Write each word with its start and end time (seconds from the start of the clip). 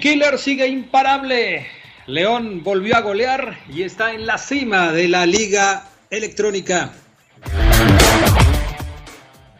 Killer 0.00 0.38
sigue 0.38 0.68
imparable. 0.68 1.66
León 2.06 2.62
volvió 2.62 2.96
a 2.96 3.00
golear 3.00 3.58
y 3.68 3.82
está 3.82 4.12
en 4.12 4.26
la 4.26 4.38
cima 4.38 4.92
de 4.92 5.08
la 5.08 5.26
Liga 5.26 5.88
Electrónica. 6.10 6.92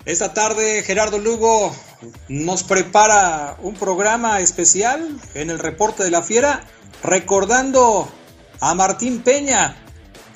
Esta 0.05 0.33
tarde 0.33 0.83
Gerardo 0.83 1.19
Lugo 1.19 1.75
nos 2.29 2.63
prepara 2.63 3.57
un 3.61 3.75
programa 3.75 4.41
especial 4.41 5.19
en 5.35 5.51
el 5.51 5.59
reporte 5.59 6.05
de 6.05 6.11
la 6.11 6.23
fiera 6.23 6.65
recordando 7.03 8.09
a 8.61 8.75
Martín 8.75 9.21
Peña 9.23 9.77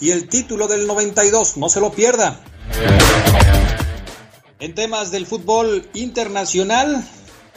y 0.01 0.11
el 0.11 0.29
título 0.29 0.69
del 0.69 0.87
92. 0.87 1.57
No 1.57 1.69
se 1.69 1.81
lo 1.81 1.93
pierda. 1.93 2.41
En 4.59 4.75
temas 4.75 5.11
del 5.11 5.27
fútbol 5.27 5.89
internacional, 5.95 7.05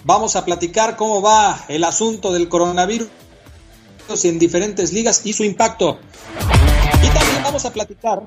Vamos 0.05 0.35
a 0.35 0.45
platicar 0.45 0.97
cómo 0.97 1.19
va 1.19 1.65
el 1.67 1.83
asunto 1.83 2.31
del 2.31 2.47
coronavirus 2.47 3.07
en 4.23 4.37
diferentes 4.37 4.93
ligas 4.93 5.21
y 5.23 5.33
su 5.33 5.43
impacto. 5.43 5.97
Y 7.01 7.07
también 7.07 7.41
vamos 7.43 7.65
a 7.65 7.73
platicar 7.73 8.21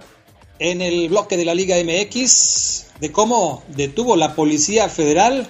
en 0.58 0.80
el 0.80 1.08
bloque 1.08 1.36
de 1.36 1.44
la 1.44 1.54
Liga 1.54 1.76
MX 1.76 2.86
de 3.00 3.12
cómo 3.12 3.62
detuvo 3.68 4.16
la 4.16 4.34
Policía 4.34 4.88
Federal 4.88 5.48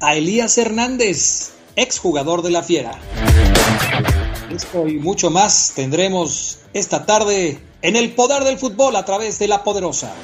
a 0.00 0.14
Elías 0.14 0.56
Hernández, 0.56 1.50
exjugador 1.76 2.40
de 2.40 2.50
la 2.50 2.62
Fiera. 2.62 2.98
Esto 4.50 4.88
y 4.88 4.94
mucho 4.94 5.28
más 5.28 5.72
tendremos 5.76 6.60
esta 6.72 7.04
tarde 7.04 7.60
en 7.82 7.94
el 7.94 8.14
poder 8.14 8.44
del 8.44 8.58
fútbol 8.58 8.96
a 8.96 9.04
través 9.04 9.38
de 9.38 9.48
la 9.48 9.62
poderosa. 9.64 10.14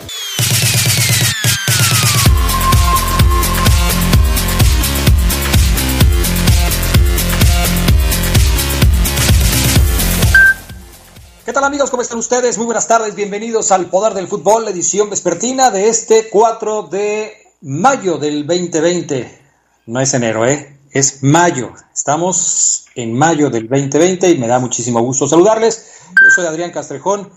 Tal 11.55 11.63
amigos? 11.63 11.89
¿Cómo 11.89 12.03
están 12.03 12.19
ustedes? 12.19 12.59
Muy 12.59 12.67
buenas 12.67 12.89
tardes, 12.89 13.15
bienvenidos 13.15 13.71
al 13.71 13.87
Poder 13.87 14.13
del 14.13 14.27
Fútbol, 14.27 14.67
edición 14.67 15.09
vespertina 15.09 15.71
de 15.71 15.87
este 15.87 16.29
4 16.29 16.89
de 16.91 17.33
mayo 17.63 18.19
del 18.19 18.45
2020. 18.45 19.39
No 19.87 20.01
es 20.01 20.13
enero, 20.15 20.45
¿eh? 20.47 20.81
Es 20.93 21.23
mayo. 21.23 21.71
Estamos 21.93 22.87
en 22.97 23.17
mayo 23.17 23.51
del 23.51 23.69
2020 23.69 24.33
y 24.33 24.39
me 24.39 24.49
da 24.49 24.59
muchísimo 24.59 25.01
gusto 25.03 25.29
saludarles. 25.29 26.03
Yo 26.25 26.31
soy 26.31 26.47
Adrián 26.47 26.73
Castrejón 26.73 27.31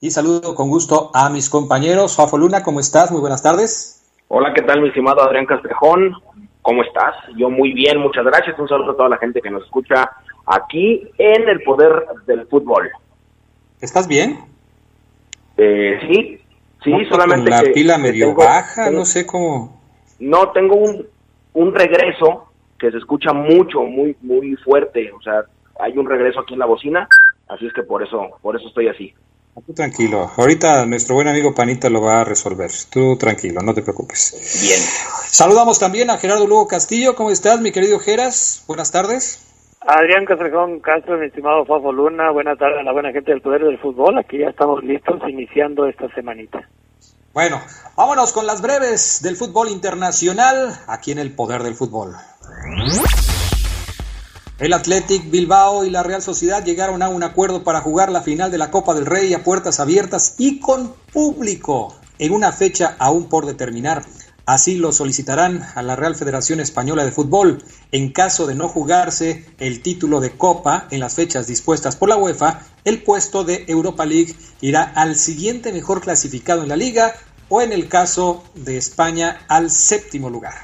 y 0.00 0.12
saludo 0.12 0.54
con 0.54 0.70
gusto 0.70 1.10
a 1.12 1.28
mis 1.28 1.50
compañeros. 1.50 2.16
Fafo 2.16 2.38
Luna, 2.38 2.62
¿cómo 2.62 2.80
estás? 2.80 3.10
Muy 3.10 3.20
buenas 3.20 3.42
tardes. 3.42 4.02
Hola, 4.28 4.54
¿qué 4.54 4.62
tal 4.62 4.80
mi 4.80 4.88
estimado 4.88 5.20
Adrián 5.20 5.44
Castrejón? 5.44 6.14
¿Cómo 6.62 6.82
estás? 6.84 7.16
Yo 7.36 7.50
muy 7.50 7.74
bien, 7.74 7.98
muchas 7.98 8.24
gracias. 8.24 8.58
Un 8.58 8.68
saludo 8.68 8.92
a 8.92 8.96
toda 8.96 9.08
la 9.10 9.18
gente 9.18 9.42
que 9.42 9.50
nos 9.50 9.62
escucha 9.64 10.10
aquí 10.46 11.06
en 11.18 11.46
el 11.50 11.62
Poder 11.64 12.06
del 12.26 12.46
Fútbol. 12.46 12.90
¿Estás 13.80 14.08
bien? 14.08 14.38
Eh, 15.56 15.98
sí, 16.08 16.40
sí, 16.84 16.90
No, 16.90 16.96
pues, 16.98 17.08
solamente 17.08 17.50
con 17.50 17.58
la 17.58 17.62
que 17.62 17.70
pila 17.70 17.98
medio 17.98 18.26
tengo- 18.28 18.44
baja, 18.44 18.84
tengo- 18.86 18.98
no 19.00 19.04
sé 19.04 19.26
cómo. 19.26 19.80
No, 20.18 20.50
tengo 20.52 20.76
un, 20.76 21.06
un 21.54 21.74
regreso 21.74 22.46
que 22.78 22.90
se 22.90 22.98
escucha 22.98 23.32
mucho, 23.32 23.80
muy, 23.82 24.16
muy 24.22 24.54
fuerte. 24.56 25.10
O 25.12 25.20
sea, 25.22 25.42
hay 25.80 25.96
un 25.96 26.08
regreso 26.08 26.40
aquí 26.40 26.54
en 26.54 26.60
la 26.60 26.66
bocina, 26.66 27.08
así 27.48 27.66
es 27.66 27.72
que 27.72 27.82
por 27.82 28.02
eso, 28.02 28.28
por 28.42 28.56
eso 28.56 28.68
estoy 28.68 28.88
así. 28.88 29.14
Tú 29.66 29.74
tranquilo. 29.74 30.30
Ahorita 30.36 30.86
nuestro 30.86 31.16
buen 31.16 31.26
amigo 31.26 31.52
Panita 31.52 31.90
lo 31.90 32.00
va 32.00 32.20
a 32.20 32.24
resolver. 32.24 32.70
Tú 32.90 33.16
tranquilo, 33.16 33.60
no 33.60 33.74
te 33.74 33.82
preocupes. 33.82 34.60
Bien. 34.62 34.78
Saludamos 35.26 35.80
también 35.80 36.10
a 36.10 36.18
Gerardo 36.18 36.46
Lugo 36.46 36.68
Castillo. 36.68 37.16
¿Cómo 37.16 37.30
estás, 37.32 37.60
mi 37.60 37.72
querido 37.72 37.98
Geras? 37.98 38.62
Buenas 38.68 38.92
tardes. 38.92 39.44
Adrián 39.80 40.24
Castrejón 40.24 40.80
Castro, 40.80 41.18
mi 41.18 41.26
estimado 41.26 41.64
Fafo 41.64 41.92
Luna, 41.92 42.30
buenas 42.30 42.58
tardes 42.58 42.80
a 42.80 42.82
la 42.82 42.92
buena 42.92 43.12
gente 43.12 43.30
del 43.30 43.40
Poder 43.40 43.64
del 43.64 43.78
Fútbol. 43.78 44.18
Aquí 44.18 44.38
ya 44.38 44.48
estamos 44.48 44.82
listos 44.82 45.20
iniciando 45.28 45.86
esta 45.86 46.12
semanita. 46.14 46.68
Bueno, 47.32 47.60
vámonos 47.96 48.32
con 48.32 48.46
las 48.46 48.60
breves 48.60 49.20
del 49.22 49.36
fútbol 49.36 49.68
internacional 49.68 50.74
aquí 50.88 51.12
en 51.12 51.18
el 51.18 51.32
poder 51.32 51.62
del 51.62 51.74
fútbol. 51.74 52.14
El 54.58 54.72
Athletic 54.72 55.30
Bilbao 55.30 55.84
y 55.84 55.90
la 55.90 56.02
Real 56.02 56.20
Sociedad 56.20 56.64
llegaron 56.64 57.00
a 57.00 57.08
un 57.08 57.22
acuerdo 57.22 57.62
para 57.62 57.80
jugar 57.80 58.10
la 58.10 58.22
final 58.22 58.50
de 58.50 58.58
la 58.58 58.72
Copa 58.72 58.92
del 58.94 59.06
Rey 59.06 59.32
a 59.34 59.44
puertas 59.44 59.78
abiertas 59.78 60.34
y 60.38 60.58
con 60.58 60.94
público 61.12 61.94
en 62.18 62.32
una 62.32 62.50
fecha 62.50 62.96
aún 62.98 63.28
por 63.28 63.46
determinar. 63.46 64.02
Así 64.48 64.78
lo 64.78 64.92
solicitarán 64.92 65.60
a 65.74 65.82
la 65.82 65.94
Real 65.94 66.14
Federación 66.14 66.58
Española 66.58 67.04
de 67.04 67.12
Fútbol. 67.12 67.58
En 67.92 68.12
caso 68.12 68.46
de 68.46 68.54
no 68.54 68.66
jugarse 68.66 69.44
el 69.60 69.82
título 69.82 70.20
de 70.20 70.30
Copa 70.30 70.86
en 70.90 71.00
las 71.00 71.16
fechas 71.16 71.46
dispuestas 71.46 71.96
por 71.96 72.08
la 72.08 72.16
UEFA, 72.16 72.60
el 72.86 73.02
puesto 73.02 73.44
de 73.44 73.66
Europa 73.68 74.06
League 74.06 74.32
irá 74.62 74.84
al 74.96 75.16
siguiente 75.16 75.70
mejor 75.70 76.00
clasificado 76.00 76.62
en 76.62 76.70
la 76.70 76.76
liga 76.76 77.12
o 77.50 77.60
en 77.60 77.74
el 77.74 77.90
caso 77.90 78.42
de 78.54 78.78
España 78.78 79.40
al 79.48 79.68
séptimo 79.68 80.30
lugar. 80.30 80.54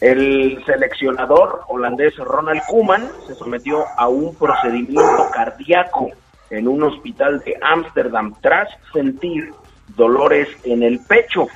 El 0.00 0.60
seleccionador 0.66 1.60
holandés 1.68 2.16
Ronald 2.16 2.62
Koeman 2.68 3.08
se 3.28 3.36
sometió 3.36 3.84
a 3.96 4.08
un 4.08 4.34
procedimiento 4.34 5.30
cardíaco 5.32 6.10
en 6.50 6.66
un 6.66 6.82
hospital 6.82 7.44
de 7.44 7.56
Ámsterdam 7.62 8.34
tras 8.40 8.70
sentir 8.92 9.52
dolores 9.94 10.48
en 10.64 10.82
el 10.82 10.98
pecho 10.98 11.46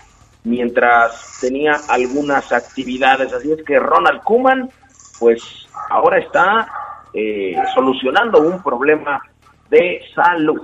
mientras 0.44 1.38
tenía 1.40 1.80
algunas 1.88 2.52
actividades. 2.52 3.32
Así 3.32 3.52
es 3.52 3.62
que 3.64 3.78
Ronald 3.78 4.22
Koeman, 4.22 4.70
pues 5.18 5.42
ahora 5.90 6.18
está 6.18 6.68
eh, 7.12 7.54
solucionando 7.74 8.40
un 8.40 8.62
problema 8.62 9.20
de 9.68 10.00
salud. 10.14 10.60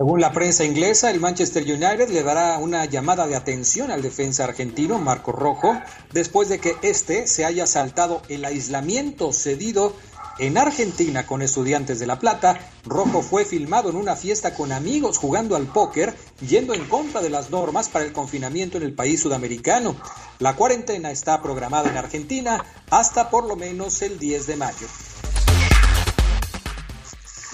Según 0.00 0.22
la 0.22 0.32
prensa 0.32 0.64
inglesa, 0.64 1.10
el 1.10 1.20
Manchester 1.20 1.62
United 1.62 2.08
le 2.08 2.22
dará 2.22 2.56
una 2.56 2.86
llamada 2.86 3.26
de 3.26 3.36
atención 3.36 3.90
al 3.90 4.00
defensa 4.00 4.44
argentino 4.44 4.98
Marco 4.98 5.30
Rojo 5.30 5.78
después 6.10 6.48
de 6.48 6.58
que 6.58 6.74
éste 6.80 7.26
se 7.26 7.44
haya 7.44 7.66
saltado 7.66 8.22
el 8.30 8.46
aislamiento 8.46 9.30
cedido 9.34 9.92
en 10.40 10.56
Argentina 10.56 11.26
con 11.26 11.42
estudiantes 11.42 12.00
de 12.00 12.06
La 12.06 12.18
Plata. 12.18 12.58
Rojo 12.86 13.20
fue 13.20 13.44
filmado 13.44 13.90
en 13.90 13.96
una 13.96 14.16
fiesta 14.16 14.54
con 14.54 14.72
amigos 14.72 15.18
jugando 15.18 15.54
al 15.54 15.66
póker, 15.66 16.14
yendo 16.40 16.72
en 16.72 16.84
contra 16.86 17.20
de 17.20 17.28
las 17.28 17.50
normas 17.50 17.90
para 17.90 18.06
el 18.06 18.12
confinamiento 18.12 18.78
en 18.78 18.84
el 18.84 18.94
país 18.94 19.20
sudamericano. 19.22 19.96
La 20.38 20.56
cuarentena 20.56 21.10
está 21.10 21.42
programada 21.42 21.90
en 21.90 21.98
Argentina 21.98 22.64
hasta 22.90 23.28
por 23.28 23.46
lo 23.46 23.54
menos 23.54 24.00
el 24.00 24.18
10 24.18 24.46
de 24.46 24.56
mayo. 24.56 24.86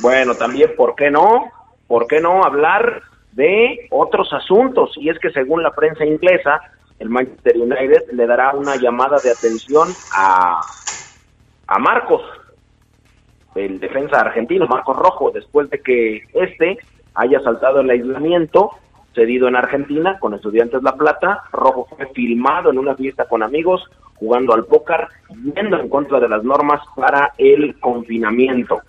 Bueno, 0.01 0.37
también, 0.37 0.71
¿por 0.77 0.95
qué 0.95 1.11
no? 1.11 1.51
¿Por 1.89 2.07
qué 2.07 2.21
no 2.21 2.45
hablar 2.45 3.03
de 3.33 3.89
otros 3.91 4.33
asuntos? 4.33 4.93
Y 4.97 5.09
es 5.09 5.19
que 5.19 5.31
según 5.31 5.63
la 5.63 5.75
prensa 5.75 6.05
inglesa, 6.05 6.61
el 7.01 7.09
Manchester 7.09 7.57
United 7.57 8.13
le 8.13 8.27
dará 8.27 8.55
una 8.55 8.77
llamada 8.77 9.19
de 9.19 9.31
atención 9.33 9.89
a, 10.13 10.61
a 11.67 11.79
Marcos, 11.79 12.23
el 13.57 13.81
defensa 13.81 14.21
argentino, 14.21 14.67
Marcos 14.67 14.97
Rojo, 14.97 15.31
después 15.33 15.71
de 15.71 15.81
que 15.81 16.23
este 16.35 16.79
haya 17.15 17.41
saltado 17.41 17.81
el 17.81 17.91
aislamiento 17.91 18.71
cedido 19.15 19.49
en 19.49 19.57
Argentina 19.57 20.19
con 20.21 20.35
Estudiantes 20.35 20.83
La 20.83 20.95
Plata. 20.95 21.43
Rojo 21.53 21.87
fue 21.89 22.07
filmado 22.09 22.71
en 22.71 22.79
una 22.79 22.95
fiesta 22.95 23.25
con 23.27 23.43
amigos 23.43 23.83
jugando 24.17 24.55
al 24.55 24.65
póker, 24.65 25.09
yendo 25.55 25.79
en 25.79 25.89
contra 25.89 26.21
de 26.21 26.29
las 26.29 26.45
normas 26.45 26.81
para 26.95 27.33
el 27.39 27.79
confinamiento. 27.81 28.81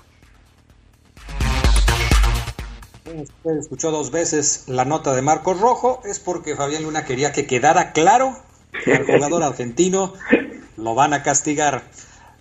Usted 3.05 3.57
escuchó 3.57 3.91
dos 3.91 4.11
veces 4.11 4.67
la 4.67 4.83
nota 4.83 5.15
de 5.15 5.21
Marcos 5.21 5.59
Rojo, 5.61 6.01
es 6.05 6.19
porque 6.19 6.55
Fabián 6.55 6.83
Luna 6.83 7.05
quería 7.05 7.31
que 7.31 7.47
quedara 7.47 7.93
claro 7.93 8.33
que 8.83 8.93
al 8.93 9.05
jugador 9.05 9.43
argentino 9.43 10.13
lo 10.75 10.93
van 10.93 11.13
a 11.13 11.23
castigar. 11.23 11.83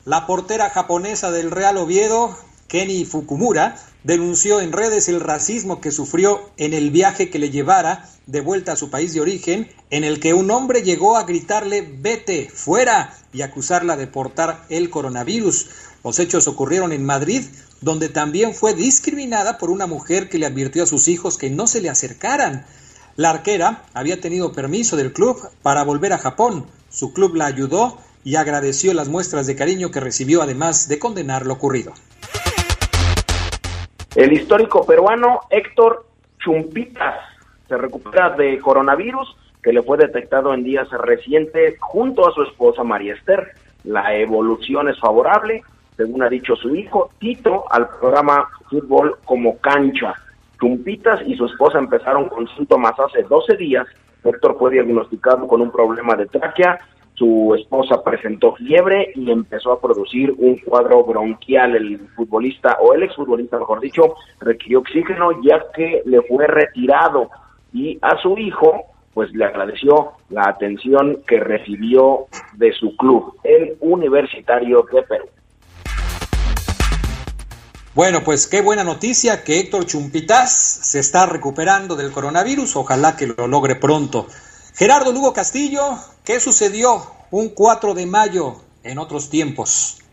La 0.06 0.24
portera 0.24 0.70
japonesa 0.70 1.32
del 1.32 1.50
Real 1.50 1.76
Oviedo, 1.78 2.38
Kenny 2.68 3.04
Fukumura, 3.04 3.76
denunció 4.04 4.60
en 4.60 4.70
redes 4.70 5.08
el 5.08 5.18
racismo 5.18 5.80
que 5.80 5.90
sufrió 5.90 6.48
en 6.58 6.74
el 6.74 6.92
viaje 6.92 7.28
que 7.28 7.40
le 7.40 7.50
llevara 7.50 8.08
de 8.26 8.40
vuelta 8.40 8.70
a 8.70 8.76
su 8.76 8.88
país 8.88 9.14
de 9.14 9.20
origen, 9.20 9.68
en 9.90 10.04
el 10.04 10.20
que 10.20 10.32
un 10.32 10.48
hombre 10.52 10.82
llegó 10.82 11.16
a 11.16 11.24
gritarle 11.24 11.82
vete, 11.82 12.48
fuera, 12.48 13.18
y 13.32 13.42
acusarla 13.42 13.96
de 13.96 14.06
portar 14.06 14.64
el 14.68 14.90
coronavirus. 14.90 15.70
Los 16.04 16.20
hechos 16.20 16.46
ocurrieron 16.46 16.92
en 16.92 17.04
Madrid, 17.04 17.42
donde 17.80 18.08
también 18.08 18.54
fue 18.54 18.74
discriminada 18.74 19.58
por 19.58 19.70
una 19.70 19.88
mujer 19.88 20.28
que 20.28 20.38
le 20.38 20.46
advirtió 20.46 20.84
a 20.84 20.86
sus 20.86 21.08
hijos 21.08 21.36
que 21.36 21.50
no 21.50 21.66
se 21.66 21.80
le 21.80 21.90
acercaran. 21.90 22.64
La 23.16 23.30
arquera 23.30 23.82
había 23.92 24.20
tenido 24.20 24.52
permiso 24.52 24.96
del 24.96 25.12
club 25.12 25.50
para 25.64 25.82
volver 25.82 26.12
a 26.12 26.18
Japón. 26.18 26.64
Su 26.90 27.12
club 27.12 27.34
la 27.34 27.46
ayudó 27.46 27.98
y 28.26 28.34
agradeció 28.34 28.92
las 28.92 29.08
muestras 29.08 29.46
de 29.46 29.54
cariño 29.54 29.92
que 29.92 30.00
recibió, 30.00 30.42
además 30.42 30.88
de 30.88 30.98
condenar 30.98 31.46
lo 31.46 31.54
ocurrido. 31.54 31.92
El 34.16 34.32
histórico 34.32 34.84
peruano 34.84 35.42
Héctor 35.48 36.06
Chumpitas 36.40 37.20
se 37.68 37.76
recupera 37.76 38.30
de 38.30 38.58
coronavirus 38.58 39.36
que 39.62 39.72
le 39.72 39.80
fue 39.80 39.96
detectado 39.96 40.52
en 40.52 40.64
días 40.64 40.90
recientes 40.90 41.76
junto 41.78 42.28
a 42.28 42.32
su 42.32 42.42
esposa 42.42 42.82
María 42.82 43.14
Esther. 43.14 43.52
La 43.84 44.16
evolución 44.16 44.88
es 44.88 44.98
favorable, 44.98 45.62
según 45.96 46.24
ha 46.24 46.28
dicho 46.28 46.56
su 46.56 46.74
hijo, 46.74 47.10
Tito, 47.20 47.70
al 47.70 47.88
programa 47.90 48.48
Fútbol 48.68 49.18
como 49.24 49.56
cancha. 49.58 50.14
Chumpitas 50.60 51.20
y 51.28 51.36
su 51.36 51.46
esposa 51.46 51.78
empezaron 51.78 52.28
con 52.28 52.48
síntomas 52.56 52.98
hace 52.98 53.22
12 53.22 53.56
días. 53.56 53.86
Héctor 54.24 54.56
fue 54.58 54.72
diagnosticado 54.72 55.46
con 55.46 55.60
un 55.60 55.70
problema 55.70 56.16
de 56.16 56.26
tráquea 56.26 56.80
su 57.16 57.54
esposa 57.58 58.02
presentó 58.04 58.54
fiebre 58.54 59.12
y 59.14 59.30
empezó 59.30 59.72
a 59.72 59.80
producir 59.80 60.34
un 60.38 60.58
cuadro 60.58 61.02
bronquial. 61.02 61.74
El 61.74 61.98
futbolista, 62.14 62.78
o 62.80 62.94
el 62.94 63.02
exfutbolista, 63.02 63.58
mejor 63.58 63.80
dicho, 63.80 64.14
requirió 64.40 64.80
oxígeno 64.80 65.30
ya 65.42 65.64
que 65.74 66.02
le 66.04 66.22
fue 66.22 66.46
retirado 66.46 67.30
y 67.72 67.98
a 68.02 68.16
su 68.18 68.36
hijo 68.38 68.84
pues 69.14 69.32
le 69.32 69.46
agradeció 69.46 70.12
la 70.28 70.42
atención 70.42 71.22
que 71.26 71.40
recibió 71.40 72.26
de 72.52 72.70
su 72.74 72.94
club, 72.98 73.34
el 73.44 73.74
Universitario 73.80 74.86
de 74.92 75.02
Perú. 75.04 75.24
Bueno, 77.94 78.20
pues 78.22 78.46
qué 78.46 78.60
buena 78.60 78.84
noticia 78.84 79.42
que 79.42 79.58
Héctor 79.58 79.86
Chumpitas 79.86 80.52
se 80.52 80.98
está 80.98 81.24
recuperando 81.24 81.96
del 81.96 82.12
coronavirus, 82.12 82.76
ojalá 82.76 83.16
que 83.16 83.26
lo 83.26 83.48
logre 83.48 83.76
pronto. 83.76 84.26
Gerardo 84.76 85.10
Lugo 85.10 85.32
Castillo, 85.32 85.96
¿qué 86.22 86.38
sucedió 86.38 87.00
un 87.30 87.54
4 87.54 87.94
de 87.94 88.04
mayo 88.04 88.56
en 88.84 88.98
otros 88.98 89.30
tiempos? 89.30 90.04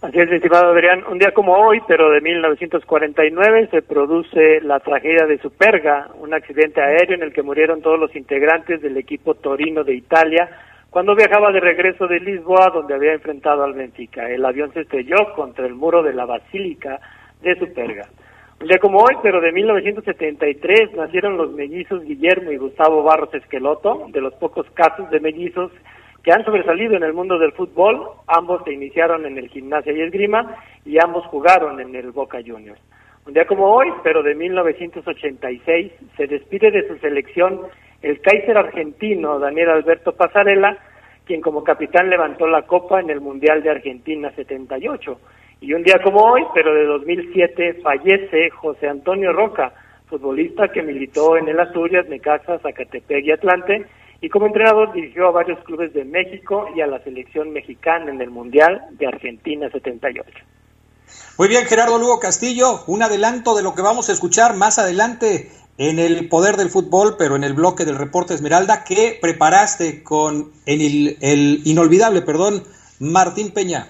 Así 0.00 0.16
es, 0.16 0.30
estimado 0.30 0.70
Adrián. 0.70 1.02
Un 1.10 1.18
día 1.18 1.32
como 1.34 1.54
hoy, 1.54 1.80
pero 1.88 2.08
de 2.08 2.20
1949, 2.20 3.68
se 3.72 3.82
produce 3.82 4.60
la 4.60 4.78
tragedia 4.78 5.26
de 5.26 5.38
Superga, 5.38 6.08
un 6.20 6.32
accidente 6.34 6.80
aéreo 6.80 7.16
en 7.16 7.24
el 7.24 7.32
que 7.32 7.42
murieron 7.42 7.82
todos 7.82 7.98
los 7.98 8.14
integrantes 8.14 8.80
del 8.80 8.96
equipo 8.96 9.34
Torino 9.34 9.82
de 9.82 9.94
Italia 9.94 10.48
cuando 10.88 11.16
viajaba 11.16 11.50
de 11.50 11.58
regreso 11.58 12.06
de 12.06 12.20
Lisboa, 12.20 12.70
donde 12.72 12.94
había 12.94 13.14
enfrentado 13.14 13.64
al 13.64 13.72
Benfica. 13.72 14.30
El 14.30 14.44
avión 14.44 14.72
se 14.72 14.82
estrelló 14.82 15.34
contra 15.34 15.66
el 15.66 15.74
muro 15.74 16.00
de 16.00 16.12
la 16.12 16.26
Basílica 16.26 17.00
de 17.40 17.58
Superga. 17.58 18.06
Un 18.62 18.68
día 18.68 18.78
como 18.78 18.98
hoy, 18.98 19.16
pero 19.24 19.40
de 19.40 19.50
1973, 19.50 20.94
nacieron 20.94 21.36
los 21.36 21.50
mellizos 21.50 22.04
Guillermo 22.04 22.52
y 22.52 22.58
Gustavo 22.58 23.02
Barros 23.02 23.34
Esqueloto, 23.34 24.06
de 24.10 24.20
los 24.20 24.34
pocos 24.34 24.70
casos 24.70 25.10
de 25.10 25.18
mellizos 25.18 25.72
que 26.22 26.30
han 26.30 26.44
sobresalido 26.44 26.94
en 26.94 27.02
el 27.02 27.12
mundo 27.12 27.40
del 27.40 27.50
fútbol. 27.54 28.10
Ambos 28.28 28.62
se 28.62 28.72
iniciaron 28.72 29.26
en 29.26 29.36
el 29.36 29.48
gimnasia 29.48 29.92
y 29.92 30.02
esgrima 30.02 30.58
y 30.84 30.96
ambos 31.02 31.26
jugaron 31.26 31.80
en 31.80 31.92
el 31.96 32.12
Boca 32.12 32.38
Juniors. 32.38 32.80
Un 33.26 33.32
día 33.32 33.48
como 33.48 33.66
hoy, 33.66 33.88
pero 34.04 34.22
de 34.22 34.36
1986, 34.36 35.92
se 36.16 36.26
despide 36.28 36.70
de 36.70 36.86
su 36.86 36.96
selección 36.98 37.62
el 38.00 38.20
Kaiser 38.20 38.56
argentino 38.56 39.40
Daniel 39.40 39.70
Alberto 39.70 40.12
Pasarela, 40.12 40.78
quien 41.24 41.40
como 41.40 41.64
capitán 41.64 42.10
levantó 42.10 42.46
la 42.46 42.62
copa 42.62 43.00
en 43.00 43.10
el 43.10 43.20
Mundial 43.20 43.64
de 43.64 43.70
Argentina 43.70 44.30
78. 44.36 45.18
Y 45.62 45.72
un 45.74 45.84
día 45.84 46.02
como 46.02 46.18
hoy, 46.24 46.42
pero 46.52 46.74
de 46.74 46.84
2007, 46.86 47.82
fallece 47.84 48.50
José 48.50 48.88
Antonio 48.88 49.32
Roca, 49.32 49.72
futbolista 50.08 50.66
que 50.66 50.82
militó 50.82 51.36
en 51.36 51.48
el 51.48 51.60
Asturias, 51.60 52.08
Necaxa, 52.08 52.58
Zacatepec 52.58 53.24
y 53.24 53.30
Atlante, 53.30 53.86
y 54.20 54.28
como 54.28 54.46
entrenador 54.46 54.92
dirigió 54.92 55.28
a 55.28 55.30
varios 55.30 55.62
clubes 55.62 55.94
de 55.94 56.04
México 56.04 56.66
y 56.74 56.80
a 56.80 56.88
la 56.88 56.98
selección 57.04 57.52
mexicana 57.52 58.10
en 58.10 58.20
el 58.20 58.30
Mundial 58.30 58.86
de 58.90 59.06
Argentina 59.06 59.70
78. 59.70 60.30
Muy 61.38 61.46
bien, 61.46 61.64
Gerardo 61.66 61.96
Lugo 61.96 62.18
Castillo, 62.18 62.80
un 62.88 63.04
adelanto 63.04 63.54
de 63.54 63.62
lo 63.62 63.76
que 63.76 63.82
vamos 63.82 64.08
a 64.08 64.12
escuchar 64.12 64.56
más 64.56 64.80
adelante 64.80 65.48
en 65.78 66.00
el 66.00 66.28
poder 66.28 66.56
del 66.56 66.70
fútbol, 66.70 67.14
pero 67.16 67.36
en 67.36 67.44
el 67.44 67.54
bloque 67.54 67.84
del 67.84 67.98
reporte 67.98 68.34
Esmeralda, 68.34 68.82
que 68.82 69.16
preparaste 69.20 70.02
con 70.02 70.50
el, 70.66 71.18
el 71.20 71.62
inolvidable, 71.64 72.22
perdón, 72.22 72.64
Martín 72.98 73.52
Peña. 73.52 73.86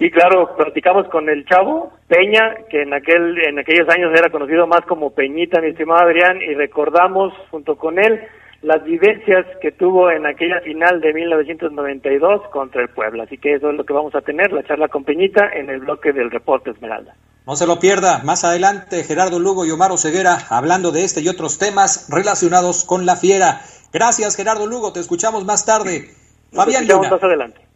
Sí, 0.00 0.10
claro, 0.10 0.56
platicamos 0.56 1.06
con 1.08 1.28
el 1.28 1.44
chavo 1.44 1.92
Peña, 2.08 2.56
que 2.70 2.80
en 2.82 2.94
aquel 2.94 3.36
en 3.46 3.58
aquellos 3.58 3.86
años 3.90 4.10
era 4.18 4.30
conocido 4.30 4.66
más 4.66 4.80
como 4.86 5.10
Peñita, 5.10 5.60
mi 5.60 5.68
estimado 5.68 6.06
Adrián, 6.06 6.40
y 6.40 6.54
recordamos 6.54 7.34
junto 7.50 7.76
con 7.76 7.98
él 7.98 8.18
las 8.62 8.82
vivencias 8.82 9.44
que 9.60 9.72
tuvo 9.72 10.10
en 10.10 10.24
aquella 10.24 10.60
final 10.62 11.02
de 11.02 11.12
1992 11.12 12.48
contra 12.50 12.80
el 12.80 12.88
Puebla. 12.88 13.24
Así 13.24 13.36
que 13.36 13.56
eso 13.56 13.68
es 13.68 13.76
lo 13.76 13.84
que 13.84 13.92
vamos 13.92 14.14
a 14.14 14.22
tener, 14.22 14.52
la 14.52 14.64
charla 14.64 14.88
con 14.88 15.04
Peñita 15.04 15.50
en 15.52 15.68
el 15.68 15.80
bloque 15.80 16.14
del 16.14 16.30
reporte 16.30 16.70
Esmeralda. 16.70 17.14
No 17.46 17.54
se 17.56 17.66
lo 17.66 17.78
pierda, 17.78 18.22
más 18.24 18.42
adelante 18.42 19.04
Gerardo 19.04 19.38
Lugo 19.38 19.66
y 19.66 19.70
Omar 19.70 19.90
Ceguera 19.98 20.38
hablando 20.48 20.92
de 20.92 21.04
este 21.04 21.20
y 21.20 21.28
otros 21.28 21.58
temas 21.58 22.08
relacionados 22.10 22.86
con 22.86 23.04
la 23.04 23.16
fiera. 23.16 23.60
Gracias 23.92 24.34
Gerardo 24.34 24.66
Lugo, 24.66 24.94
te 24.94 25.00
escuchamos 25.00 25.44
más 25.44 25.66
tarde. 25.66 26.08
Fabián 26.54 26.88
Luna. 26.88 27.10
Más 27.10 27.22
adelante. 27.22 27.69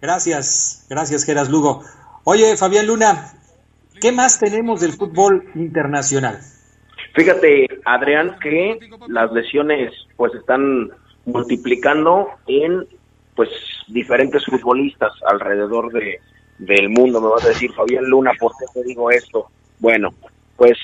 Gracias, 0.00 0.86
gracias 0.88 1.24
Geras 1.24 1.50
Lugo. 1.50 1.82
Oye, 2.24 2.56
Fabián 2.56 2.86
Luna, 2.86 3.32
¿qué 4.00 4.12
más 4.12 4.38
tenemos 4.38 4.80
del 4.80 4.92
fútbol 4.92 5.50
internacional? 5.54 6.40
Fíjate, 7.14 7.66
Adrián, 7.84 8.38
que 8.40 8.78
las 9.08 9.32
lesiones 9.32 9.92
pues 10.16 10.34
están 10.34 10.90
multiplicando 11.26 12.28
en 12.46 12.86
pues 13.34 13.50
diferentes 13.88 14.44
futbolistas 14.46 15.12
alrededor 15.26 15.92
de 15.92 16.20
del 16.60 16.88
mundo. 16.90 17.20
Me 17.20 17.28
vas 17.28 17.44
a 17.44 17.48
decir, 17.48 17.72
Fabián 17.72 18.04
Luna, 18.04 18.32
¿por 18.38 18.52
qué 18.58 18.66
te 18.72 18.84
digo 18.84 19.10
esto? 19.10 19.48
Bueno, 19.78 20.10
pues 20.56 20.78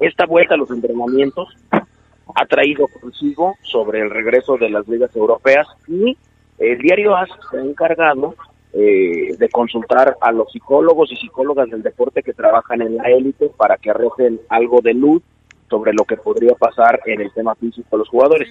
esta 0.00 0.26
vuelta 0.26 0.54
a 0.54 0.58
los 0.58 0.70
entrenamientos 0.70 1.54
ha 1.70 2.46
traído 2.46 2.88
consigo 3.00 3.54
sobre 3.62 4.00
el 4.00 4.10
regreso 4.10 4.56
de 4.56 4.70
las 4.70 4.86
ligas 4.88 5.14
europeas 5.14 5.66
y 5.86 6.16
el 6.58 6.78
diario 6.78 7.16
AS 7.16 7.28
se 7.50 7.58
ha 7.58 7.62
encargado 7.62 8.34
eh, 8.72 9.36
de 9.38 9.48
consultar 9.48 10.16
a 10.20 10.32
los 10.32 10.52
psicólogos 10.52 11.10
y 11.12 11.16
psicólogas 11.16 11.70
del 11.70 11.82
deporte 11.82 12.22
que 12.22 12.34
trabajan 12.34 12.82
en 12.82 12.96
la 12.96 13.04
élite 13.04 13.50
para 13.56 13.76
que 13.76 13.90
arrojen 13.90 14.40
algo 14.48 14.80
de 14.80 14.94
luz 14.94 15.22
sobre 15.70 15.92
lo 15.92 16.04
que 16.04 16.16
podría 16.16 16.54
pasar 16.54 17.00
en 17.06 17.20
el 17.20 17.32
tema 17.32 17.54
físico 17.54 17.88
de 17.92 17.98
los 17.98 18.08
jugadores. 18.08 18.48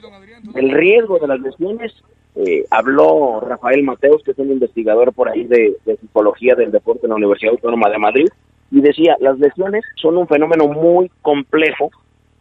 El 0.55 0.71
riesgo 0.71 1.19
de 1.19 1.27
las 1.27 1.39
lesiones, 1.39 1.93
eh, 2.35 2.65
habló 2.69 3.39
Rafael 3.39 3.83
Mateos, 3.83 4.21
que 4.23 4.31
es 4.31 4.37
un 4.37 4.51
investigador 4.51 5.13
por 5.13 5.29
ahí 5.29 5.43
de, 5.45 5.75
de 5.85 5.97
psicología 5.97 6.55
del 6.55 6.71
deporte 6.71 7.05
en 7.05 7.09
la 7.09 7.15
Universidad 7.15 7.53
Autónoma 7.53 7.89
de 7.89 7.97
Madrid, 7.97 8.27
y 8.71 8.81
decía, 8.81 9.15
las 9.19 9.39
lesiones 9.39 9.83
son 9.95 10.17
un 10.17 10.27
fenómeno 10.27 10.67
muy 10.67 11.09
complejo, 11.21 11.89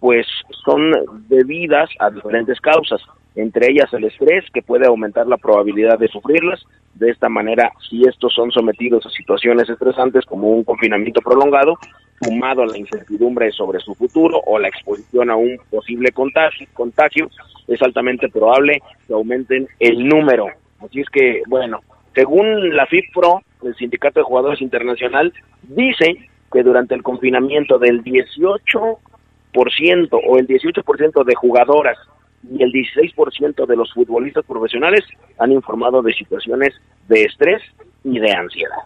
pues 0.01 0.27
son 0.65 0.93
debidas 1.29 1.91
a 1.99 2.11
diferentes 2.11 2.61
causas 2.61 3.01
entre 3.37 3.71
ellas 3.71 3.93
el 3.93 4.05
estrés, 4.05 4.45
que 4.53 4.63
puede 4.63 4.87
aumentar 4.87 5.27
la 5.27 5.37
probabilidad 5.37 5.99
de 5.99 6.09
sufrirlas. 6.09 6.65
De 6.95 7.11
esta 7.11 7.29
manera, 7.29 7.71
si 7.89 8.03
estos 8.05 8.33
son 8.35 8.51
sometidos 8.51 9.05
a 9.05 9.11
situaciones 9.11 9.69
estresantes 9.69 10.25
como 10.25 10.49
un 10.49 10.65
confinamiento 10.65 11.21
prolongado, 11.21 11.79
sumado 12.23 12.63
a 12.63 12.67
la 12.67 12.79
incertidumbre 12.79 13.51
sobre 13.53 13.79
su 13.81 13.95
futuro 13.95 14.41
o 14.47 14.59
la 14.59 14.69
exposición 14.69 15.29
a 15.29 15.37
un 15.37 15.59
posible 15.71 16.11
contagio, 16.13 16.67
contagio 16.73 17.29
es 17.69 17.83
altamente 17.83 18.31
probable 18.31 18.81
que 19.07 19.13
aumenten 19.13 19.69
el 19.79 20.09
número. 20.09 20.47
Así 20.81 21.01
es 21.01 21.11
que, 21.11 21.43
bueno, 21.47 21.81
según 22.15 22.75
la 22.75 22.87
FIFPRO, 22.87 23.43
el 23.65 23.77
Sindicato 23.77 24.21
de 24.21 24.25
Jugadores 24.25 24.63
Internacional, 24.63 25.35
dice 25.63 26.17
que 26.51 26.63
durante 26.63 26.95
el 26.95 27.03
confinamiento 27.03 27.79
del 27.79 28.03
18% 28.03 28.97
o 29.57 30.39
el 30.39 30.47
18% 30.47 31.25
de 31.25 31.35
jugadoras 31.35 31.97
y 32.49 32.63
el 32.63 32.73
16% 32.73 33.67
de 33.67 33.77
los 33.77 33.93
futbolistas 33.93 34.45
profesionales 34.45 35.05
han 35.39 35.53
informado 35.53 36.03
de 36.03 36.13
situaciones 36.13 36.75
de 37.09 37.25
estrés 37.25 37.63
y 38.05 38.19
de 38.19 38.33
ansiedad. 38.33 38.77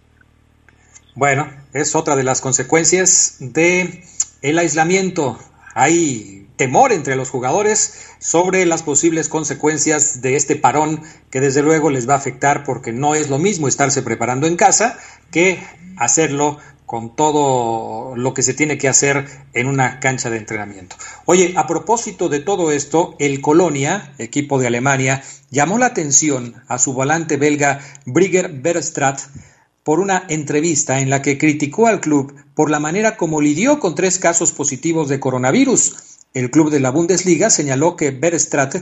Bueno, 1.15 1.49
es 1.75 1.95
otra 1.95 2.17
de 2.17 2.23
las 2.23 2.41
consecuencias 2.41 3.39
de 3.41 4.05
el 4.43 4.59
aislamiento. 4.59 5.39
Hay 5.75 6.47
temor 6.57 6.93
entre 6.93 7.17
los 7.17 7.31
jugadores 7.31 8.15
sobre 8.19 8.67
las 8.67 8.83
posibles 8.83 9.29
consecuencias 9.29 10.23
de 10.23 10.37
este 10.37 10.57
parón 10.57 11.03
que 11.31 11.41
desde 11.41 11.62
luego 11.62 11.91
les 11.91 12.09
va 12.09 12.15
a 12.15 12.19
afectar 12.19 12.65
porque 12.65 12.93
no 12.93 13.15
es 13.15 13.31
lo 13.31 13.39
mismo 13.39 13.67
estarse 13.67 14.03
preparando 14.03 14.47
en 14.47 14.57
casa 14.57 14.99
que 15.31 15.62
hacerlo 15.97 16.59
con 16.90 17.14
todo 17.14 18.16
lo 18.16 18.35
que 18.35 18.42
se 18.42 18.52
tiene 18.52 18.76
que 18.76 18.88
hacer 18.88 19.25
en 19.54 19.68
una 19.68 20.00
cancha 20.00 20.28
de 20.28 20.38
entrenamiento. 20.38 20.97
Oye, 21.25 21.54
a 21.54 21.68
propósito 21.68 22.28
de 22.28 22.40
todo 22.40 22.73
esto, 22.73 23.14
el 23.20 23.40
Colonia, 23.40 24.12
equipo 24.18 24.59
de 24.59 24.66
Alemania, 24.66 25.23
llamó 25.52 25.78
la 25.78 25.87
atención 25.87 26.56
a 26.66 26.80
su 26.80 26.92
volante 26.92 27.37
belga 27.37 27.78
Brigger 28.06 28.49
Berstrat 28.49 29.20
por 29.85 30.00
una 30.00 30.25
entrevista 30.28 30.99
en 30.99 31.11
la 31.11 31.23
que 31.23 31.38
criticó 31.38 31.87
al 31.87 32.00
club 32.00 32.35
por 32.56 32.73
la 32.73 32.80
manera 32.80 33.16
como 33.16 33.40
lidió 33.40 33.78
con 33.78 33.94
tres 33.94 34.18
casos 34.18 34.50
positivos 34.50 35.09
de 35.09 35.20
coronavirus. 35.20 35.94
El 36.35 36.50
club 36.50 36.70
de 36.70 36.80
la 36.80 36.90
Bundesliga 36.90 37.50
señaló 37.50 37.94
que 37.94 38.11
Berstrat 38.11 38.75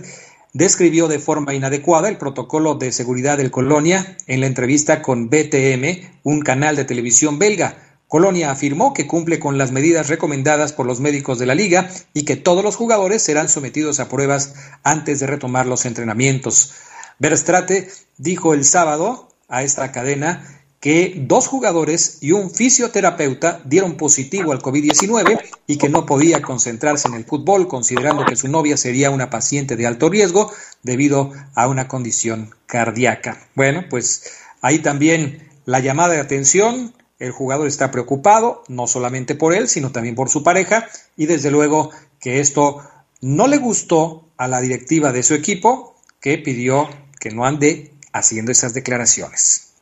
describió 0.54 1.08
de 1.08 1.18
forma 1.18 1.52
inadecuada 1.52 2.08
el 2.08 2.16
protocolo 2.16 2.74
de 2.74 2.90
seguridad 2.90 3.36
del 3.36 3.50
Colonia 3.50 4.16
en 4.26 4.40
la 4.40 4.46
entrevista 4.46 5.02
con 5.02 5.28
BTM, 5.28 6.08
un 6.22 6.40
canal 6.40 6.74
de 6.74 6.86
televisión 6.86 7.38
belga. 7.38 7.84
Colonia 8.08 8.50
afirmó 8.50 8.94
que 8.94 9.06
cumple 9.06 9.38
con 9.38 9.58
las 9.58 9.70
medidas 9.70 10.08
recomendadas 10.08 10.72
por 10.72 10.86
los 10.86 10.98
médicos 10.98 11.38
de 11.38 11.46
la 11.46 11.54
liga 11.54 11.90
y 12.14 12.24
que 12.24 12.36
todos 12.36 12.64
los 12.64 12.74
jugadores 12.74 13.22
serán 13.22 13.50
sometidos 13.50 14.00
a 14.00 14.08
pruebas 14.08 14.54
antes 14.82 15.20
de 15.20 15.26
retomar 15.26 15.66
los 15.66 15.84
entrenamientos. 15.84 16.72
Verstrate 17.18 17.90
dijo 18.16 18.54
el 18.54 18.64
sábado 18.64 19.28
a 19.48 19.62
esta 19.62 19.92
cadena 19.92 20.58
que 20.80 21.14
dos 21.26 21.48
jugadores 21.48 22.18
y 22.20 22.32
un 22.32 22.50
fisioterapeuta 22.50 23.60
dieron 23.64 23.96
positivo 23.96 24.52
al 24.52 24.62
COVID-19 24.62 25.40
y 25.66 25.76
que 25.76 25.88
no 25.88 26.06
podía 26.06 26.40
concentrarse 26.40 27.08
en 27.08 27.14
el 27.14 27.24
fútbol, 27.24 27.68
considerando 27.68 28.24
que 28.24 28.36
su 28.36 28.48
novia 28.48 28.76
sería 28.76 29.10
una 29.10 29.28
paciente 29.28 29.76
de 29.76 29.86
alto 29.86 30.08
riesgo 30.08 30.52
debido 30.82 31.32
a 31.54 31.66
una 31.66 31.88
condición 31.88 32.54
cardíaca. 32.66 33.48
Bueno, 33.54 33.84
pues 33.90 34.22
ahí 34.62 34.78
también 34.78 35.48
la 35.66 35.80
llamada 35.80 36.14
de 36.14 36.20
atención 36.20 36.94
el 37.18 37.32
jugador 37.32 37.66
está 37.66 37.90
preocupado, 37.90 38.62
no 38.68 38.86
solamente 38.86 39.34
por 39.34 39.54
él, 39.54 39.68
sino 39.68 39.90
también 39.90 40.14
por 40.14 40.28
su 40.28 40.42
pareja, 40.42 40.86
y 41.16 41.26
desde 41.26 41.50
luego 41.50 41.90
que 42.20 42.40
esto 42.40 42.80
no 43.20 43.48
le 43.48 43.58
gustó 43.58 44.24
a 44.36 44.46
la 44.46 44.60
directiva 44.60 45.12
de 45.12 45.22
su 45.22 45.34
equipo, 45.34 45.96
que 46.20 46.38
pidió 46.38 46.88
que 47.20 47.30
no 47.30 47.44
ande 47.44 47.90
haciendo 48.12 48.52
esas 48.52 48.74
declaraciones. 48.74 49.74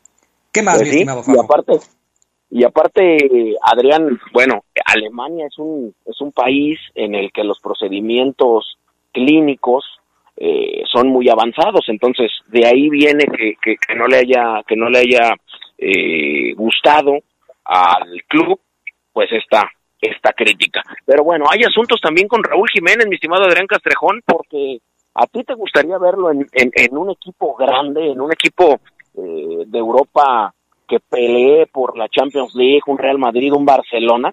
¿Qué 0.52 0.62
más, 0.62 0.76
pues 0.76 0.88
mi 0.88 0.94
estimado 0.96 1.22
Y 1.26 1.38
aparte, 1.38 1.72
y 2.50 2.64
aparte, 2.64 3.18
Adrián, 3.62 4.18
bueno, 4.32 4.64
Alemania 4.84 5.46
es 5.46 5.58
un, 5.58 5.94
es 6.06 6.20
un 6.20 6.32
país 6.32 6.78
en 6.94 7.14
el 7.14 7.32
que 7.32 7.44
los 7.44 7.60
procedimientos 7.60 8.78
clínicos 9.12 9.84
eh, 10.38 10.82
son 10.90 11.08
muy 11.08 11.28
avanzados, 11.28 11.84
entonces 11.88 12.30
de 12.48 12.66
ahí 12.66 12.88
viene 12.88 13.24
que, 13.26 13.56
que, 13.62 13.76
que 13.76 13.94
no 13.94 14.06
le 14.06 14.18
haya, 14.18 14.62
que 14.66 14.76
no 14.76 14.88
le 14.88 14.98
haya 14.98 15.34
eh, 15.78 16.54
gustado 16.54 17.18
al 17.64 18.22
club, 18.28 18.60
pues 19.12 19.28
esta, 19.32 19.68
esta 20.00 20.32
crítica. 20.32 20.82
Pero 21.04 21.24
bueno, 21.24 21.46
hay 21.50 21.60
asuntos 21.64 22.00
también 22.00 22.28
con 22.28 22.42
Raúl 22.42 22.68
Jiménez, 22.72 23.06
mi 23.08 23.16
estimado 23.16 23.44
Adrián 23.44 23.66
Castrejón, 23.66 24.22
porque 24.24 24.78
a 25.14 25.26
ti 25.26 25.42
te 25.44 25.54
gustaría 25.54 25.98
verlo 25.98 26.30
en, 26.30 26.46
en, 26.52 26.96
un 26.96 27.10
equipo 27.10 27.54
grande, 27.56 28.12
en 28.12 28.20
un 28.20 28.32
equipo 28.32 28.80
eh, 29.16 29.64
de 29.66 29.78
Europa 29.78 30.54
que 30.88 31.00
pelee 31.00 31.66
por 31.66 31.96
la 31.96 32.08
Champions 32.08 32.54
League, 32.54 32.82
un 32.86 32.98
Real 32.98 33.18
Madrid, 33.18 33.52
un 33.52 33.64
Barcelona. 33.64 34.32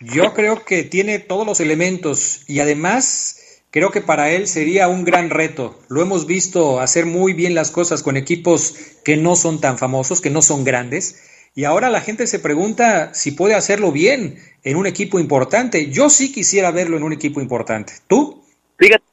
Yo 0.00 0.34
creo 0.34 0.64
que 0.64 0.82
tiene 0.82 1.20
todos 1.20 1.46
los 1.46 1.60
elementos 1.60 2.48
y 2.50 2.58
además 2.58 3.41
Creo 3.72 3.90
que 3.90 4.02
para 4.02 4.30
él 4.30 4.48
sería 4.48 4.86
un 4.88 5.02
gran 5.02 5.30
reto. 5.30 5.78
Lo 5.88 6.02
hemos 6.02 6.26
visto 6.26 6.78
hacer 6.78 7.06
muy 7.06 7.32
bien 7.32 7.54
las 7.54 7.70
cosas 7.70 8.02
con 8.02 8.18
equipos 8.18 9.00
que 9.02 9.16
no 9.16 9.34
son 9.34 9.62
tan 9.62 9.78
famosos, 9.78 10.20
que 10.20 10.28
no 10.28 10.42
son 10.42 10.62
grandes. 10.62 11.50
Y 11.54 11.64
ahora 11.64 11.88
la 11.88 12.02
gente 12.02 12.26
se 12.26 12.38
pregunta 12.38 13.14
si 13.14 13.32
puede 13.32 13.54
hacerlo 13.54 13.90
bien 13.90 14.36
en 14.62 14.76
un 14.76 14.86
equipo 14.86 15.18
importante. 15.18 15.90
Yo 15.90 16.10
sí 16.10 16.30
quisiera 16.34 16.70
verlo 16.70 16.98
en 16.98 17.02
un 17.02 17.14
equipo 17.14 17.40
importante. 17.40 17.94
¿Tú? 18.06 18.44
Fíjate, 18.76 19.04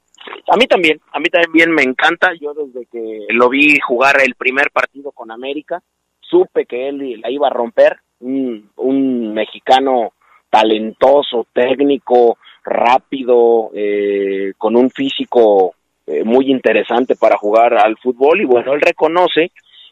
a 0.50 0.58
mí 0.58 0.68
también, 0.68 1.00
a 1.14 1.22
mí 1.22 1.30
también 1.30 1.72
me 1.72 1.84
encanta. 1.84 2.32
Yo 2.38 2.54
desde 2.54 2.86
que 2.88 3.28
lo 3.30 3.48
vi 3.48 3.80
jugar 3.80 4.20
el 4.22 4.36
primer 4.36 4.72
partido 4.72 5.14
con 5.14 5.32
América, 5.32 5.82
supe 6.20 6.66
que 6.66 6.90
él 6.90 7.22
la 7.22 7.32
iba 7.32 7.48
a 7.48 7.54
romper. 7.54 7.96
Un, 8.20 8.70
un 8.76 9.34
mexicano 9.34 10.12
talentoso, 10.50 11.48
técnico, 11.54 12.38
rápido, 12.70 13.72
eh, 13.74 14.54
con 14.58 14.76
un 14.76 14.90
físico 14.92 15.74
eh, 16.08 16.24
muy 16.24 16.52
interesante 16.52 17.16
para 17.16 17.38
jugar 17.38 17.74
al 17.74 17.98
fútbol 17.98 18.42
y 18.42 18.46
bueno, 18.46 18.74
él 18.74 18.82
reconoce 18.82 19.52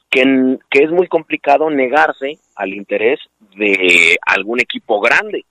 que, 0.10 0.57
que 0.69 0.84
es 0.84 0.91
muy 0.91 1.07
complicado 1.07 1.69
negarse 1.69 2.38
al 2.55 2.74
interés 2.74 3.19
de 3.55 4.15
algún 4.25 4.60
equipo 4.60 5.01
grande. 5.01 5.46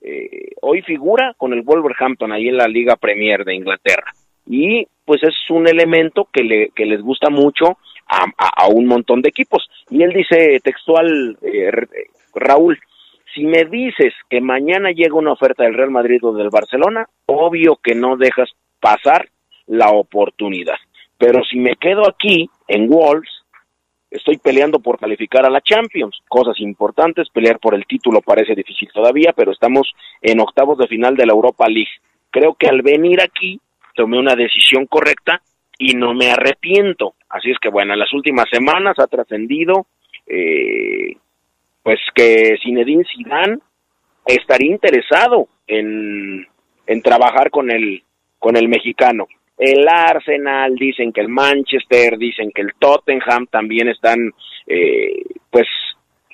Eh, 0.00 0.50
hoy 0.60 0.82
figura 0.82 1.32
con 1.36 1.52
el 1.52 1.62
Wolverhampton 1.62 2.32
ahí 2.32 2.48
en 2.48 2.56
la 2.56 2.66
Liga 2.66 2.96
Premier 2.96 3.44
de 3.44 3.54
Inglaterra 3.54 4.12
y 4.44 4.84
pues 5.04 5.22
es 5.22 5.34
un 5.50 5.68
elemento 5.68 6.28
que, 6.32 6.42
le, 6.42 6.70
que 6.74 6.84
les 6.84 7.00
gusta 7.00 7.30
mucho 7.30 7.78
a, 8.08 8.26
a, 8.36 8.66
un 8.66 8.86
montón 8.86 9.22
de 9.22 9.28
equipos. 9.28 9.68
Y 9.90 10.02
él 10.02 10.12
dice 10.12 10.60
textual, 10.62 11.38
Raúl, 12.34 12.78
si 13.34 13.44
me 13.44 13.64
dices 13.64 14.12
que 14.28 14.40
mañana 14.40 14.90
llega 14.90 15.14
una 15.14 15.32
oferta 15.32 15.64
del 15.64 15.74
Real 15.74 15.90
Madrid 15.90 16.18
o 16.22 16.32
del 16.32 16.50
Barcelona, 16.50 17.06
obvio 17.26 17.78
que 17.82 17.94
no 17.94 18.16
dejas 18.16 18.50
pasar 18.80 19.28
la 19.66 19.90
oportunidad. 19.90 20.76
Pero 21.18 21.42
si 21.44 21.58
me 21.58 21.76
quedo 21.76 22.06
aquí 22.08 22.50
en 22.68 22.88
Wolves, 22.88 23.30
estoy 24.10 24.38
peleando 24.38 24.80
por 24.80 24.98
calificar 24.98 25.46
a 25.46 25.50
la 25.50 25.60
Champions, 25.60 26.18
cosas 26.28 26.58
importantes, 26.60 27.30
pelear 27.30 27.58
por 27.58 27.74
el 27.74 27.86
título 27.86 28.20
parece 28.20 28.54
difícil 28.54 28.88
todavía, 28.92 29.32
pero 29.34 29.52
estamos 29.52 29.92
en 30.20 30.40
octavos 30.40 30.78
de 30.78 30.88
final 30.88 31.16
de 31.16 31.26
la 31.26 31.32
Europa 31.32 31.68
League. 31.68 31.90
Creo 32.30 32.54
que 32.54 32.68
al 32.68 32.82
venir 32.82 33.20
aquí 33.22 33.60
tomé 33.94 34.18
una 34.18 34.34
decisión 34.34 34.86
correcta 34.86 35.40
y 35.78 35.94
no 35.94 36.14
me 36.14 36.30
arrepiento. 36.30 37.14
Así 37.28 37.50
es 37.50 37.58
que 37.58 37.70
bueno, 37.70 37.94
en 37.94 37.98
las 37.98 38.12
últimas 38.12 38.46
semanas 38.50 38.98
ha 38.98 39.06
trascendido 39.06 39.86
eh, 40.26 41.16
pues 41.82 41.98
que 42.14 42.56
Zinedine 42.62 43.04
Zidane 43.04 43.58
estaría 44.26 44.70
interesado 44.70 45.48
en, 45.66 46.46
en 46.86 47.02
trabajar 47.02 47.50
con 47.50 47.70
el, 47.70 48.02
con 48.38 48.56
el 48.56 48.68
mexicano. 48.68 49.26
El 49.58 49.86
Arsenal, 49.88 50.74
dicen 50.74 51.12
que 51.12 51.20
el 51.20 51.28
Manchester, 51.28 52.18
dicen 52.18 52.50
que 52.54 52.62
el 52.62 52.74
Tottenham 52.78 53.46
también 53.46 53.88
están 53.88 54.18
eh, 54.66 55.22
pues 55.50 55.66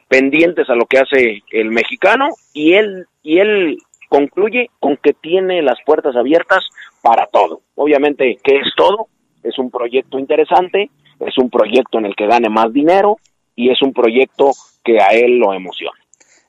pendientes 0.08 0.68
a 0.70 0.74
lo 0.74 0.86
que 0.86 0.98
hace 0.98 1.42
el 1.50 1.70
mexicano 1.70 2.28
y 2.54 2.74
él, 2.74 3.06
y 3.22 3.38
él 3.38 3.78
concluye 4.08 4.70
con 4.80 4.96
que 4.96 5.12
tiene 5.12 5.62
las 5.62 5.78
puertas 5.84 6.16
abiertas 6.16 6.64
para 7.02 7.26
todo. 7.26 7.60
Obviamente, 7.74 8.38
¿qué 8.42 8.56
es 8.56 8.68
todo? 8.76 9.08
Es 9.42 9.58
un 9.58 9.70
proyecto 9.70 10.18
interesante, 10.18 10.90
es 11.20 11.36
un 11.38 11.50
proyecto 11.50 11.98
en 11.98 12.06
el 12.06 12.16
que 12.16 12.26
gane 12.26 12.48
más 12.48 12.72
dinero 12.72 13.16
y 13.54 13.70
es 13.70 13.82
un 13.82 13.92
proyecto 13.92 14.52
que 14.88 15.00
a 15.02 15.08
él 15.08 15.38
lo 15.38 15.52
emociona. 15.52 15.98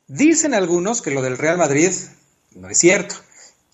Dicen 0.08 0.53
algunos 0.53 1.01
que 1.01 1.12
lo 1.12 1.22
del 1.22 1.38
Real 1.38 1.58
Madrid 1.58 1.91
no 2.55 2.69
es 2.69 2.77
cierto, 2.77 3.15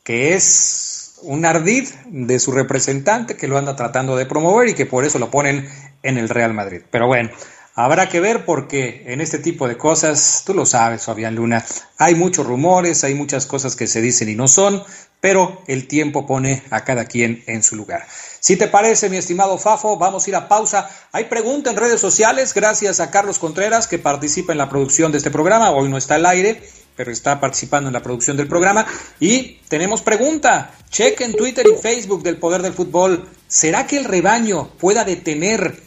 que 0.03 0.33
es 0.33 1.19
un 1.21 1.45
ardid 1.45 1.87
de 2.07 2.39
su 2.39 2.51
representante 2.51 3.37
que 3.37 3.47
lo 3.47 3.57
anda 3.57 3.75
tratando 3.75 4.15
de 4.15 4.25
promover 4.25 4.69
y 4.69 4.73
que 4.73 4.85
por 4.85 5.05
eso 5.05 5.19
lo 5.19 5.31
ponen 5.31 5.69
en 6.03 6.17
el 6.17 6.29
Real 6.29 6.53
Madrid. 6.53 6.81
Pero 6.91 7.07
bueno, 7.07 7.29
habrá 7.75 8.07
que 8.09 8.21
ver 8.21 8.45
porque 8.45 9.03
en 9.07 9.21
este 9.21 9.37
tipo 9.37 9.67
de 9.67 9.77
cosas, 9.77 10.43
tú 10.45 10.53
lo 10.53 10.65
sabes, 10.65 11.03
Fabián 11.03 11.35
Luna, 11.35 11.63
hay 11.97 12.15
muchos 12.15 12.45
rumores, 12.45 13.03
hay 13.03 13.13
muchas 13.13 13.45
cosas 13.45 13.75
que 13.75 13.85
se 13.85 14.01
dicen 14.01 14.29
y 14.29 14.35
no 14.35 14.47
son, 14.47 14.81
pero 15.19 15.61
el 15.67 15.87
tiempo 15.87 16.25
pone 16.25 16.63
a 16.69 16.83
cada 16.83 17.05
quien 17.05 17.43
en 17.47 17.63
su 17.63 17.75
lugar. 17.75 18.07
Si 18.39 18.55
te 18.55 18.67
parece, 18.67 19.09
mi 19.09 19.17
estimado 19.17 19.57
Fafo, 19.57 19.97
vamos 19.97 20.25
a 20.25 20.29
ir 20.29 20.35
a 20.35 20.47
pausa. 20.47 20.89
Hay 21.11 21.25
pregunta 21.25 21.71
en 21.71 21.77
redes 21.77 21.99
sociales, 21.99 22.53
gracias 22.53 22.99
a 22.99 23.11
Carlos 23.11 23.39
Contreras, 23.39 23.87
que 23.87 23.99
participa 23.99 24.53
en 24.53 24.59
la 24.59 24.69
producción 24.69 25.11
de 25.11 25.17
este 25.17 25.31
programa. 25.31 25.71
Hoy 25.71 25.89
no 25.89 25.97
está 25.97 26.15
al 26.15 26.25
aire, 26.27 26.61
pero 26.95 27.11
está 27.11 27.39
participando 27.39 27.89
en 27.89 27.93
la 27.93 28.03
producción 28.03 28.37
del 28.37 28.47
programa. 28.47 28.85
Y 29.19 29.61
tenemos 29.67 30.01
pregunta. 30.01 30.71
Cheque 30.91 31.25
en 31.25 31.33
Twitter 31.33 31.65
y 31.67 31.81
Facebook 31.81 32.23
del 32.23 32.37
Poder 32.37 32.61
del 32.61 32.73
Fútbol. 32.73 33.27
¿Será 33.47 33.87
que 33.87 33.97
el 33.97 34.05
rebaño 34.05 34.69
pueda 34.77 35.03
detener 35.03 35.81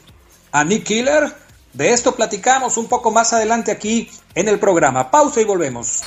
a 0.51 0.65
Nick 0.65 0.83
Killer? 0.83 1.33
De 1.73 1.93
esto 1.93 2.15
platicamos 2.15 2.77
un 2.77 2.87
poco 2.87 3.11
más 3.11 3.33
adelante 3.33 3.71
aquí 3.71 4.11
en 4.35 4.49
el 4.49 4.59
programa. 4.59 5.11
Pausa 5.11 5.41
y 5.41 5.45
volvemos. 5.45 6.03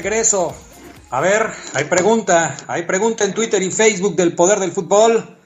Regreso. 0.00 0.54
A 1.10 1.20
ver, 1.20 1.50
hay 1.74 1.84
pregunta, 1.84 2.56
hay 2.68 2.84
pregunta 2.84 3.24
en 3.24 3.34
Twitter 3.34 3.62
y 3.62 3.70
Facebook 3.70 4.16
del 4.16 4.34
Poder 4.34 4.58
del 4.58 4.72
Fútbol. 4.72 5.36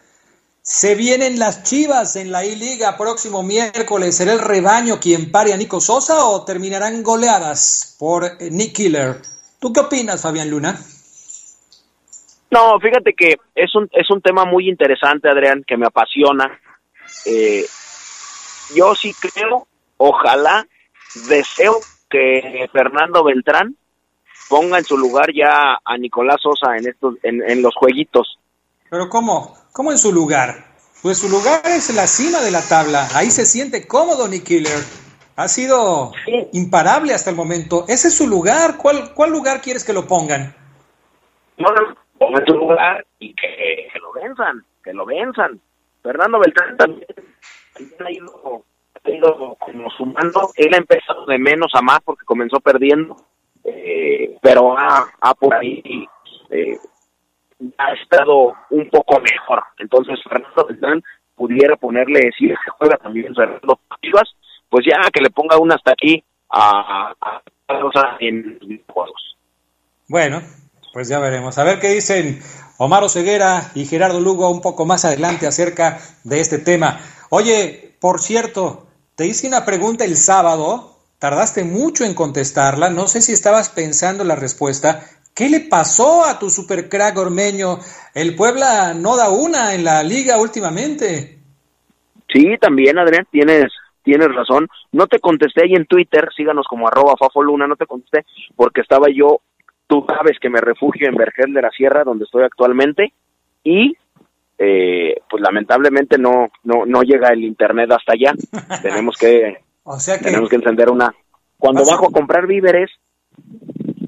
Se 0.62 0.94
vienen 0.94 1.40
las 1.40 1.64
Chivas 1.64 2.14
en 2.14 2.30
la 2.30 2.44
I-Liga 2.44 2.96
próximo 2.96 3.42
miércoles. 3.42 4.16
¿Será 4.16 4.32
el 4.32 4.38
rebaño 4.38 5.00
quien 5.00 5.32
pare 5.32 5.52
a 5.52 5.56
Nico 5.56 5.80
Sosa 5.80 6.24
o 6.26 6.44
terminarán 6.44 7.02
goleadas 7.02 7.96
por 7.98 8.24
eh, 8.24 8.48
Nick 8.52 8.74
Killer? 8.74 9.20
¿Tú 9.58 9.72
qué 9.72 9.80
opinas, 9.80 10.22
Fabián 10.22 10.50
Luna? 10.50 10.78
No, 12.50 12.78
fíjate 12.78 13.12
que 13.14 13.34
es 13.56 13.74
un, 13.74 13.88
es 13.90 14.08
un 14.10 14.22
tema 14.22 14.44
muy 14.44 14.68
interesante, 14.68 15.28
Adrián, 15.28 15.64
que 15.66 15.76
me 15.76 15.86
apasiona. 15.86 16.60
Eh, 17.26 17.66
yo 18.76 18.94
sí 18.94 19.12
creo, 19.14 19.66
ojalá, 19.96 20.64
deseo 21.28 21.80
que 22.08 22.68
Fernando 22.72 23.24
Beltrán 23.24 23.76
ponga 24.48 24.78
en 24.78 24.84
su 24.84 24.96
lugar 24.96 25.32
ya 25.32 25.78
a 25.84 25.96
Nicolás 25.98 26.40
Sosa 26.42 26.76
en 26.76 26.88
estos 26.88 27.16
en, 27.22 27.62
los 27.62 27.74
jueguitos. 27.74 28.38
Pero 28.90 29.08
cómo, 29.08 29.56
cómo 29.72 29.90
en 29.92 29.98
su 29.98 30.12
lugar? 30.12 30.74
Pues 31.02 31.18
su 31.18 31.28
lugar 31.28 31.60
es 31.66 31.94
la 31.94 32.06
cima 32.06 32.40
de 32.40 32.50
la 32.50 32.62
tabla. 32.62 33.08
Ahí 33.14 33.30
se 33.30 33.44
siente 33.44 33.86
cómodo 33.86 34.28
Nick 34.28 34.44
Killer. 34.44 34.82
Ha 35.36 35.48
sido 35.48 36.12
imparable 36.52 37.12
hasta 37.12 37.30
el 37.30 37.36
momento. 37.36 37.84
Ese 37.88 38.08
es 38.08 38.16
su 38.16 38.26
lugar. 38.26 38.76
¿Cuál, 38.78 39.12
cuál 39.14 39.30
lugar 39.30 39.60
quieres 39.60 39.84
que 39.84 39.92
lo 39.92 40.06
pongan? 40.06 40.54
No, 41.58 41.68
no, 41.70 41.94
ponga 42.18 42.40
en 42.40 42.46
su 42.46 42.54
lugar 42.54 43.04
y 43.18 43.34
que, 43.34 43.88
lo 44.00 44.12
venzan, 44.12 44.64
que 44.82 44.92
lo 44.92 45.04
venzan. 45.04 45.60
Fernando 46.02 46.38
Beltrán 46.38 46.76
también, 46.76 47.06
ha 48.04 48.10
ido, 48.10 48.64
ha 49.04 49.10
ido 49.10 49.56
como 49.58 49.90
sumando. 49.90 50.50
Él 50.56 50.72
ha 50.74 50.78
empezado 50.78 51.26
de 51.26 51.38
menos 51.38 51.72
a 51.74 51.82
más 51.82 52.00
porque 52.04 52.24
comenzó 52.24 52.60
perdiendo 52.60 53.16
eh, 53.64 54.36
pero 54.42 54.76
ha, 54.78 55.34
por 55.38 55.54
ahí 55.54 55.82
eh, 56.50 56.78
ha 57.78 57.92
estado 57.94 58.52
un 58.70 58.88
poco 58.90 59.20
mejor. 59.20 59.62
Entonces, 59.78 60.18
Fernando 60.28 60.66
Beltrán 60.66 61.02
pudiera 61.34 61.76
ponerle, 61.76 62.30
si 62.38 62.48
se 62.48 62.70
juega 62.78 62.96
también 62.96 63.34
Fernando 63.34 63.80
Chivas, 64.02 64.34
pues 64.68 64.84
ya 64.86 65.10
que 65.12 65.20
le 65.20 65.30
ponga 65.30 65.58
una 65.58 65.76
hasta 65.76 65.92
aquí 65.92 66.22
a, 66.50 67.14
a, 67.20 67.42
en 68.20 68.82
juegos. 68.88 69.36
Bueno, 70.08 70.42
pues 70.92 71.08
ya 71.08 71.18
veremos. 71.18 71.58
A 71.58 71.64
ver 71.64 71.80
qué 71.80 71.88
dicen 71.88 72.40
Omar 72.78 73.08
Ceguera 73.08 73.70
y 73.74 73.86
Gerardo 73.86 74.20
Lugo 74.20 74.50
un 74.50 74.60
poco 74.60 74.84
más 74.84 75.04
adelante 75.04 75.46
acerca 75.46 75.98
de 76.24 76.40
este 76.40 76.58
tema. 76.58 77.00
Oye, 77.30 77.96
por 78.00 78.20
cierto, 78.20 78.86
te 79.14 79.26
hice 79.26 79.48
una 79.48 79.64
pregunta 79.64 80.04
el 80.04 80.16
sábado 80.16 80.93
Tardaste 81.24 81.64
mucho 81.64 82.04
en 82.04 82.12
contestarla, 82.12 82.90
no 82.90 83.06
sé 83.06 83.22
si 83.22 83.32
estabas 83.32 83.70
pensando 83.70 84.24
la 84.24 84.36
respuesta. 84.36 85.00
¿Qué 85.34 85.48
le 85.48 85.60
pasó 85.60 86.22
a 86.22 86.38
tu 86.38 86.50
supercrack 86.50 87.16
ormeño? 87.16 87.78
El 88.14 88.36
Puebla 88.36 88.92
no 88.92 89.16
da 89.16 89.30
una 89.30 89.74
en 89.74 89.84
la 89.84 90.02
liga 90.02 90.38
últimamente. 90.38 91.38
Sí, 92.30 92.58
también, 92.60 92.98
Adrián, 92.98 93.26
tienes, 93.30 93.72
tienes 94.02 94.34
razón. 94.34 94.68
No 94.92 95.06
te 95.06 95.18
contesté 95.18 95.62
ahí 95.64 95.72
en 95.72 95.86
Twitter, 95.86 96.28
síganos 96.36 96.66
como 96.68 96.88
arroba 96.88 97.14
fafoluna, 97.18 97.66
no 97.66 97.76
te 97.76 97.86
contesté 97.86 98.26
porque 98.54 98.82
estaba 98.82 99.06
yo, 99.08 99.40
tú 99.86 100.04
sabes 100.06 100.38
que 100.38 100.50
me 100.50 100.60
refugio 100.60 101.08
en 101.08 101.14
Vergel 101.14 101.54
de 101.54 101.62
la 101.62 101.70
Sierra, 101.70 102.04
donde 102.04 102.26
estoy 102.26 102.42
actualmente, 102.42 103.14
y 103.62 103.96
eh, 104.58 105.14
pues 105.30 105.42
lamentablemente 105.42 106.18
no, 106.18 106.50
no, 106.64 106.84
no 106.84 107.00
llega 107.00 107.30
el 107.30 107.44
internet 107.44 107.90
hasta 107.92 108.12
allá. 108.12 108.34
Tenemos 108.82 109.16
que 109.16 109.63
o 109.84 110.00
sea 110.00 110.18
que 110.18 110.24
tenemos 110.24 110.48
que 110.48 110.56
encender 110.56 110.90
una. 110.90 111.14
Cuando 111.56 111.84
bajo 111.84 112.08
a 112.08 112.12
comprar 112.12 112.46
víveres 112.46 112.90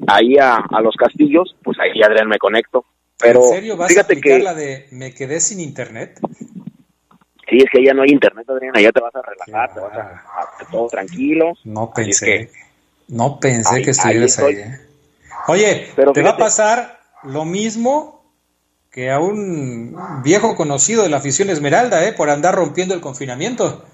ahí 0.07 0.37
a, 0.39 0.65
los 0.83 0.95
castillos, 0.97 1.57
pues 1.62 1.79
ahí 1.79 2.03
Adrián 2.03 2.29
me 2.29 2.39
conecto. 2.39 2.85
Pero 3.19 3.43
¿En 3.45 3.49
serio 3.49 3.77
vas 3.77 3.89
fíjate 3.89 4.19
a 4.19 4.21
que 4.21 4.39
la 4.39 4.55
de 4.55 4.89
me 4.91 5.15
quedé 5.15 5.41
sin 5.41 5.61
internet? 5.61 6.21
Sí, 7.49 7.59
es 7.59 7.71
que 7.71 7.85
ya 7.85 7.95
no 7.95 8.03
hay 8.03 8.11
internet, 8.11 8.49
Adrián, 8.51 8.77
allá 8.77 8.91
te 8.91 9.01
vas 9.01 9.15
a 9.15 9.23
relajar, 9.23 9.73
te 9.73 9.81
vas 9.81 9.97
a, 9.97 10.71
todo 10.71 10.89
tranquilo. 10.89 11.53
No 11.65 11.93
pensé, 11.95 12.51
no 13.09 13.39
pensé 13.39 13.83
que 13.83 13.91
estuvieras 13.91 14.39
ahí. 14.41 14.55
¿eh? 14.57 14.81
Oye, 15.49 15.89
Pero 15.95 16.12
te 16.12 16.23
va 16.23 16.31
a 16.31 16.37
pasar 16.37 17.01
lo 17.23 17.45
mismo 17.45 18.17
que 18.91 19.11
a 19.11 19.21
un 19.21 19.95
viejo 20.25 20.57
conocido 20.57 21.03
de 21.03 21.11
la 21.11 21.19
afición 21.19 21.51
Esmeralda, 21.51 22.07
¿eh? 22.07 22.12
Por 22.12 22.31
andar 22.31 22.55
rompiendo 22.55 22.95
el 22.95 23.01
confinamiento. 23.01 23.85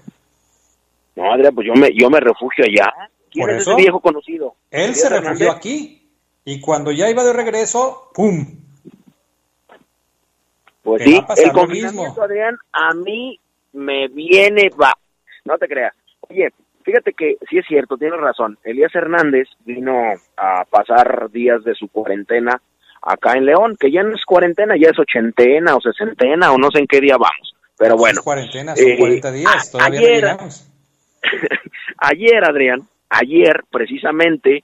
No, 1.23 1.33
Adrián, 1.33 1.55
pues 1.55 1.67
yo 1.67 1.73
me, 1.73 1.89
yo 1.93 2.09
me 2.09 2.19
refugio 2.19 2.65
allá. 2.65 2.91
¿Quién 3.31 3.49
es 3.49 3.61
ese 3.61 3.75
viejo 3.75 3.99
conocido? 3.99 4.55
Él 4.69 4.93
se 4.95 5.09
refugió 5.09 5.51
aquí. 5.51 5.99
Y 6.45 6.59
cuando 6.59 6.91
ya 6.91 7.09
iba 7.09 7.23
de 7.23 7.33
regreso, 7.33 8.09
¡pum! 8.13 8.45
Pues 10.83 11.01
sí, 11.03 11.23
el 11.37 11.51
confinamiento, 11.53 12.21
Adrián, 12.21 12.57
a 12.73 12.93
mí 12.93 13.39
me 13.71 14.09
viene, 14.09 14.69
va. 14.69 14.91
No 15.45 15.57
te 15.57 15.67
creas. 15.67 15.93
Oye, 16.29 16.49
fíjate 16.83 17.13
que 17.13 17.37
sí 17.49 17.57
es 17.57 17.65
cierto, 17.65 17.97
tienes 17.97 18.19
razón. 18.19 18.57
Elías 18.65 18.93
Hernández 18.93 19.47
vino 19.63 19.93
a 20.35 20.65
pasar 20.65 21.31
días 21.31 21.63
de 21.63 21.73
su 21.73 21.87
cuarentena 21.87 22.61
acá 23.01 23.33
en 23.33 23.45
León, 23.45 23.77
que 23.79 23.91
ya 23.91 24.03
no 24.03 24.13
es 24.13 24.25
cuarentena, 24.25 24.75
ya 24.77 24.89
es 24.89 24.99
ochentena 24.99 25.75
o 25.75 25.81
sesentena 25.81 26.51
o 26.51 26.57
no 26.57 26.69
sé 26.69 26.79
en 26.79 26.87
qué 26.87 26.99
día 26.99 27.15
vamos. 27.15 27.55
Pero 27.77 27.95
bueno. 27.95 28.19
Es 28.19 28.23
cuarentena, 28.23 28.75
son 28.75 28.97
40 28.97 29.31
días, 29.31 29.71
todavía 29.71 29.99
ayer, 29.99 30.37
ayer, 31.97 32.43
Adrián, 32.43 32.81
ayer 33.09 33.63
precisamente, 33.71 34.63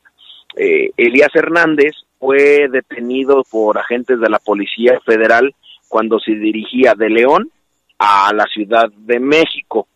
eh, 0.56 0.92
Elías 0.98 1.34
Hernández 1.34 1.94
fue 2.20 2.68
detenido 2.70 3.44
por 3.50 3.78
agentes 3.78 4.20
de 4.20 4.30
la 4.30 4.40
Policía 4.40 5.00
Federal 5.06 5.54
cuando 5.88 6.20
se 6.20 6.32
dirigía 6.32 6.94
de 6.96 7.10
León 7.10 7.50
a 7.98 8.34
la 8.34 8.46
Ciudad 8.46 8.90
de 8.92 9.20
México. 9.20 9.88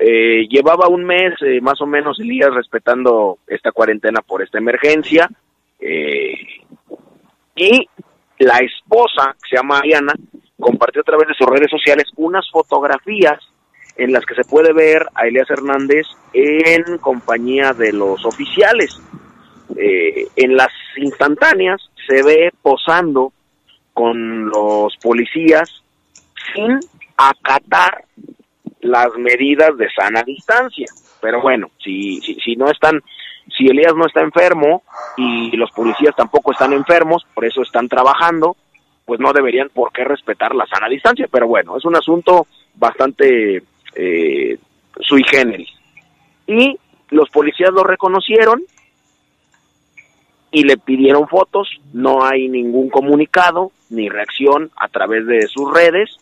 Eh, 0.00 0.46
llevaba 0.48 0.88
un 0.88 1.04
mes 1.04 1.34
eh, 1.40 1.60
más 1.60 1.80
o 1.80 1.86
menos 1.86 2.20
Elías 2.20 2.52
respetando 2.54 3.38
esta 3.46 3.72
cuarentena 3.72 4.20
por 4.20 4.42
esta 4.42 4.58
emergencia 4.58 5.28
y 7.54 7.88
la 8.38 8.58
esposa, 8.58 9.34
que 9.42 9.50
se 9.50 9.56
llama 9.56 9.78
Ariana, 9.78 10.12
compartió 10.58 11.02
a 11.02 11.04
través 11.04 11.28
de 11.28 11.34
sus 11.34 11.46
redes 11.46 11.70
sociales 11.70 12.04
unas 12.16 12.48
fotografías 12.50 13.38
en 13.98 14.12
las 14.12 14.24
que 14.24 14.36
se 14.36 14.44
puede 14.44 14.72
ver 14.72 15.06
a 15.14 15.26
Elías 15.26 15.50
Hernández 15.50 16.06
en 16.32 16.98
compañía 16.98 17.72
de 17.72 17.92
los 17.92 18.24
oficiales. 18.24 19.00
Eh, 19.76 20.28
en 20.36 20.56
las 20.56 20.70
instantáneas 20.96 21.80
se 22.06 22.22
ve 22.22 22.52
posando 22.62 23.32
con 23.92 24.48
los 24.48 24.96
policías 24.98 25.82
sin 26.54 26.78
acatar 27.16 28.04
las 28.80 29.12
medidas 29.18 29.76
de 29.76 29.90
sana 29.90 30.22
distancia. 30.22 30.86
Pero 31.20 31.42
bueno, 31.42 31.68
si, 31.82 32.20
si, 32.20 32.34
si 32.36 32.54
no 32.54 32.70
están, 32.70 33.02
si 33.56 33.66
Elías 33.66 33.94
no 33.96 34.06
está 34.06 34.20
enfermo 34.20 34.84
y 35.16 35.56
los 35.56 35.72
policías 35.72 36.14
tampoco 36.14 36.52
están 36.52 36.72
enfermos, 36.72 37.26
por 37.34 37.44
eso 37.44 37.62
están 37.62 37.88
trabajando, 37.88 38.56
pues 39.04 39.18
no 39.18 39.32
deberían 39.32 39.70
por 39.70 39.90
qué 39.90 40.04
respetar 40.04 40.54
la 40.54 40.66
sana 40.66 40.88
distancia. 40.88 41.26
Pero 41.28 41.48
bueno, 41.48 41.76
es 41.76 41.84
un 41.84 41.96
asunto 41.96 42.46
bastante 42.76 43.64
eh, 43.94 44.58
sui 45.00 45.22
generis. 45.24 45.68
Y 46.46 46.78
los 47.10 47.28
policías 47.30 47.70
lo 47.72 47.84
reconocieron 47.84 48.62
y 50.50 50.64
le 50.64 50.78
pidieron 50.78 51.28
fotos, 51.28 51.68
no 51.92 52.24
hay 52.24 52.48
ningún 52.48 52.88
comunicado 52.88 53.72
ni 53.90 54.08
reacción 54.08 54.70
a 54.76 54.88
través 54.88 55.26
de 55.26 55.46
sus 55.46 55.72
redes, 55.72 56.16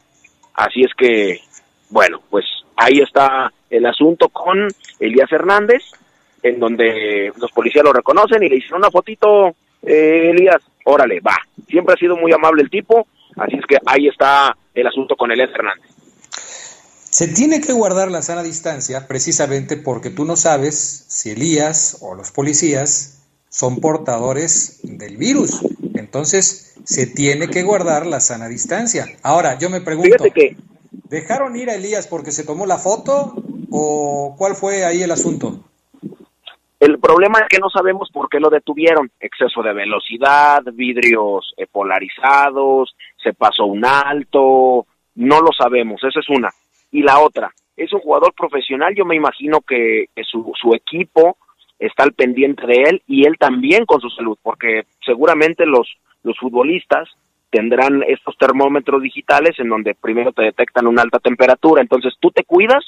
así 0.55 0.83
es 0.83 0.93
que, 0.95 1.41
bueno, 1.91 2.21
pues 2.29 2.45
ahí 2.77 2.99
está 2.99 3.53
el 3.71 3.87
asunto 3.87 4.29
con 4.29 4.69
Elías 4.99 5.31
Hernández, 5.31 5.83
en 6.43 6.59
donde 6.59 7.33
los 7.41 7.51
policías 7.53 7.85
lo 7.85 7.93
reconocen 7.93 8.43
y 8.43 8.49
le 8.49 8.57
hicieron 8.57 8.81
una 8.81 8.91
fotito, 8.91 9.55
eh, 9.83 10.31
Elías, 10.31 10.63
órale, 10.85 11.21
va, 11.21 11.37
siempre 11.69 11.95
ha 11.95 11.99
sido 11.99 12.17
muy 12.17 12.33
amable 12.33 12.63
el 12.63 12.71
tipo, 12.71 13.07
así 13.37 13.57
es 13.57 13.67
que 13.67 13.79
ahí 13.87 14.09
está 14.09 14.57
el 14.75 14.87
asunto 14.87 15.17
con 15.17 15.31
Elías 15.31 15.51
Hernández. 15.51 15.96
Se 17.17 17.29
tiene 17.29 17.63
que 17.63 17.73
guardar 17.73 18.11
la 18.11 18.21
sana 18.21 18.43
distancia 18.43 19.09
precisamente 19.09 19.79
porque 19.79 20.11
tú 20.11 20.27
no 20.27 20.37
sabes 20.37 20.77
si 21.09 21.31
Elías 21.31 21.97
o 22.03 22.15
los 22.15 22.31
policías 22.31 23.27
son 23.49 23.81
portadores 23.81 24.81
del 24.83 25.17
virus. 25.17 25.63
Entonces, 25.95 26.79
se 26.85 27.07
tiene 27.07 27.49
que 27.49 27.63
guardar 27.63 28.05
la 28.05 28.21
sana 28.21 28.49
distancia. 28.49 29.07
Ahora, 29.23 29.59
yo 29.59 29.71
me 29.71 29.81
pregunto, 29.81 30.25
¿dejaron 31.09 31.57
ir 31.57 31.71
a 31.71 31.77
Elías 31.77 32.07
porque 32.07 32.33
se 32.33 32.45
tomó 32.45 32.67
la 32.67 32.77
foto 32.77 33.33
o 33.71 34.35
cuál 34.37 34.55
fue 34.55 34.85
ahí 34.85 35.03
el 35.03 35.11
asunto? 35.11 35.65
El 36.79 36.99
problema 36.99 37.39
es 37.39 37.49
que 37.49 37.61
no 37.61 37.71
sabemos 37.71 38.11
por 38.13 38.29
qué 38.29 38.41
lo 38.41 38.51
detuvieron. 38.51 39.11
Exceso 39.21 39.63
de 39.63 39.73
velocidad, 39.73 40.63
vidrios 40.75 41.55
eh, 41.57 41.67
polarizados, 41.67 42.95
se 43.25 43.33
pasó 43.33 43.65
un 43.65 43.87
alto, 43.87 44.87
no 45.15 45.41
lo 45.41 45.49
sabemos, 45.59 46.05
esa 46.05 46.21
es 46.21 46.29
una 46.29 46.51
y 46.97 47.03
la 47.03 47.21
otra, 47.21 47.53
es 47.77 47.93
un 47.93 48.01
jugador 48.01 48.33
profesional, 48.33 48.95
yo 48.95 49.05
me 49.05 49.17
imagino 49.17 49.61
que, 49.61 50.07
su, 50.31 50.51
su 50.59 50.75
equipo 50.75 51.37
está 51.79 52.05
al 52.05 52.15
pendiente 52.15 52.67
de 52.67 52.83
él 52.85 53.03
y 53.07 53.27
él 53.27 53.37
también 53.39 53.85
con 53.85 54.01
su 54.01 54.09
salud, 54.09 54.39
porque 54.43 54.85
seguramente 55.05 55.67
los, 55.67 55.87
los 56.23 56.39
futbolistas 56.39 57.07
tendrán 57.51 58.03
estos 58.09 58.35
termómetros 58.39 59.03
digitales 59.03 59.59
en 59.59 59.69
donde 59.69 59.95
primero 59.95 60.33
te 60.33 60.45
detectan 60.45 60.87
una 60.87 61.03
alta 61.03 61.19
temperatura, 61.19 61.83
entonces 61.83 62.15
tú 62.19 62.31
te 62.31 62.45
cuidas 62.45 62.83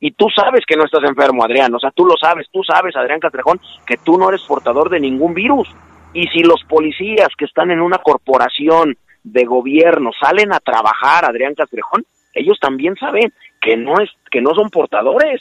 y 0.00 0.10
tú 0.10 0.26
sabes 0.34 0.62
que 0.66 0.76
no 0.76 0.84
estás 0.84 1.04
enfermo, 1.08 1.44
Adrián, 1.44 1.72
o 1.72 1.78
sea, 1.78 1.92
tú 1.92 2.04
lo 2.04 2.16
sabes, 2.20 2.48
tú 2.50 2.64
sabes, 2.64 2.96
Adrián 2.96 3.20
Castrejón, 3.20 3.60
que 3.86 3.96
tú 3.96 4.18
no 4.18 4.28
eres 4.28 4.42
portador 4.42 4.90
de 4.90 4.98
ningún 4.98 5.34
virus. 5.34 5.68
Y 6.14 6.26
si 6.26 6.42
los 6.42 6.64
policías 6.64 7.28
que 7.38 7.44
están 7.44 7.70
en 7.70 7.80
una 7.80 7.98
corporación 7.98 8.96
de 9.22 9.44
gobierno 9.44 10.10
salen 10.20 10.52
a 10.52 10.58
trabajar, 10.58 11.24
Adrián 11.24 11.54
Castrejón, 11.54 12.04
ellos 12.34 12.58
también 12.60 12.96
saben 12.96 13.32
que 13.62 13.76
no 13.76 14.00
es 14.00 14.10
que 14.30 14.42
no 14.42 14.54
son 14.54 14.68
portadores. 14.68 15.40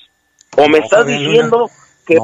O 0.58 0.68
me 0.70 0.80
estás 0.80 1.06
diciendo 1.08 1.70
que, 2.06 2.18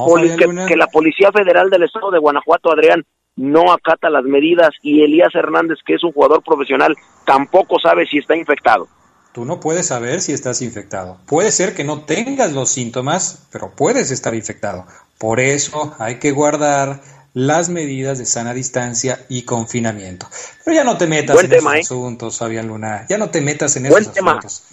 que, 0.67 0.75
la 0.75 0.87
Policía 0.87 1.31
Federal 1.31 1.69
del 1.69 1.83
Estado 1.83 2.11
de 2.11 2.19
Guanajuato, 2.19 2.71
Adrián, 2.71 3.05
no 3.35 3.71
acata 3.71 4.09
las 4.09 4.23
medidas 4.23 4.71
y 4.81 5.03
Elías 5.03 5.33
Hernández, 5.33 5.79
que 5.85 5.93
es 5.93 6.03
un 6.03 6.11
jugador 6.11 6.43
profesional, 6.43 6.95
tampoco 7.25 7.79
sabe 7.79 8.05
si 8.05 8.17
está 8.17 8.35
infectado. 8.35 8.87
Tú 9.31 9.45
no 9.45 9.59
puedes 9.59 9.87
saber 9.87 10.19
si 10.19 10.33
estás 10.33 10.61
infectado. 10.61 11.19
Puede 11.27 11.51
ser 11.51 11.75
que 11.75 11.83
no 11.83 12.01
tengas 12.01 12.53
los 12.53 12.69
síntomas, 12.69 13.47
pero 13.51 13.71
puedes 13.75 14.11
estar 14.11 14.33
infectado. 14.33 14.85
Por 15.19 15.39
eso 15.39 15.95
hay 15.99 16.15
que 16.15 16.31
guardar 16.31 17.01
las 17.33 17.69
medidas 17.69 18.17
de 18.17 18.25
sana 18.25 18.55
distancia 18.55 19.19
y 19.29 19.43
confinamiento. 19.43 20.27
Pero 20.65 20.75
ya 20.75 20.83
no 20.83 20.97
te 20.97 21.05
metas 21.05 21.43
en 21.43 21.53
esos 21.53 21.73
¿eh? 21.75 21.79
asuntos, 21.79 22.39
Fabián 22.39 22.67
Luna. 22.67 23.05
Ya 23.07 23.19
no 23.19 23.29
te 23.29 23.41
metas 23.41 23.75
en 23.77 23.85
esos 23.85 24.07
asuntos. 24.07 24.63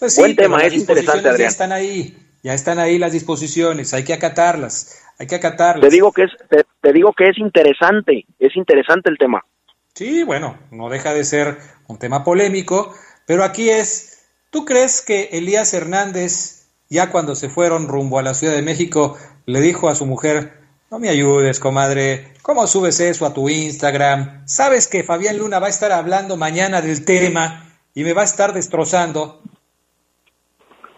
Pues 0.00 0.16
Buen 0.16 0.34
tema, 0.34 0.62
es 0.62 0.72
interesante, 0.72 1.28
Adrián. 1.28 1.36
Ya 1.36 1.46
están 1.46 1.72
ahí, 1.72 2.16
ya 2.42 2.54
están 2.54 2.78
ahí 2.78 2.96
las 2.96 3.12
disposiciones, 3.12 3.92
hay 3.92 4.02
que 4.02 4.14
acatarlas, 4.14 5.02
hay 5.18 5.26
que 5.26 5.34
acatarlas. 5.34 5.86
Te 5.86 5.94
digo 5.94 6.10
que 6.10 6.22
es, 6.22 6.30
te, 6.80 6.92
digo 6.94 7.12
que 7.12 7.28
es 7.28 7.36
interesante, 7.36 8.24
es 8.38 8.56
interesante 8.56 9.10
el 9.10 9.18
tema. 9.18 9.44
Sí, 9.94 10.22
bueno, 10.22 10.58
no 10.70 10.88
deja 10.88 11.12
de 11.12 11.22
ser 11.24 11.58
un 11.86 11.98
tema 11.98 12.24
polémico, 12.24 12.94
pero 13.26 13.44
aquí 13.44 13.68
es, 13.68 14.26
¿tú 14.48 14.64
crees 14.64 15.02
que 15.02 15.28
Elías 15.32 15.74
Hernández, 15.74 16.70
ya 16.88 17.10
cuando 17.10 17.34
se 17.34 17.50
fueron 17.50 17.86
rumbo 17.86 18.18
a 18.18 18.22
la 18.22 18.32
Ciudad 18.32 18.54
de 18.54 18.62
México, 18.62 19.18
le 19.44 19.60
dijo 19.60 19.90
a 19.90 19.94
su 19.94 20.06
mujer, 20.06 20.54
no 20.90 20.98
me 20.98 21.10
ayudes, 21.10 21.60
comadre, 21.60 22.32
¿cómo 22.40 22.66
subes 22.66 23.00
eso 23.00 23.26
a 23.26 23.34
tu 23.34 23.50
Instagram? 23.50 24.46
Sabes 24.46 24.88
que 24.88 25.04
Fabián 25.04 25.36
Luna 25.36 25.58
va 25.58 25.66
a 25.66 25.70
estar 25.70 25.92
hablando 25.92 26.38
mañana 26.38 26.80
del 26.80 27.04
tema 27.04 27.66
y 27.94 28.02
me 28.02 28.14
va 28.14 28.22
a 28.22 28.24
estar 28.24 28.54
destrozando. 28.54 29.42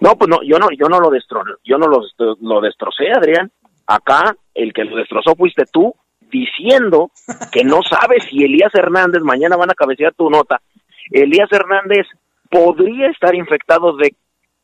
No, 0.03 0.19
pues 0.19 0.29
no, 0.29 0.43
yo 0.43 0.59
no, 0.59 0.67
yo 0.77 0.88
no 0.88 0.99
lo 0.99 1.11
destrocé, 1.11 1.53
yo 1.65 1.79
no 1.79 1.87
lo, 1.87 2.01
lo 2.41 2.61
destrocé, 2.61 3.12
Adrián. 3.17 3.53
Acá 3.87 4.37
el 4.53 4.73
que 4.73 4.83
lo 4.83 4.97
destrozó 4.97 5.37
fuiste 5.37 5.62
tú, 5.71 5.95
diciendo 6.29 7.12
que 7.53 7.62
no 7.62 7.83
sabes 7.88 8.25
si 8.29 8.43
Elías 8.43 8.75
Hernández, 8.75 9.23
mañana 9.23 9.57
van 9.57 9.71
a 9.71 9.75
cabecear 9.75 10.12
tu 10.15 10.29
nota, 10.29 10.61
Elías 11.09 11.49
Hernández 11.53 12.07
podría 12.51 13.11
estar 13.11 13.33
infectado 13.37 13.97
de 13.97 14.17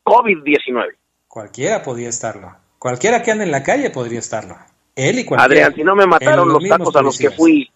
COVID-19. 0.03 0.95
Cualquiera 1.29 1.83
podría 1.83 2.09
estarlo. 2.09 2.53
Cualquiera 2.77 3.23
que 3.23 3.31
ande 3.31 3.45
en 3.45 3.51
la 3.51 3.63
calle 3.63 3.91
podría 3.91 4.19
estarlo. 4.19 4.57
Él 4.93 5.19
y 5.19 5.25
cualquiera. 5.25 5.67
Adrián, 5.67 5.75
si 5.75 5.83
no 5.85 5.95
me 5.95 6.05
mataron 6.05 6.49
los, 6.49 6.67
tacos 6.67 6.95
a 6.97 7.01
los 7.01 7.17
que 7.17 7.29
fui. 7.29 7.71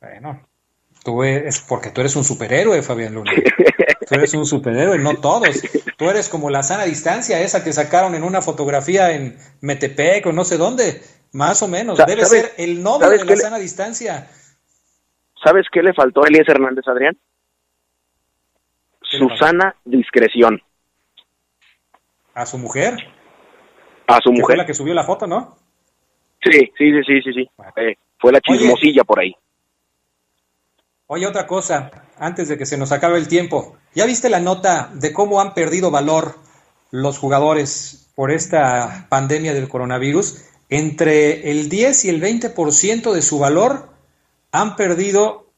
Bueno, 0.00 0.40
Tú 1.04 1.24
eres, 1.24 1.60
porque 1.68 1.90
tú 1.90 2.00
eres 2.00 2.14
un 2.14 2.24
superhéroe, 2.24 2.82
Fabián 2.82 3.14
Luna. 3.14 3.32
Tú 4.08 4.14
eres 4.14 4.34
un 4.34 4.46
superhéroe, 4.46 4.98
no 4.98 5.16
todos. 5.16 5.62
Tú 5.96 6.10
eres 6.10 6.28
como 6.28 6.50
la 6.50 6.62
sana 6.62 6.84
distancia 6.84 7.40
esa 7.40 7.64
que 7.64 7.72
sacaron 7.72 8.14
en 8.14 8.22
una 8.22 8.42
fotografía 8.42 9.12
en 9.12 9.36
Metepec 9.60 10.26
o 10.26 10.32
no 10.32 10.44
sé 10.44 10.58
dónde. 10.58 11.02
Más 11.32 11.62
o 11.62 11.68
menos. 11.68 11.98
Debe 11.98 12.24
ser 12.24 12.52
el 12.58 12.82
nombre 12.82 13.18
de 13.18 13.24
la 13.24 13.36
sana 13.36 13.58
distancia. 13.58 14.28
¿Sabes 15.42 15.66
qué 15.72 15.82
le 15.82 15.92
faltó 15.92 16.24
a 16.24 16.28
Elías 16.28 16.48
Hernández, 16.48 16.86
Adrián? 16.86 17.16
Su 19.00 19.28
sana 19.30 19.74
discreción. 19.84 20.62
¿A 22.34 22.46
su 22.46 22.58
mujer? 22.58 22.94
A 24.06 24.20
su 24.20 24.30
mujer. 24.30 24.44
Fue 24.44 24.56
la 24.56 24.66
que 24.66 24.74
subió 24.74 24.94
la 24.94 25.04
foto, 25.04 25.26
¿no? 25.26 25.56
Sí, 26.42 26.72
sí, 26.76 26.92
sí, 27.06 27.22
sí, 27.22 27.32
sí. 27.32 27.50
Eh, 27.76 27.96
fue 28.18 28.32
la 28.32 28.40
chismosilla 28.40 29.04
por 29.04 29.20
ahí. 29.20 29.34
Oye, 31.14 31.26
otra 31.26 31.46
cosa, 31.46 31.90
antes 32.18 32.48
de 32.48 32.56
que 32.56 32.64
se 32.64 32.78
nos 32.78 32.90
acabe 32.90 33.18
el 33.18 33.28
tiempo, 33.28 33.76
¿ya 33.94 34.06
viste 34.06 34.30
la 34.30 34.40
nota 34.40 34.90
de 34.94 35.12
cómo 35.12 35.42
han 35.42 35.52
perdido 35.52 35.90
valor 35.90 36.38
los 36.90 37.18
jugadores 37.18 38.06
por 38.14 38.30
esta 38.30 39.08
pandemia 39.10 39.52
del 39.52 39.68
coronavirus? 39.68 40.38
Entre 40.70 41.50
el 41.50 41.68
10 41.68 42.06
y 42.06 42.08
el 42.08 42.22
20% 42.22 43.12
de 43.12 43.20
su 43.20 43.38
valor 43.38 43.90
han 44.52 44.74
perdido 44.74 45.50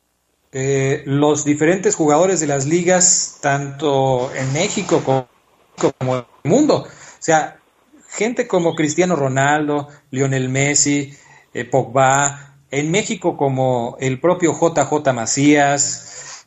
eh, 0.51 1.05
los 1.07 1.45
diferentes 1.45 1.95
jugadores 1.95 2.41
de 2.41 2.49
las 2.49 2.67
ligas, 2.67 3.39
tanto 3.41 4.35
en 4.35 4.53
México 4.53 5.05
como, 5.05 6.17
en 6.17 6.25
el 6.43 6.51
mundo. 6.51 6.79
O 6.79 6.89
sea, 7.21 7.61
gente 8.09 8.49
como 8.49 8.75
Cristiano 8.75 9.15
Ronaldo, 9.15 9.87
Lionel 10.11 10.49
Messi, 10.49 11.17
eh, 11.53 11.65
Pogba, 11.65 12.54
en 12.75 12.91
México 12.91 13.37
como 13.37 13.97
el 14.01 14.19
propio 14.19 14.53
JJ 14.53 15.13
Macías, 15.13 16.47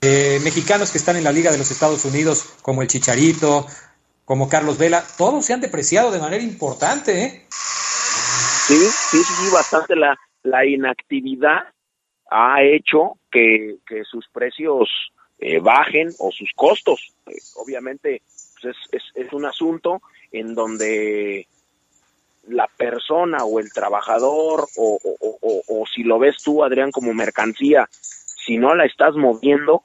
eh, 0.00 0.40
mexicanos 0.42 0.90
que 0.90 0.98
están 0.98 1.16
en 1.16 1.24
la 1.24 1.30
Liga 1.30 1.52
de 1.52 1.58
los 1.58 1.70
Estados 1.70 2.04
Unidos 2.04 2.54
como 2.62 2.82
el 2.82 2.88
Chicharito, 2.88 3.66
como 4.24 4.48
Carlos 4.48 4.76
Vela, 4.76 5.04
todos 5.16 5.44
se 5.44 5.52
han 5.52 5.60
depreciado 5.60 6.10
de 6.10 6.18
manera 6.18 6.42
importante. 6.42 7.24
¿eh? 7.24 7.46
Sí, 7.50 8.76
sí, 8.76 9.22
sí, 9.22 9.52
bastante 9.52 9.94
la, 9.94 10.18
la 10.42 10.66
inactividad 10.66 11.60
ha 12.30 12.62
hecho 12.62 13.18
que, 13.30 13.78
sus 14.10 14.28
precios 14.32 14.88
eh, 15.38 15.60
bajen 15.60 16.08
o 16.18 16.32
sus 16.32 16.50
costos. 16.56 17.14
obviamente 17.56 18.22
pues 18.60 18.76
es, 18.76 19.02
es, 19.16 19.26
es 19.26 19.32
un 19.32 19.44
asunto 19.44 20.02
en 20.32 20.54
donde 20.54 21.46
la 22.48 22.68
persona 22.76 23.44
o 23.44 23.60
el 23.60 23.72
trabajador 23.72 24.66
o, 24.76 24.98
o, 25.02 25.84
si 25.94 26.02
lo 26.02 26.18
ves 26.18 26.42
tú, 26.42 26.64
Adrián, 26.64 26.90
como 26.90 27.12
mercancía, 27.12 27.88
si 27.90 28.56
no 28.56 28.74
la 28.74 28.84
estás 28.84 29.14
moviendo 29.14 29.82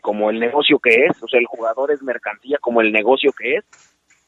como 0.00 0.30
el 0.30 0.38
negocio 0.38 0.78
que 0.78 1.06
es, 1.06 1.22
o 1.22 1.28
sea, 1.28 1.40
el 1.40 1.46
jugador 1.46 1.90
es 1.90 2.02
mercancía 2.02 2.58
como 2.60 2.80
el 2.80 2.92
negocio 2.92 3.32
que 3.32 3.56
es, 3.56 3.64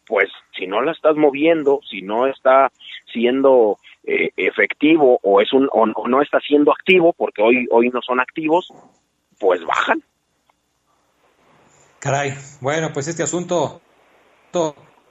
pues 0.07 0.29
si 0.57 0.67
no 0.67 0.81
la 0.81 0.93
estás 0.93 1.17
moviendo, 1.17 1.81
si 1.89 2.03
no 2.03 2.27
está 2.27 2.73
siendo 3.13 3.79
eh, 4.05 4.31
efectivo 4.37 5.21
o 5.23 5.41
es 5.41 5.53
un 5.53 5.69
o, 5.73 5.87
no 5.87 6.23
está 6.23 6.41
siendo 6.41 6.73
activo, 6.73 7.13
porque 7.13 7.43
hoy 7.43 7.67
hoy 7.71 7.91
no 7.91 8.01
son 8.03 8.21
activos, 8.21 8.69
pues 9.39 9.65
bajan. 9.65 10.03
Caray, 11.99 12.33
bueno, 12.61 12.91
pues 12.93 13.09
este 13.09 13.23
asunto 13.23 13.81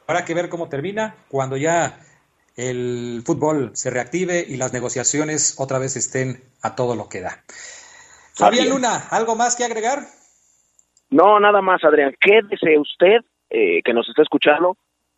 habrá 0.08 0.26
que 0.26 0.34
ver 0.34 0.50
cómo 0.50 0.68
termina 0.68 1.16
cuando 1.28 1.58
ya 1.58 2.00
el 2.58 3.22
fútbol 3.24 3.72
se 3.76 3.92
reactive 3.92 4.44
y 4.46 4.58
las 4.58 4.74
negociaciones 4.74 5.56
otra 5.60 5.78
vez 5.78 5.96
estén 5.96 6.44
a 6.64 6.76
todo 6.76 6.96
lo 6.96 7.08
que 7.08 7.22
da. 7.22 7.44
Fabián 8.34 8.70
Luna, 8.70 9.08
¿algo 9.12 9.36
más 9.36 9.56
que 9.56 9.64
agregar? 9.64 10.00
No, 11.10 11.40
nada 11.40 11.62
más, 11.62 11.84
Adrián. 11.84 12.16
Quédese 12.20 12.78
usted, 12.78 13.22
eh, 13.50 13.82
que 13.84 13.94
nos 13.94 14.10
está 14.10 14.24
escuchando, 14.24 14.76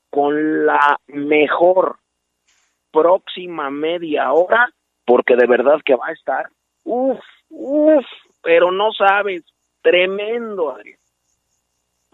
con 0.09 0.65
la 0.65 0.99
mejor 1.07 1.97
próxima 2.91 3.69
media 3.69 4.31
hora, 4.33 4.71
porque 5.05 5.35
de 5.35 5.47
verdad 5.47 5.79
que 5.83 5.95
va 5.95 6.07
a 6.07 6.13
estar, 6.13 6.49
uff, 6.83 7.19
uff, 7.49 8.05
pero 8.43 8.71
no 8.71 8.91
sabes, 8.91 9.43
tremendo, 9.81 10.71
Adrián. 10.71 10.99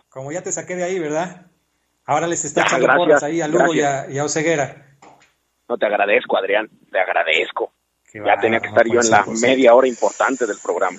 Como 0.10 0.32
ya 0.32 0.44
te 0.44 0.52
saqué 0.52 0.76
de 0.76 0.84
ahí, 0.84 1.00
¿verdad? 1.00 1.48
Ahora 2.06 2.28
les 2.28 2.46
está 2.46 2.62
echando 2.62 2.88
porras 2.96 3.24
ahí 3.24 3.42
a 3.42 3.48
Lugo 3.48 3.74
y 3.74 3.82
a, 3.82 4.10
y 4.10 4.20
a 4.20 4.24
Oseguera. 4.24 4.85
No, 5.68 5.78
te 5.78 5.86
agradezco, 5.86 6.38
Adrián, 6.38 6.70
te 6.92 7.00
agradezco. 7.00 7.72
ya 8.14 8.40
tenía 8.40 8.60
que 8.60 8.68
estar 8.68 8.86
yo 8.88 9.00
en 9.02 9.10
la 9.10 9.26
media 9.42 9.74
hora 9.74 9.88
importante 9.88 10.46
del 10.46 10.58
programa. 10.64 10.98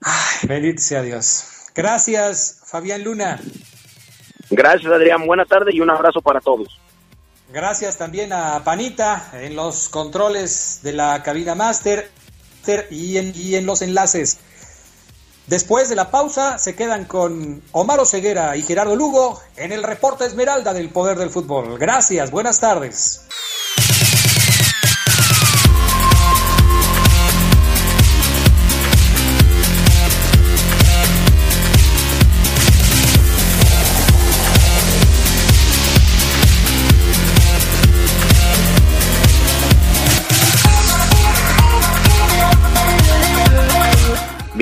Ay, 0.00 0.48
bendito 0.48 0.80
sea 0.80 1.02
Dios. 1.02 1.70
Gracias, 1.74 2.62
Fabián 2.66 3.02
Luna. 3.02 3.40
Gracias, 4.50 4.92
Adrián. 4.92 5.26
Buena 5.26 5.44
tarde 5.44 5.70
y 5.72 5.80
un 5.80 5.90
abrazo 5.90 6.20
para 6.20 6.40
todos. 6.40 6.80
Gracias 7.52 7.98
también 7.98 8.32
a 8.32 8.62
Panita 8.64 9.30
en 9.34 9.56
los 9.56 9.88
controles 9.88 10.80
de 10.82 10.92
la 10.92 11.22
cabina 11.22 11.54
máster 11.54 12.10
y 12.90 13.18
en, 13.18 13.32
y 13.34 13.56
en 13.56 13.66
los 13.66 13.82
enlaces. 13.82 14.38
Después 15.46 15.88
de 15.88 15.96
la 15.96 16.10
pausa 16.10 16.58
se 16.58 16.76
quedan 16.76 17.04
con 17.04 17.62
Omar 17.72 18.06
Ceguera 18.06 18.56
y 18.56 18.62
Gerardo 18.62 18.96
Lugo 18.96 19.40
en 19.56 19.72
el 19.72 19.82
reporte 19.82 20.24
Esmeralda 20.24 20.72
del 20.72 20.90
Poder 20.90 21.18
del 21.18 21.30
Fútbol. 21.30 21.78
Gracias, 21.78 22.30
buenas 22.30 22.60
tardes. 22.60 23.28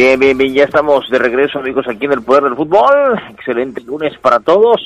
Bien, 0.00 0.18
bien, 0.18 0.38
bien, 0.38 0.54
ya 0.54 0.64
estamos 0.64 1.10
de 1.10 1.18
regreso 1.18 1.58
amigos 1.58 1.86
aquí 1.86 2.06
en 2.06 2.12
el 2.12 2.22
Poder 2.22 2.44
del 2.44 2.56
Fútbol. 2.56 3.20
Excelente 3.34 3.82
lunes 3.82 4.16
para 4.16 4.40
todos. 4.40 4.80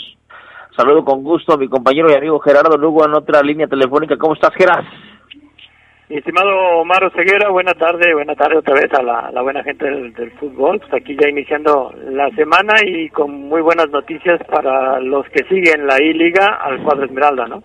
Saludo 0.76 1.04
con 1.04 1.22
gusto 1.22 1.52
a 1.52 1.56
mi 1.56 1.68
compañero 1.68 2.10
y 2.10 2.14
amigo 2.14 2.40
Gerardo 2.40 2.76
Lugo 2.76 3.04
en 3.04 3.14
otra 3.14 3.40
línea 3.40 3.68
telefónica. 3.68 4.16
¿Cómo 4.16 4.34
estás, 4.34 4.52
Geras? 4.56 4.84
Mi 6.08 6.16
estimado 6.16 6.80
Omar 6.80 7.12
Ceguera, 7.14 7.48
buena 7.50 7.74
tarde, 7.74 8.12
buena 8.12 8.34
tarde 8.34 8.58
otra 8.58 8.74
vez 8.74 8.92
a 8.92 9.04
la, 9.04 9.40
buena 9.40 9.62
gente 9.62 9.88
del, 9.88 10.32
fútbol. 10.32 10.80
Pues 10.80 10.94
aquí 10.94 11.16
ya 11.16 11.28
iniciando 11.28 11.94
la 12.10 12.28
semana 12.30 12.74
y 12.84 13.08
con 13.10 13.30
muy 13.30 13.62
buenas 13.62 13.90
noticias 13.90 14.40
para 14.50 14.98
los 14.98 15.28
que 15.28 15.44
siguen 15.44 15.86
la 15.86 16.02
I-Liga 16.02 16.58
al 16.60 16.82
cuadro 16.82 17.04
Esmeralda, 17.04 17.46
¿no? 17.46 17.62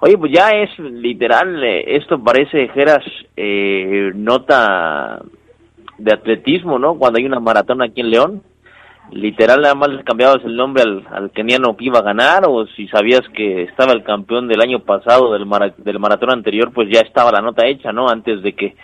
Oye, 0.00 0.18
pues 0.18 0.30
ya 0.30 0.50
es 0.50 0.78
literal, 0.78 1.64
eh, 1.64 1.96
esto 1.96 2.22
parece, 2.22 2.68
Geras, 2.74 3.04
eh, 3.38 4.12
nota 4.14 5.22
de 6.02 6.12
atletismo, 6.12 6.78
¿no? 6.78 6.94
Cuando 6.96 7.18
hay 7.18 7.26
una 7.26 7.40
maratón 7.40 7.82
aquí 7.82 8.00
en 8.00 8.10
León, 8.10 8.42
literal 9.10 9.60
nada 9.60 9.74
más 9.74 9.90
les 9.90 10.04
cambiabas 10.04 10.44
el 10.44 10.56
nombre 10.56 10.82
al, 10.82 11.06
al 11.10 11.30
keniano 11.30 11.76
que 11.76 11.84
iba 11.84 11.98
a 11.98 12.02
ganar 12.02 12.44
o 12.48 12.66
si 12.66 12.88
sabías 12.88 13.22
que 13.34 13.62
estaba 13.62 13.92
el 13.92 14.02
campeón 14.02 14.48
del 14.48 14.60
año 14.60 14.80
pasado 14.80 15.32
del, 15.32 15.46
del 15.78 15.98
maratón 15.98 16.30
anterior, 16.30 16.72
pues 16.72 16.88
ya 16.90 17.00
estaba 17.00 17.30
la 17.30 17.40
nota 17.40 17.66
hecha, 17.66 17.92
¿no? 17.92 18.08
Antes 18.08 18.42
de 18.42 18.54
que 18.54 18.74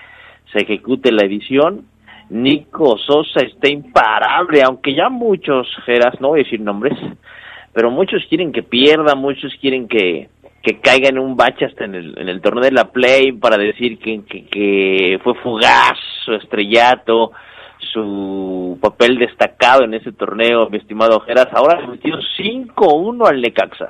se 0.53 0.61
ejecute 0.63 1.13
la 1.13 1.25
edición. 1.25 1.85
Nico 2.31 2.99
Sosa 2.99 3.41
está 3.41 3.71
imparable, 3.71 4.63
aunque 4.63 4.95
ya 4.95 5.09
muchos, 5.09 5.67
Geras, 5.87 6.21
no 6.21 6.29
voy 6.29 6.41
a 6.41 6.45
decir 6.45 6.61
nombres, 6.61 6.99
pero 7.73 7.91
muchos 7.91 8.23
quieren 8.29 8.53
que 8.53 8.63
pierda, 8.63 9.15
muchos 9.15 9.55
quieren 9.61 9.89
que, 9.89 10.29
que 10.69 10.81
caiga 10.81 11.09
en 11.09 11.19
un 11.19 11.35
bache 11.35 11.65
hasta 11.65 11.85
en 11.87 11.95
el, 11.95 12.19
en 12.19 12.29
el 12.29 12.43
torneo 12.43 12.65
de 12.65 12.73
la 12.73 12.91
Play 12.91 13.33
para 13.33 13.57
decir 13.57 13.99
que, 13.99 14.23
que, 14.25 15.19
fue 15.25 15.35
fugaz 15.37 15.97
su 16.25 16.35
estrellato, 16.35 17.33
su 17.79 18.79
papel 18.79 19.19
destacado 19.19 19.85
en 19.85 19.95
ese 19.95 20.13
torneo, 20.13 20.69
mi 20.69 20.77
estimado 20.77 21.17
Ojeras. 21.17 21.49
Ahora 21.53 21.81
le 21.81 21.87
metió 21.89 22.17
5-1 22.17 23.29
al 23.29 23.41
Necaxa. 23.41 23.89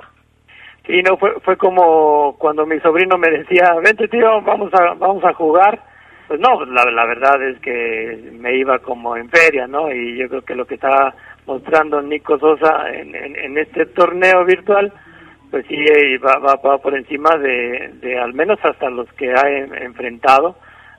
Sí, 0.87 1.03
no, 1.03 1.17
fue, 1.17 1.33
fue 1.41 1.57
como 1.57 2.37
cuando 2.39 2.65
mi 2.65 2.79
sobrino 2.79 3.19
me 3.19 3.29
decía, 3.29 3.75
vente 3.85 4.07
tío, 4.07 4.41
vamos 4.43 4.73
a, 4.73 4.95
vamos 4.95 5.25
a 5.25 5.35
jugar. 5.35 5.83
Pues 6.29 6.39
no, 6.39 6.65
la, 6.65 6.85
la 6.93 7.07
verdad 7.07 7.43
es 7.43 7.59
que 7.61 8.31
me 8.39 8.57
iba 8.57 8.79
como 8.79 9.17
en 9.17 9.29
feria, 9.31 9.67
¿no? 9.67 9.91
Y 9.91 10.17
yo 10.17 10.29
creo 10.29 10.43
que 10.43 10.55
lo 10.55 10.65
que 10.65 10.75
está 10.77 11.13
mostrando 11.45 12.01
Nico 12.03 12.39
Sosa 12.39 12.89
en, 12.93 13.17
en 13.17 13.59
este 13.59 13.87
torneo 13.87 14.45
virtual, 14.45 14.93
pues 15.51 15.67
sí 15.67 15.77
eh, 15.77 16.19
va, 16.19 16.39
va, 16.39 16.79
por 16.79 16.97
encima 16.97 17.37
de, 17.37 17.93
de, 18.01 18.19
al 18.19 18.35
menos 18.35 18.59
hasta 18.63 18.91
los 18.91 19.11
que 19.15 19.31
ha 19.31 19.49
enfrentado, 19.83 20.57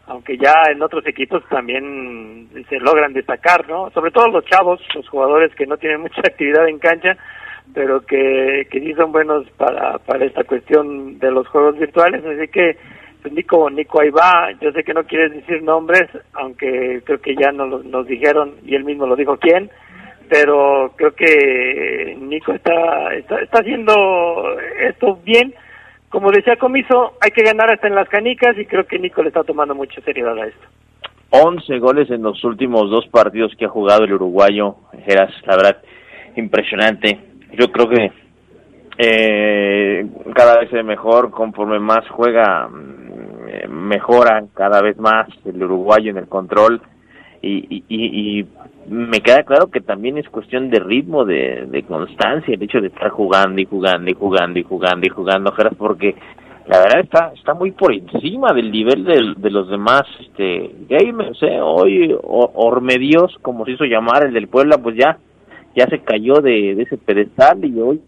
aunque 0.08 0.38
ya 0.38 0.54
en 0.72 0.82
otros 0.82 1.06
equipos 1.06 1.44
también 1.50 2.50
se 2.68 2.80
logran 2.80 3.14
destacar, 3.14 3.68
¿no? 3.70 3.90
Sobre 3.92 4.12
todo 4.12 4.28
los 4.28 4.46
chavos, 4.46 4.82
los 4.96 5.08
jugadores 5.08 5.54
que 5.56 5.68
no 5.68 5.78
tienen 5.78 6.02
mucha 6.02 6.22
actividad 6.22 6.68
en 6.68 6.80
cancha, 6.80 7.18
pero 7.74 8.02
que, 8.02 8.68
que 8.72 8.80
sí 8.80 8.94
son 8.94 9.12
buenos 9.12 9.50
para, 9.52 10.00
para 10.00 10.26
esta 10.26 10.44
cuestión 10.44 11.20
de 11.20 11.32
los 11.32 11.48
juegos 11.48 11.78
virtuales, 11.78 12.26
así 12.26 12.48
que 12.48 12.78
pues 13.22 13.34
Nico, 13.34 13.70
Nico 13.70 14.02
ahí 14.02 14.10
va, 14.10 14.52
yo 14.62 14.72
sé 14.72 14.84
que 14.84 14.94
no 14.94 15.04
quieres 15.04 15.34
decir 15.34 15.62
nombres, 15.62 16.10
aunque 16.34 17.02
creo 17.06 17.20
que 17.20 17.36
ya 17.36 17.52
nos, 17.52 17.84
nos 17.86 18.08
dijeron, 18.08 18.56
y 18.64 18.76
él 18.76 18.86
mismo 18.86 19.06
lo 19.06 19.16
dijo. 19.16 19.38
Quién, 19.38 19.70
pero 20.30 20.92
creo 20.96 21.14
que 21.16 22.16
Nico 22.22 22.54
está, 22.54 23.14
está, 23.16 23.36
haciendo 23.52 23.94
esto 24.80 25.20
bien. 25.24 25.54
Como 26.10 26.32
decía 26.32 26.56
Comiso, 26.56 27.14
hay 27.20 27.32
que 27.32 27.44
ganar 27.44 27.72
hasta 27.72 27.88
en 27.88 27.96
las 27.96 28.08
canicas 28.08 28.58
y 28.58 28.66
creo 28.66 28.86
que 28.86 29.00
Nico 29.00 29.22
le 29.22 29.30
está 29.30 29.44
tomando 29.44 29.74
mucha 29.76 30.00
seriedad 30.02 30.38
a 30.38 30.48
esto. 30.48 30.68
11 31.32 31.80
goles 31.80 32.10
en 32.10 32.24
los 32.24 32.44
últimos 32.44 32.90
dos 32.90 33.08
partidos 33.08 33.54
que 33.58 33.66
ha 33.66 33.70
jugado 33.70 34.04
el 34.04 34.14
uruguayo, 34.14 34.76
Geras, 35.06 35.32
la 35.46 35.56
verdad, 35.56 35.78
impresionante. 36.36 37.20
Yo 37.54 37.72
creo 37.72 37.90
que 37.90 38.12
eh, 38.98 40.08
cada 40.34 40.60
vez 40.60 40.74
es 40.74 40.86
mejor, 40.86 41.30
conforme 41.32 41.80
más 41.80 42.08
juega, 42.10 42.68
mm, 42.68 43.70
mejora 43.70 44.44
cada 44.56 44.82
vez 44.82 44.98
más 44.98 45.28
el 45.46 45.64
uruguayo 45.64 46.12
en 46.12 46.18
el 46.18 46.28
control 46.28 46.82
y, 47.42 47.84
y, 47.88 48.40
y 48.40 48.46
me 48.90 49.22
queda 49.22 49.44
claro 49.44 49.68
que 49.68 49.82
también 49.82 50.18
es 50.18 50.28
cuestión 50.30 50.70
de 50.70 50.80
ritmo, 50.80 51.26
de, 51.26 51.66
de 51.68 51.84
constancia, 51.84 52.54
el 52.54 52.64
hecho 52.64 52.82
de 52.82 52.88
estar 52.88 53.10
jugando 53.10 53.62
y 53.62 53.66
jugando 53.66 54.10
y 54.10 54.14
jugando 54.14 54.60
y 54.60 54.64
jugando 54.64 55.06
y 55.06 55.10
jugando, 55.10 55.54
porque 55.78 56.16
la 56.68 56.80
verdad 56.80 57.00
está 57.02 57.32
está 57.36 57.54
muy 57.54 57.72
por 57.72 57.94
encima 57.94 58.54
del 58.54 58.72
nivel 58.72 59.04
de, 59.04 59.34
de 59.38 59.50
los 59.50 59.70
demás 59.70 60.04
este 60.20 60.72
gamers, 60.88 61.42
¿eh? 61.44 61.60
Hoy 61.62 62.16
Ormedios, 62.24 63.38
como 63.42 63.66
se 63.66 63.72
hizo 63.72 63.86
llamar 63.86 64.26
el 64.26 64.34
del 64.34 64.48
Puebla, 64.48 64.78
pues 64.78 64.96
ya 64.96 65.18
ya 65.76 65.88
se 65.88 66.00
cayó 66.00 66.36
de, 66.36 66.76
de 66.76 66.84
ese 66.84 66.98
pedestal 66.98 67.64
y 67.64 67.80
hoy 67.80 68.02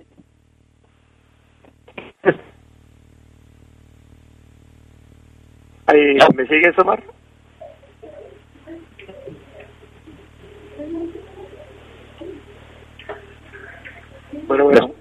¿Me 6.35 6.47
sigues, 6.47 6.77
Omar? 6.79 7.03
Bueno, 14.51 14.65
bueno. 14.65 14.91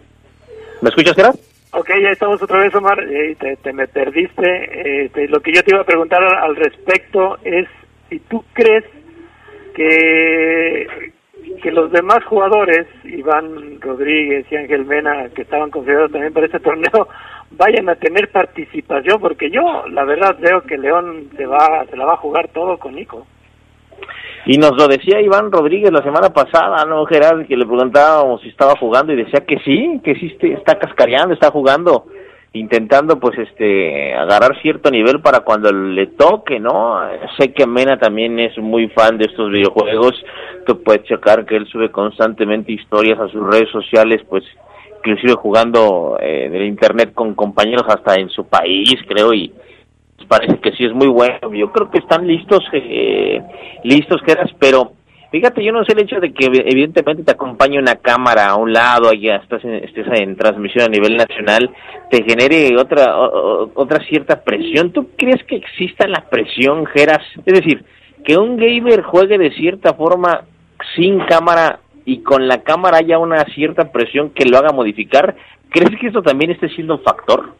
¿Me 0.80 0.90
escuchas, 0.90 1.16
Gerard? 1.16 1.34
Ok, 1.72 1.88
ya 2.00 2.10
estamos 2.10 2.40
otra 2.40 2.60
vez, 2.60 2.72
Omar. 2.72 3.02
Eh, 3.02 3.36
te, 3.60 3.72
me 3.72 3.88
perdiste. 3.88 5.06
Este, 5.06 5.26
lo 5.26 5.40
que 5.40 5.52
yo 5.52 5.64
te 5.64 5.72
iba 5.72 5.80
a 5.80 5.84
preguntar 5.84 6.22
al 6.22 6.54
respecto 6.54 7.36
es 7.42 7.66
si 8.08 8.20
tú 8.20 8.44
crees 8.52 8.84
que, 9.74 10.86
que 11.60 11.72
los 11.72 11.90
demás 11.90 12.22
jugadores, 12.26 12.86
Iván 13.02 13.80
Rodríguez 13.80 14.46
y 14.52 14.54
Ángel 14.54 14.84
Mena, 14.84 15.28
que 15.34 15.42
estaban 15.42 15.70
considerados 15.70 16.12
también 16.12 16.32
para 16.32 16.46
este 16.46 16.60
torneo, 16.60 17.08
vayan 17.50 17.88
a 17.88 17.96
tener 17.96 18.30
participación, 18.30 19.20
porque 19.20 19.50
yo, 19.50 19.84
la 19.88 20.04
verdad, 20.04 20.36
veo 20.38 20.62
que 20.62 20.78
León 20.78 21.28
se 21.36 21.44
va, 21.44 21.84
se 21.90 21.96
la 21.96 22.04
va 22.04 22.12
a 22.12 22.18
jugar 22.18 22.46
todo 22.52 22.78
con 22.78 22.94
Nico. 22.94 23.26
Y 24.46 24.56
nos 24.56 24.72
lo 24.76 24.88
decía 24.88 25.20
Iván 25.20 25.52
Rodríguez 25.52 25.92
la 25.92 26.02
semana 26.02 26.30
pasada, 26.30 26.84
¿no, 26.86 27.04
Gerard? 27.04 27.46
Que 27.46 27.56
le 27.56 27.66
preguntábamos 27.66 28.40
si 28.40 28.48
estaba 28.48 28.74
jugando 28.78 29.12
y 29.12 29.16
decía 29.16 29.40
que 29.46 29.58
sí, 29.58 30.00
que 30.02 30.14
sí 30.14 30.36
está 30.40 30.78
cascareando, 30.78 31.34
está 31.34 31.50
jugando, 31.50 32.06
intentando 32.52 33.20
pues 33.20 33.38
este 33.38 34.14
agarrar 34.14 34.60
cierto 34.62 34.90
nivel 34.90 35.20
para 35.20 35.40
cuando 35.40 35.70
le 35.70 36.06
toque, 36.06 36.58
¿no? 36.58 37.00
Sé 37.38 37.52
que 37.52 37.66
Mena 37.66 37.98
también 37.98 38.38
es 38.38 38.56
muy 38.58 38.88
fan 38.88 39.18
de 39.18 39.26
estos 39.26 39.50
videojuegos, 39.50 40.14
tú 40.66 40.82
puedes 40.82 41.04
checar 41.04 41.44
que 41.44 41.56
él 41.56 41.66
sube 41.66 41.90
constantemente 41.90 42.72
historias 42.72 43.20
a 43.20 43.28
sus 43.28 43.46
redes 43.46 43.68
sociales, 43.70 44.22
pues 44.28 44.42
inclusive 44.98 45.34
jugando 45.34 46.18
eh, 46.20 46.50
en 46.52 46.62
internet 46.62 47.12
con 47.14 47.34
compañeros 47.34 47.84
hasta 47.88 48.14
en 48.14 48.30
su 48.30 48.46
país, 48.46 48.94
creo, 49.06 49.32
y 49.34 49.52
parece 50.26 50.58
que 50.58 50.72
sí 50.72 50.84
es 50.84 50.92
muy 50.92 51.08
bueno. 51.08 51.52
Yo 51.54 51.70
creo 51.72 51.90
que 51.90 51.98
están 51.98 52.26
listos, 52.26 52.60
eh, 52.72 53.40
listos, 53.84 54.20
Geras, 54.24 54.50
pero 54.58 54.92
fíjate, 55.30 55.64
yo 55.64 55.72
no 55.72 55.84
sé 55.84 55.92
el 55.92 56.02
hecho 56.02 56.20
de 56.20 56.32
que 56.32 56.46
evidentemente 56.46 57.22
te 57.22 57.32
acompañe 57.32 57.78
una 57.78 57.96
cámara 57.96 58.48
a 58.48 58.56
un 58.56 58.72
lado, 58.72 59.08
allá 59.08 59.36
estás 59.36 59.64
en, 59.64 59.74
estés 59.74 60.06
en 60.20 60.36
transmisión 60.36 60.84
a 60.84 60.88
nivel 60.88 61.16
nacional, 61.16 61.70
te 62.10 62.22
genere 62.24 62.76
otra, 62.78 63.16
otra 63.74 64.04
cierta 64.06 64.42
presión. 64.42 64.92
¿Tú 64.92 65.08
crees 65.16 65.42
que 65.44 65.56
exista 65.56 66.06
la 66.06 66.28
presión, 66.28 66.86
Geras? 66.86 67.24
Es 67.44 67.54
decir, 67.54 67.84
que 68.24 68.36
un 68.36 68.56
gamer 68.56 69.02
juegue 69.02 69.38
de 69.38 69.52
cierta 69.52 69.94
forma 69.94 70.42
sin 70.96 71.20
cámara 71.20 71.80
y 72.04 72.22
con 72.22 72.48
la 72.48 72.62
cámara 72.62 72.98
haya 72.98 73.18
una 73.18 73.44
cierta 73.54 73.92
presión 73.92 74.30
que 74.30 74.44
lo 74.44 74.58
haga 74.58 74.72
modificar. 74.72 75.36
¿Crees 75.68 75.98
que 76.00 76.08
esto 76.08 76.22
también 76.22 76.50
esté 76.50 76.68
siendo 76.70 76.94
un 76.94 77.02
factor? 77.02 77.54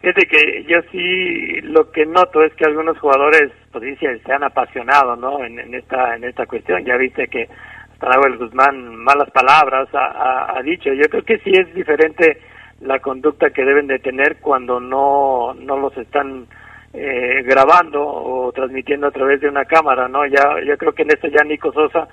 Fíjate 0.00 0.26
que 0.26 0.64
yo 0.64 0.80
sí 0.92 1.60
lo 1.62 1.90
que 1.90 2.06
noto 2.06 2.42
es 2.42 2.54
que 2.54 2.64
algunos 2.64 2.98
jugadores 2.98 3.50
pues 3.72 3.98
se 3.98 4.32
han 4.32 4.44
apasionado 4.44 5.16
no 5.16 5.44
en, 5.44 5.74
esta 5.74 6.14
en 6.14 6.24
esta 6.24 6.46
cuestión. 6.46 6.84
Ya 6.84 6.96
viste 6.96 7.26
que 7.26 7.48
hasta 7.92 8.08
Nahuel 8.08 8.38
Guzmán 8.38 8.94
malas 8.96 9.30
palabras 9.30 9.88
ha, 9.92 10.56
ha, 10.56 10.62
dicho. 10.62 10.92
Yo 10.92 11.08
creo 11.10 11.24
que 11.24 11.38
sí 11.38 11.50
es 11.50 11.74
diferente 11.74 12.38
la 12.80 13.00
conducta 13.00 13.50
que 13.50 13.64
deben 13.64 13.88
de 13.88 13.98
tener 13.98 14.36
cuando 14.40 14.78
no 14.78 15.52
no 15.54 15.76
los 15.76 15.96
están 15.96 16.46
eh, 16.92 17.42
grabando 17.44 18.00
o 18.06 18.52
transmitiendo 18.52 19.08
a 19.08 19.10
través 19.10 19.40
de 19.40 19.48
una 19.48 19.64
cámara 19.64 20.08
no 20.08 20.24
ya 20.26 20.60
yo 20.64 20.78
creo 20.78 20.92
que 20.92 21.02
en 21.02 21.10
esto 21.10 21.26
ya 21.28 21.42
Nico 21.44 21.72
Sosa 21.72 22.08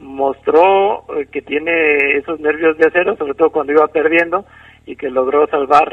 mostró 0.00 1.04
eh, 1.16 1.26
que 1.30 1.40
tiene 1.42 2.16
esos 2.16 2.38
nervios 2.40 2.76
de 2.78 2.88
acero 2.88 3.16
sobre 3.16 3.34
todo 3.34 3.50
cuando 3.50 3.72
iba 3.72 3.86
perdiendo 3.86 4.44
y 4.88 4.96
que 4.96 5.10
logró 5.10 5.46
salvar 5.48 5.86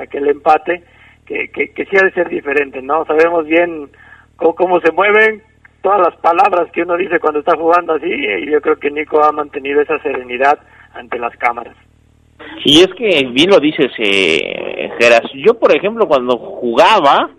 aquel 0.00 0.28
empate, 0.28 0.82
que, 1.26 1.48
que, 1.48 1.72
que 1.72 1.84
sí 1.86 1.96
ha 1.96 2.04
de 2.04 2.12
ser 2.12 2.28
diferente, 2.28 2.82
¿no? 2.82 3.04
Sabemos 3.06 3.46
bien 3.46 3.88
cómo, 4.36 4.80
se 4.80 4.92
mueven 4.92 5.42
todas 5.82 6.00
las 6.00 6.16
palabras 6.20 6.70
que 6.72 6.82
uno 6.82 6.96
dice 6.96 7.20
cuando 7.20 7.40
está 7.40 7.56
jugando 7.56 7.94
así, 7.94 8.06
y 8.06 8.50
yo 8.50 8.60
creo 8.60 8.76
que 8.78 8.90
Nico 8.90 9.24
ha 9.24 9.32
mantenido 9.32 9.80
esa 9.80 9.98
serenidad 10.00 10.58
ante 10.92 11.18
las 11.18 11.34
cámaras. 11.36 11.74
Y 12.64 12.80
es 12.80 12.88
que 12.94 13.26
bien 13.32 13.50
lo 13.50 13.58
dices, 13.58 13.90
eh, 13.98 14.90
Geras. 15.00 15.22
Yo, 15.34 15.58
por 15.58 15.74
ejemplo, 15.74 16.06
cuando 16.06 16.36
jugaba, 16.36 17.30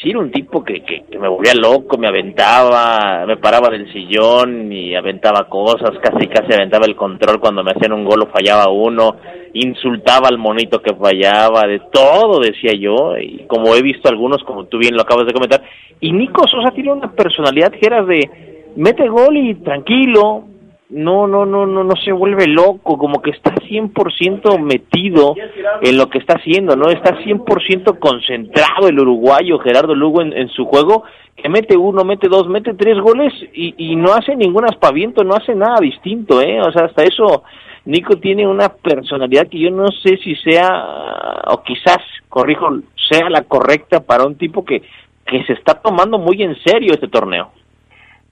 sí 0.00 0.10
era 0.10 0.18
un 0.18 0.30
tipo 0.30 0.62
que, 0.64 0.82
que, 0.82 1.18
me 1.18 1.28
volvía 1.28 1.54
loco, 1.54 1.96
me 1.98 2.08
aventaba, 2.08 3.24
me 3.26 3.36
paraba 3.36 3.68
del 3.70 3.92
sillón 3.92 4.72
y 4.72 4.94
aventaba 4.94 5.48
cosas, 5.48 5.90
casi 6.02 6.26
casi 6.26 6.52
aventaba 6.52 6.86
el 6.86 6.96
control 6.96 7.40
cuando 7.40 7.62
me 7.62 7.72
hacían 7.72 7.92
un 7.92 8.04
gol 8.04 8.22
o 8.22 8.26
fallaba 8.26 8.70
uno, 8.70 9.16
insultaba 9.52 10.28
al 10.28 10.38
monito 10.38 10.80
que 10.82 10.94
fallaba, 10.94 11.66
de 11.66 11.80
todo 11.92 12.40
decía 12.40 12.72
yo, 12.78 13.16
y 13.18 13.44
como 13.46 13.74
he 13.74 13.82
visto 13.82 14.08
algunos, 14.08 14.42
como 14.44 14.64
tú 14.64 14.78
bien 14.78 14.94
lo 14.94 15.02
acabas 15.02 15.26
de 15.26 15.32
comentar, 15.32 15.62
y 16.00 16.12
Nico 16.12 16.46
Sosa 16.48 16.70
tiene 16.72 16.92
una 16.92 17.12
personalidad 17.12 17.70
que 17.72 17.86
era 17.86 18.02
de 18.02 18.28
mete 18.76 19.08
gol 19.08 19.36
y 19.36 19.54
tranquilo, 19.56 20.44
no, 20.90 21.26
no, 21.26 21.46
no, 21.46 21.66
no, 21.66 21.82
no 21.82 21.96
se 21.96 22.12
vuelve 22.12 22.46
loco, 22.46 22.98
como 22.98 23.22
que 23.22 23.30
está 23.30 23.54
100% 23.54 24.58
metido 24.60 25.34
en 25.82 25.96
lo 25.96 26.08
que 26.08 26.18
está 26.18 26.34
haciendo, 26.34 26.76
¿no? 26.76 26.88
Está 26.90 27.16
100% 27.18 27.98
concentrado 27.98 28.88
el 28.88 29.00
uruguayo 29.00 29.58
Gerardo 29.58 29.94
Lugo 29.94 30.22
en, 30.22 30.48
su 30.48 30.66
juego, 30.66 31.04
que 31.36 31.48
mete 31.48 31.76
uno, 31.76 32.04
mete 32.04 32.28
dos, 32.28 32.48
mete 32.48 32.74
tres 32.74 32.98
goles 33.00 33.32
y, 33.54 33.96
no 33.96 34.12
hace 34.12 34.36
ningún 34.36 34.64
aspaviento, 34.66 35.24
no 35.24 35.34
hace 35.34 35.54
nada 35.54 35.76
distinto, 35.80 36.40
¿eh? 36.42 36.60
O 36.60 36.70
sea, 36.70 36.84
hasta 36.84 37.02
eso 37.02 37.44
Nico 37.86 38.16
tiene 38.16 38.46
una 38.46 38.68
personalidad 38.68 39.48
que 39.48 39.58
yo 39.58 39.70
no 39.70 39.88
sé 39.88 40.18
si 40.18 40.36
sea, 40.36 41.42
o 41.46 41.62
quizás, 41.62 41.98
corrijo, 42.28 42.68
sea 43.08 43.30
la 43.30 43.42
correcta 43.42 44.00
para 44.00 44.24
un 44.24 44.36
tipo 44.36 44.64
que, 44.64 44.82
que 45.26 45.44
se 45.44 45.54
está 45.54 45.74
tomando 45.74 46.18
muy 46.18 46.42
en 46.42 46.56
serio 46.62 46.92
este 46.92 47.08
torneo. 47.08 47.50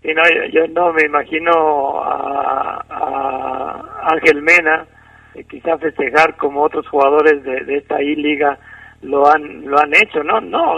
Sí, 0.02 0.12
no, 0.14 0.22
yo, 0.50 0.66
no 0.68 0.92
me 0.92 1.04
imagino 1.04 2.02
a, 2.02 2.82
Ángel 4.10 4.42
Mena 4.42 4.84
eh, 5.34 5.44
quizá 5.44 5.78
festejar 5.78 6.36
como 6.36 6.62
otros 6.62 6.88
jugadores 6.88 7.42
de, 7.44 7.60
de 7.64 7.76
esta 7.76 8.02
I-Liga 8.02 8.58
lo 9.02 9.28
han 9.30 9.64
lo 9.66 9.78
han 9.78 9.94
hecho, 9.94 10.22
¿no? 10.22 10.40
No, 10.40 10.74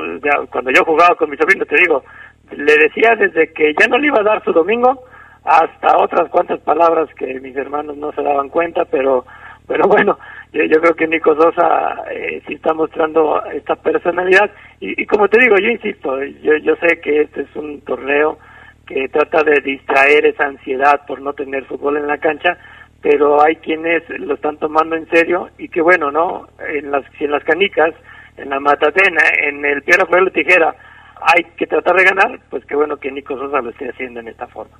cuando 0.50 0.70
yo 0.70 0.84
jugaba 0.84 1.14
con 1.14 1.30
mi 1.30 1.36
sobrino, 1.36 1.64
te 1.64 1.76
digo, 1.76 2.04
le 2.50 2.76
decía 2.76 3.16
desde 3.16 3.52
que 3.52 3.74
ya 3.78 3.86
no 3.86 3.98
le 3.98 4.08
iba 4.08 4.20
a 4.20 4.24
dar 4.24 4.44
su 4.44 4.52
domingo 4.52 5.04
hasta 5.44 5.96
otras 5.98 6.28
cuantas 6.30 6.60
palabras 6.60 7.08
que 7.14 7.40
mis 7.40 7.56
hermanos 7.56 7.96
no 7.96 8.12
se 8.12 8.22
daban 8.22 8.48
cuenta, 8.48 8.84
pero 8.84 9.24
pero 9.66 9.88
bueno, 9.88 10.18
yo, 10.52 10.80
creo 10.80 10.94
que 10.94 11.06
Nico 11.06 11.34
Sosa 11.34 12.04
eh, 12.10 12.42
sí 12.46 12.54
está 12.54 12.74
mostrando 12.74 13.42
esta 13.46 13.76
personalidad 13.76 14.50
y, 14.80 15.00
y, 15.00 15.06
como 15.06 15.26
te 15.28 15.40
digo, 15.40 15.56
yo 15.56 15.70
insisto, 15.70 16.22
yo, 16.42 16.56
yo 16.58 16.76
sé 16.76 17.00
que 17.00 17.22
este 17.22 17.42
es 17.42 17.56
un 17.56 17.80
torneo 17.80 18.38
que 18.86 19.08
trata 19.08 19.42
de 19.42 19.60
distraer 19.60 20.26
esa 20.26 20.46
ansiedad 20.46 21.06
por 21.06 21.20
no 21.20 21.32
tener 21.32 21.64
fútbol 21.64 21.96
en 21.96 22.06
la 22.06 22.18
cancha, 22.18 22.56
pero 23.00 23.42
hay 23.42 23.56
quienes 23.56 24.02
lo 24.08 24.34
están 24.34 24.56
tomando 24.58 24.96
en 24.96 25.08
serio 25.08 25.50
y 25.58 25.68
que 25.68 25.82
bueno, 25.82 26.10
¿no? 26.10 26.48
En 26.68 26.90
las, 26.90 27.04
en 27.20 27.30
las 27.30 27.44
canicas, 27.44 27.94
en 28.36 28.50
la 28.50 28.60
matatena, 28.60 29.22
en 29.42 29.64
el 29.64 29.82
piedra, 29.82 30.06
fuego 30.06 30.30
tijera, 30.30 30.74
hay 31.20 31.44
que 31.56 31.66
tratar 31.66 31.96
de 31.96 32.04
ganar, 32.04 32.40
pues 32.50 32.64
qué 32.66 32.74
bueno 32.74 32.96
que 32.96 33.10
Nico 33.10 33.36
Sosa 33.38 33.60
lo 33.60 33.70
esté 33.70 33.88
haciendo 33.88 34.20
en 34.20 34.28
esta 34.28 34.46
forma. 34.48 34.76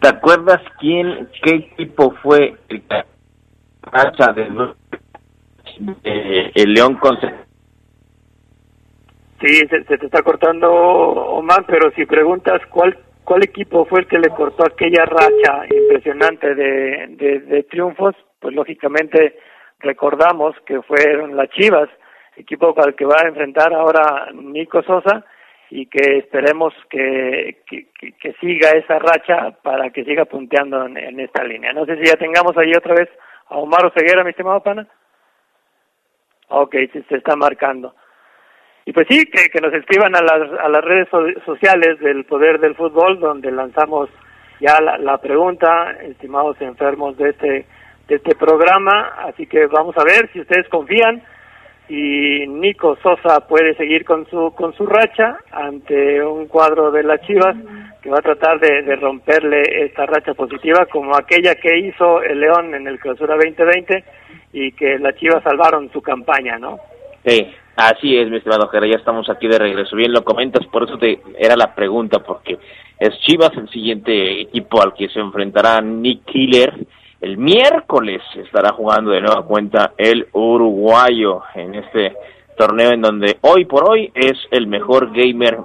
¿Te 0.00 0.08
acuerdas 0.08 0.60
quién, 0.80 1.28
qué 1.42 1.54
equipo 1.56 2.12
fue 2.22 2.56
el 2.68 2.82
de, 2.88 3.04
eh, 6.04 6.52
el 6.54 6.72
León 6.72 6.96
con 6.96 7.18
Sí, 9.42 9.56
se, 9.68 9.82
te 9.82 10.06
está 10.06 10.22
cortando 10.22 10.72
Omar, 10.72 11.64
pero 11.66 11.90
si 11.96 12.06
preguntas 12.06 12.62
cuál 12.70 12.96
cuál 13.24 13.42
equipo 13.42 13.84
fue 13.86 14.00
el 14.00 14.06
que 14.06 14.18
le 14.18 14.28
cortó 14.30 14.64
aquella 14.64 15.04
racha 15.04 15.64
impresionante 15.68 16.54
de, 16.54 17.06
de, 17.46 17.62
triunfos, 17.64 18.14
pues 18.38 18.54
lógicamente 18.54 19.38
recordamos 19.80 20.54
que 20.64 20.80
fueron 20.82 21.36
las 21.36 21.48
Chivas, 21.50 21.88
equipo 22.36 22.74
al 22.76 22.94
que 22.94 23.04
va 23.04 23.16
a 23.22 23.28
enfrentar 23.28 23.72
ahora 23.74 24.28
Nico 24.32 24.82
Sosa 24.82 25.24
y 25.70 25.86
que 25.86 26.18
esperemos 26.18 26.74
que, 26.90 27.62
que, 27.66 28.32
siga 28.40 28.70
esa 28.70 28.98
racha 28.98 29.52
para 29.62 29.90
que 29.90 30.04
siga 30.04 30.24
punteando 30.24 30.86
en, 30.86 31.18
esta 31.18 31.42
línea. 31.44 31.72
No 31.72 31.84
sé 31.86 31.96
si 31.96 32.04
ya 32.04 32.16
tengamos 32.16 32.56
ahí 32.58 32.72
otra 32.76 32.94
vez 32.94 33.08
a 33.48 33.56
Omar 33.56 33.86
Oseguera, 33.86 34.22
mi 34.22 34.30
estimado 34.30 34.62
pana. 34.62 34.86
Ok, 36.48 36.76
se 37.08 37.16
está 37.16 37.34
marcando. 37.36 37.94
Y 38.84 38.92
pues 38.92 39.06
sí, 39.08 39.24
que, 39.26 39.48
que 39.48 39.60
nos 39.60 39.72
escriban 39.74 40.14
a 40.16 40.22
las, 40.22 40.60
a 40.60 40.68
las 40.68 40.84
redes 40.84 41.08
sociales 41.44 42.00
del 42.00 42.24
Poder 42.24 42.58
del 42.58 42.74
Fútbol, 42.74 43.20
donde 43.20 43.52
lanzamos 43.52 44.10
ya 44.60 44.80
la, 44.80 44.98
la, 44.98 45.18
pregunta, 45.18 45.92
estimados 46.02 46.60
enfermos 46.60 47.16
de 47.16 47.30
este, 47.30 47.66
de 48.08 48.14
este 48.16 48.34
programa. 48.34 49.12
Así 49.28 49.46
que 49.46 49.66
vamos 49.66 49.96
a 49.96 50.04
ver 50.04 50.28
si 50.32 50.40
ustedes 50.40 50.68
confían 50.68 51.22
y 51.88 52.46
Nico 52.48 52.96
Sosa 53.02 53.46
puede 53.46 53.74
seguir 53.76 54.04
con 54.04 54.26
su, 54.28 54.52
con 54.54 54.72
su 54.74 54.86
racha 54.86 55.36
ante 55.50 56.24
un 56.24 56.46
cuadro 56.46 56.90
de 56.90 57.02
las 57.02 57.20
Chivas 57.22 57.56
que 58.02 58.10
va 58.10 58.18
a 58.18 58.22
tratar 58.22 58.58
de, 58.60 58.82
de 58.82 58.96
romperle 58.96 59.62
esta 59.84 60.06
racha 60.06 60.34
positiva 60.34 60.86
como 60.86 61.14
aquella 61.16 61.54
que 61.54 61.78
hizo 61.78 62.22
el 62.22 62.40
León 62.40 62.74
en 62.74 62.86
el 62.86 62.98
Clausura 62.98 63.34
2020 63.36 64.04
y 64.52 64.72
que 64.72 64.98
las 64.98 65.14
Chivas 65.16 65.42
salvaron 65.42 65.90
su 65.92 66.00
campaña, 66.02 66.58
¿no? 66.58 66.78
Sí, 67.24 67.54
así 67.76 68.16
es, 68.16 68.28
mi 68.30 68.36
estimado 68.36 68.68
Jera, 68.68 68.86
ya 68.86 68.96
estamos 68.96 69.28
aquí 69.30 69.48
de 69.48 69.58
regreso. 69.58 69.96
Bien 69.96 70.12
lo 70.12 70.24
comentas, 70.24 70.66
por 70.66 70.84
eso 70.84 70.98
te 70.98 71.20
era 71.38 71.56
la 71.56 71.74
pregunta, 71.74 72.20
porque 72.20 72.58
es 72.98 73.18
Chivas 73.20 73.50
el 73.56 73.68
siguiente 73.70 74.40
equipo 74.40 74.82
al 74.82 74.94
que 74.94 75.08
se 75.08 75.20
enfrentará 75.20 75.80
Nick 75.80 76.24
Killer. 76.24 76.86
El 77.20 77.38
miércoles 77.38 78.20
estará 78.36 78.72
jugando 78.72 79.10
de 79.12 79.20
nueva 79.20 79.44
cuenta 79.44 79.92
el 79.96 80.26
uruguayo 80.32 81.42
en 81.54 81.76
este 81.76 82.16
torneo 82.56 82.92
en 82.92 83.00
donde 83.00 83.38
hoy 83.42 83.64
por 83.64 83.88
hoy 83.88 84.10
es 84.14 84.34
el 84.50 84.66
mejor 84.66 85.12
gamer 85.12 85.58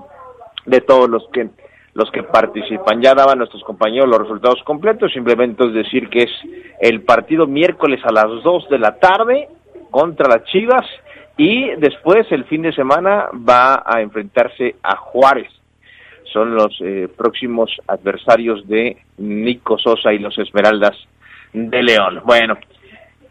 de 0.66 0.82
todos 0.82 1.10
los 1.10 1.28
que 1.34 1.50
los 1.94 2.12
que 2.12 2.22
participan. 2.22 3.02
Ya 3.02 3.16
daban 3.16 3.40
nuestros 3.40 3.64
compañeros 3.64 4.08
los 4.08 4.20
resultados 4.20 4.62
completos, 4.64 5.12
simplemente 5.12 5.66
es 5.66 5.74
decir 5.74 6.10
que 6.10 6.24
es 6.24 6.32
el 6.80 7.02
partido 7.02 7.48
miércoles 7.48 8.00
a 8.04 8.14
las 8.14 8.44
2 8.44 8.70
de 8.70 8.78
la 8.78 9.00
tarde 9.00 9.48
contra 9.90 10.30
las 10.30 10.44
Chivas 10.46 10.86
y 11.38 11.76
después 11.76 12.26
el 12.32 12.46
fin 12.46 12.64
de 12.64 12.74
semana 12.74 13.30
va 13.48 13.84
a 13.86 14.02
enfrentarse 14.02 14.76
a 14.82 14.96
Juárez. 14.98 15.50
Son 16.34 16.56
los 16.56 16.76
eh, 16.82 17.08
próximos 17.16 17.72
adversarios 17.88 18.68
de 18.68 18.98
Nico 19.18 19.78
Sosa 19.78 20.12
y 20.14 20.20
los 20.20 20.38
Esmeraldas 20.38 20.98
de 21.54 21.84
León. 21.84 22.22
Bueno, 22.26 22.58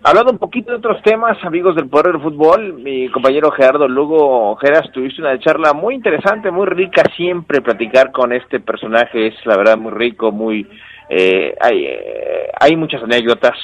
hablando 0.02 0.32
un 0.32 0.38
poquito 0.38 0.70
de 0.70 0.78
otros 0.78 1.02
temas, 1.02 1.36
amigos 1.44 1.74
del 1.74 1.88
Poder 1.88 2.12
del 2.12 2.22
Fútbol, 2.22 2.74
mi 2.74 3.08
compañero 3.10 3.50
Gerardo 3.50 3.88
Lugo 3.88 4.56
Geras, 4.56 4.90
tuviste 4.92 5.20
una 5.20 5.38
charla 5.40 5.72
muy 5.72 5.94
interesante, 5.94 6.50
muy 6.50 6.66
rica, 6.66 7.02
siempre 7.16 7.60
platicar 7.60 8.12
con 8.12 8.32
este 8.32 8.60
personaje 8.60 9.26
es 9.26 9.34
la 9.44 9.56
verdad 9.56 9.76
muy 9.76 9.92
rico, 9.92 10.30
muy... 10.32 10.66
Eh, 11.08 11.54
hay, 11.60 11.86
eh, 11.86 12.50
hay 12.58 12.76
muchas 12.76 13.02
anécdotas, 13.02 13.56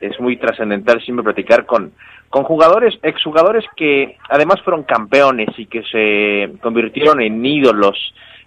es 0.00 0.18
muy 0.20 0.36
trascendental 0.36 1.00
siempre 1.02 1.24
platicar 1.24 1.64
con 1.64 1.92
con 2.30 2.44
jugadores, 2.44 2.94
exjugadores 3.02 3.64
que 3.76 4.16
además 4.28 4.60
fueron 4.62 4.82
campeones 4.82 5.48
y 5.56 5.66
que 5.66 5.82
se 5.84 6.58
convirtieron 6.60 7.20
en 7.20 7.44
ídolos. 7.44 7.96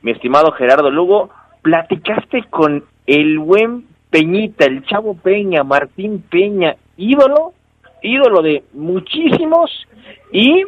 Mi 0.01 0.11
estimado 0.11 0.51
Gerardo 0.51 0.91
Lugo, 0.91 1.29
platicaste 1.61 2.43
con 2.49 2.83
el 3.05 3.39
buen 3.39 3.85
Peñita, 4.09 4.65
el 4.65 4.85
chavo 4.85 5.15
Peña, 5.15 5.63
Martín 5.63 6.23
Peña, 6.29 6.75
ídolo, 6.97 7.53
ídolo 8.01 8.41
de 8.41 8.63
muchísimos 8.73 9.71
y 10.31 10.63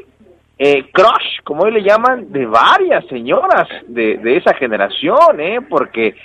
eh, 0.57 0.89
crush, 0.91 1.41
como 1.45 1.63
hoy 1.63 1.71
le 1.71 1.83
llaman, 1.83 2.31
de 2.31 2.45
varias 2.45 3.05
señoras 3.07 3.67
de, 3.87 4.17
de 4.17 4.37
esa 4.37 4.53
generación, 4.55 5.39
¿eh? 5.39 5.59
porque 5.61 6.15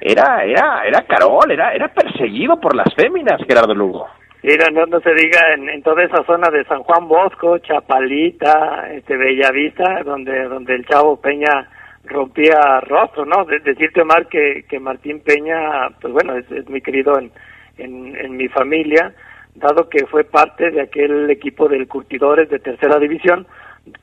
era, 0.00 0.44
era, 0.44 0.84
era 0.86 1.02
Carol, 1.02 1.50
era, 1.50 1.74
era 1.74 1.88
perseguido 1.88 2.60
por 2.60 2.74
las 2.74 2.94
féminas, 2.94 3.40
Gerardo 3.46 3.74
Lugo. 3.74 4.06
Y 4.42 4.56
no, 4.72 4.86
no, 4.86 5.00
se 5.00 5.14
diga 5.14 5.54
en, 5.54 5.82
toda 5.82 6.02
esa 6.02 6.24
zona 6.24 6.48
de 6.48 6.64
San 6.64 6.82
Juan 6.82 7.06
Bosco, 7.08 7.58
Chapalita, 7.58 8.90
este 8.90 9.16
Bellavista, 9.16 10.02
donde 10.02 10.44
donde 10.44 10.76
el 10.76 10.86
Chavo 10.86 11.20
Peña 11.20 11.68
rompía 12.04 12.80
rostro, 12.80 13.26
¿no? 13.26 13.44
De, 13.44 13.60
decirte 13.60 14.00
Omar 14.00 14.28
que, 14.28 14.64
que 14.66 14.80
Martín 14.80 15.20
Peña, 15.20 15.90
pues 16.00 16.12
bueno, 16.14 16.36
es, 16.36 16.50
es 16.50 16.66
muy 16.70 16.80
querido 16.80 17.18
en, 17.18 17.30
en, 17.76 18.16
en 18.16 18.36
mi 18.36 18.48
familia, 18.48 19.12
dado 19.54 19.90
que 19.90 20.06
fue 20.06 20.24
parte 20.24 20.70
de 20.70 20.80
aquel 20.80 21.28
equipo 21.28 21.68
del 21.68 21.86
Curtidores 21.86 22.48
de 22.48 22.60
tercera 22.60 22.98
división 22.98 23.46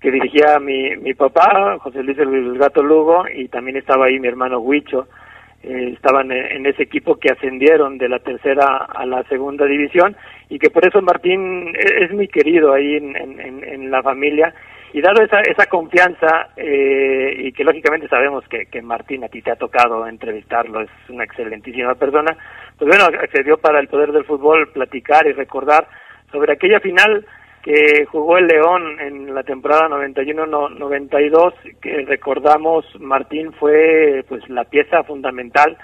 que 0.01 0.11
dirigía 0.11 0.59
mi, 0.59 0.95
mi 0.97 1.13
papá, 1.13 1.77
José 1.79 2.03
Luis 2.03 2.17
el 2.19 2.57
Gato 2.57 2.83
Lugo, 2.83 3.25
y 3.33 3.47
también 3.47 3.77
estaba 3.77 4.05
ahí 4.05 4.19
mi 4.19 4.27
hermano 4.27 4.59
Huicho 4.59 5.07
eh, 5.63 5.91
estaban 5.93 6.31
en, 6.31 6.65
ese 6.65 6.83
equipo 6.83 7.15
que 7.15 7.31
ascendieron 7.31 7.97
de 7.97 8.09
la 8.09 8.19
tercera 8.19 8.85
a 8.85 9.05
la 9.05 9.23
segunda 9.23 9.65
división 9.65 10.15
y 10.49 10.59
que 10.59 10.69
por 10.69 10.87
eso 10.87 11.01
Martín 11.01 11.73
es, 11.75 12.11
muy 12.11 12.27
querido 12.27 12.73
ahí 12.73 12.95
en, 12.95 13.91
la 13.91 14.03
familia. 14.03 14.53
Y 14.93 15.01
dado 15.01 15.21
esa, 15.21 15.41
esa 15.41 15.65
confianza 15.65 16.49
eh, 16.55 17.35
y 17.37 17.51
que 17.51 17.63
lógicamente 17.63 18.07
sabemos 18.07 18.47
que, 18.47 18.67
que 18.67 18.81
Martín 18.81 19.23
a 19.23 19.27
ti 19.27 19.41
te 19.41 19.51
ha 19.51 19.55
tocado 19.55 20.07
entrevistarlo, 20.07 20.81
es 20.81 20.89
una 21.09 21.25
excelentísima 21.25 21.95
persona, 21.95 22.35
pues 22.77 22.89
bueno, 22.89 23.05
accedió 23.05 23.57
para 23.57 23.79
el 23.79 23.87
poder 23.87 24.11
del 24.11 24.23
fútbol 24.23 24.69
platicar 24.71 25.27
y 25.27 25.33
recordar 25.33 25.87
sobre 26.31 26.53
aquella 26.53 26.79
final 26.79 27.25
que 27.67 28.05
jugó 28.05 28.37
el 28.37 28.47
León 28.47 28.97
en 29.01 29.35
la 29.35 29.43
temporada 29.43 29.89
91-92, 29.89 31.53
que 31.81 32.05
recordamos 32.05 32.85
Martín 32.97 33.51
fue 33.59 34.23
pues 34.29 34.47
la 34.47 34.63
pieza 34.63 35.03
fundamental 35.03 35.77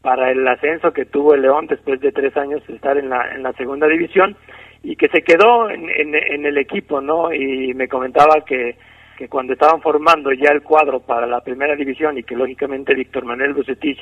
para 0.00 0.30
el 0.30 0.48
ascenso 0.48 0.94
que 0.94 1.04
tuvo 1.04 1.34
el 1.34 1.42
León 1.42 1.66
después 1.66 2.00
de 2.00 2.10
tres 2.10 2.34
años 2.38 2.66
de 2.66 2.76
estar 2.76 2.96
en 2.96 3.10
la, 3.10 3.34
en 3.34 3.42
la 3.42 3.52
segunda 3.52 3.86
división 3.86 4.34
y 4.82 4.96
que 4.96 5.08
se 5.08 5.20
quedó 5.20 5.68
en, 5.68 5.90
en, 5.90 6.46
el 6.46 6.56
equipo, 6.56 7.02
¿no? 7.02 7.30
Y 7.30 7.74
me 7.74 7.86
comentaba 7.86 8.40
que, 8.46 8.76
que 9.18 9.28
cuando 9.28 9.52
estaban 9.52 9.82
formando 9.82 10.32
ya 10.32 10.52
el 10.52 10.62
cuadro 10.62 11.00
para 11.00 11.26
la 11.26 11.42
primera 11.42 11.76
división 11.76 12.16
y 12.16 12.22
que 12.22 12.34
lógicamente 12.34 12.94
Víctor 12.94 13.26
Manuel 13.26 13.52
Bucetich 13.52 14.00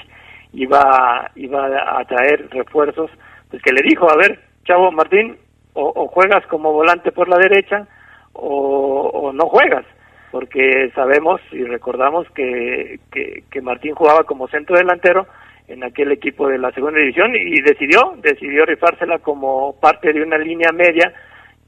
iba, 0.52 1.32
iba 1.34 1.98
a 1.98 2.04
traer 2.04 2.48
refuerzos, 2.50 3.10
pues 3.50 3.60
que 3.60 3.72
le 3.72 3.82
dijo, 3.82 4.08
a 4.08 4.16
ver, 4.16 4.38
chavo 4.64 4.92
Martín, 4.92 5.36
o, 5.74 6.08
juegas 6.08 6.46
como 6.46 6.72
volante 6.72 7.12
por 7.12 7.28
la 7.28 7.36
derecha 7.36 7.86
o, 8.32 9.32
no 9.32 9.46
juegas, 9.46 9.84
porque 10.30 10.90
sabemos 10.94 11.40
y 11.52 11.64
recordamos 11.64 12.26
que, 12.30 12.98
que, 13.12 13.60
Martín 13.62 13.94
jugaba 13.94 14.24
como 14.24 14.48
centro 14.48 14.76
delantero, 14.76 15.26
en 15.66 15.82
aquel 15.82 16.12
equipo 16.12 16.46
de 16.48 16.58
la 16.58 16.70
segunda 16.72 16.98
división 16.98 17.34
y 17.34 17.60
decidió, 17.62 18.14
decidió 18.18 18.66
rifársela 18.66 19.18
como 19.18 19.74
parte 19.80 20.12
de 20.12 20.22
una 20.22 20.36
línea 20.36 20.70
media 20.72 21.14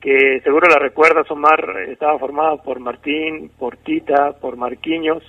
que 0.01 0.41
seguro 0.45 0.69
la 0.69 0.79
recuerdas 0.79 1.31
Omar, 1.31 1.81
estaba 1.89 2.19
formada 2.19 2.57
por 2.57 2.79
Martín, 2.79 3.51
por 3.59 3.77
Tita, 3.79 4.33
por 4.41 4.57
Marquiños, 4.57 5.23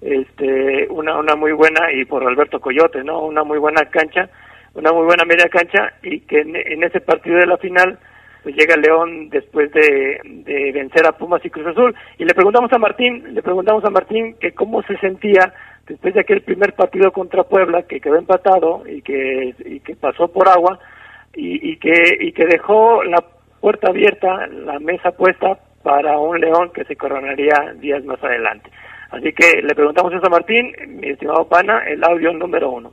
este, 0.00 0.86
una, 0.90 1.18
una 1.18 1.34
muy 1.34 1.52
buena 1.52 1.92
y 1.92 2.04
por 2.04 2.26
Alberto 2.26 2.60
Coyote, 2.60 3.02
¿no? 3.02 3.20
Una 3.20 3.42
muy 3.42 3.58
buena 3.58 3.84
cancha, 3.90 4.30
una 4.78 4.92
muy 4.92 5.04
buena 5.04 5.24
media 5.24 5.48
cancha 5.48 5.92
y 6.02 6.20
que 6.20 6.40
en, 6.40 6.82
ese 6.84 7.00
partido 7.00 7.36
de 7.36 7.46
la 7.46 7.58
final 7.58 7.98
pues 8.42 8.54
llega 8.54 8.76
León 8.76 9.28
después 9.28 9.72
de, 9.72 10.20
de 10.24 10.72
vencer 10.72 11.04
a 11.06 11.12
Pumas 11.12 11.44
y 11.44 11.50
Cruz 11.50 11.66
Azul 11.66 11.94
y 12.16 12.24
le 12.24 12.34
preguntamos 12.34 12.72
a 12.72 12.78
Martín, 12.78 13.34
le 13.34 13.42
preguntamos 13.42 13.84
a 13.84 13.90
Martín 13.90 14.36
que 14.40 14.52
cómo 14.52 14.82
se 14.82 14.96
sentía 14.98 15.52
después 15.86 16.14
de 16.14 16.20
aquel 16.20 16.42
primer 16.42 16.74
partido 16.74 17.10
contra 17.10 17.42
Puebla 17.42 17.82
que 17.82 18.00
quedó 18.00 18.16
empatado 18.16 18.84
y 18.86 19.02
que, 19.02 19.54
pasó 20.00 20.28
por 20.28 20.48
agua 20.48 20.78
y, 21.34 21.72
y, 21.72 21.76
que, 21.78 22.16
y 22.20 22.32
que 22.32 22.46
dejó 22.46 23.02
la 23.02 23.24
puerta 23.60 23.88
abierta, 23.88 24.46
la 24.46 24.78
mesa 24.78 25.10
puesta 25.10 25.58
para 25.82 26.18
un 26.18 26.40
León 26.40 26.70
que 26.72 26.84
se 26.84 26.94
coronaría 26.94 27.74
días 27.80 28.04
más 28.04 28.22
adelante. 28.22 28.70
Así 29.10 29.32
que 29.32 29.62
le 29.62 29.74
preguntamos 29.74 30.12
eso 30.12 30.26
a 30.26 30.30
Martín, 30.30 30.72
mi 31.00 31.08
estimado 31.08 31.48
Pana, 31.48 31.82
el 31.88 32.04
audio 32.04 32.32
número 32.32 32.70
uno. 32.70 32.92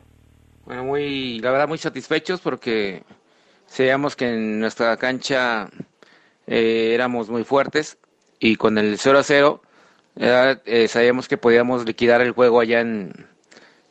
Bueno, 0.65 0.83
muy, 0.83 1.39
la 1.41 1.51
verdad 1.51 1.67
muy 1.67 1.77
satisfechos 1.77 2.41
porque 2.41 3.03
sabíamos 3.67 4.15
que 4.15 4.29
en 4.29 4.59
nuestra 4.59 4.97
cancha 4.97 5.69
eh, 6.47 6.91
éramos 6.95 7.29
muy 7.29 7.43
fuertes 7.43 7.99
y 8.39 8.55
con 8.55 8.79
el 8.79 8.97
0 8.97 9.19
a 9.19 9.23
0 9.23 9.61
eh, 10.15 10.87
sabíamos 10.87 11.27
que 11.27 11.37
podíamos 11.37 11.85
liquidar 11.85 12.21
el 12.21 12.31
juego 12.31 12.59
allá 12.59 12.79
en, 12.81 13.27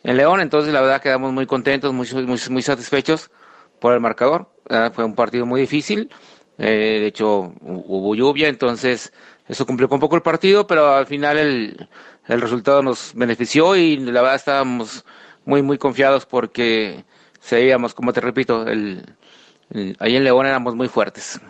en 0.02 0.16
León, 0.16 0.40
entonces 0.40 0.72
la 0.72 0.80
verdad 0.80 1.00
quedamos 1.00 1.32
muy 1.32 1.46
contentos, 1.46 1.92
muy, 1.92 2.08
muy, 2.12 2.40
muy 2.50 2.62
satisfechos 2.62 3.30
por 3.78 3.94
el 3.94 4.00
marcador. 4.00 4.50
Fue 4.94 5.04
un 5.04 5.14
partido 5.14 5.46
muy 5.46 5.60
difícil, 5.60 6.10
eh, 6.58 6.98
de 7.00 7.06
hecho 7.06 7.54
hubo 7.60 8.14
lluvia, 8.16 8.48
entonces 8.48 9.12
eso 9.46 9.64
complicó 9.64 9.94
un 9.94 10.00
poco 10.00 10.16
el 10.16 10.22
partido, 10.22 10.66
pero 10.66 10.92
al 10.94 11.06
final 11.06 11.38
el, 11.38 11.88
el 12.26 12.40
resultado 12.40 12.82
nos 12.82 13.12
benefició 13.14 13.76
y 13.76 13.96
la 13.98 14.22
verdad 14.22 14.36
estábamos 14.36 15.04
muy, 15.44 15.62
muy 15.62 15.78
confiados 15.78 16.26
porque 16.26 17.04
sabíamos, 17.40 17.94
como 17.94 18.12
te 18.12 18.20
repito, 18.20 18.66
el, 18.66 19.02
ahí 19.98 20.16
en 20.16 20.24
León 20.24 20.46
éramos 20.46 20.74
muy 20.74 20.88
fuertes. 20.88 21.40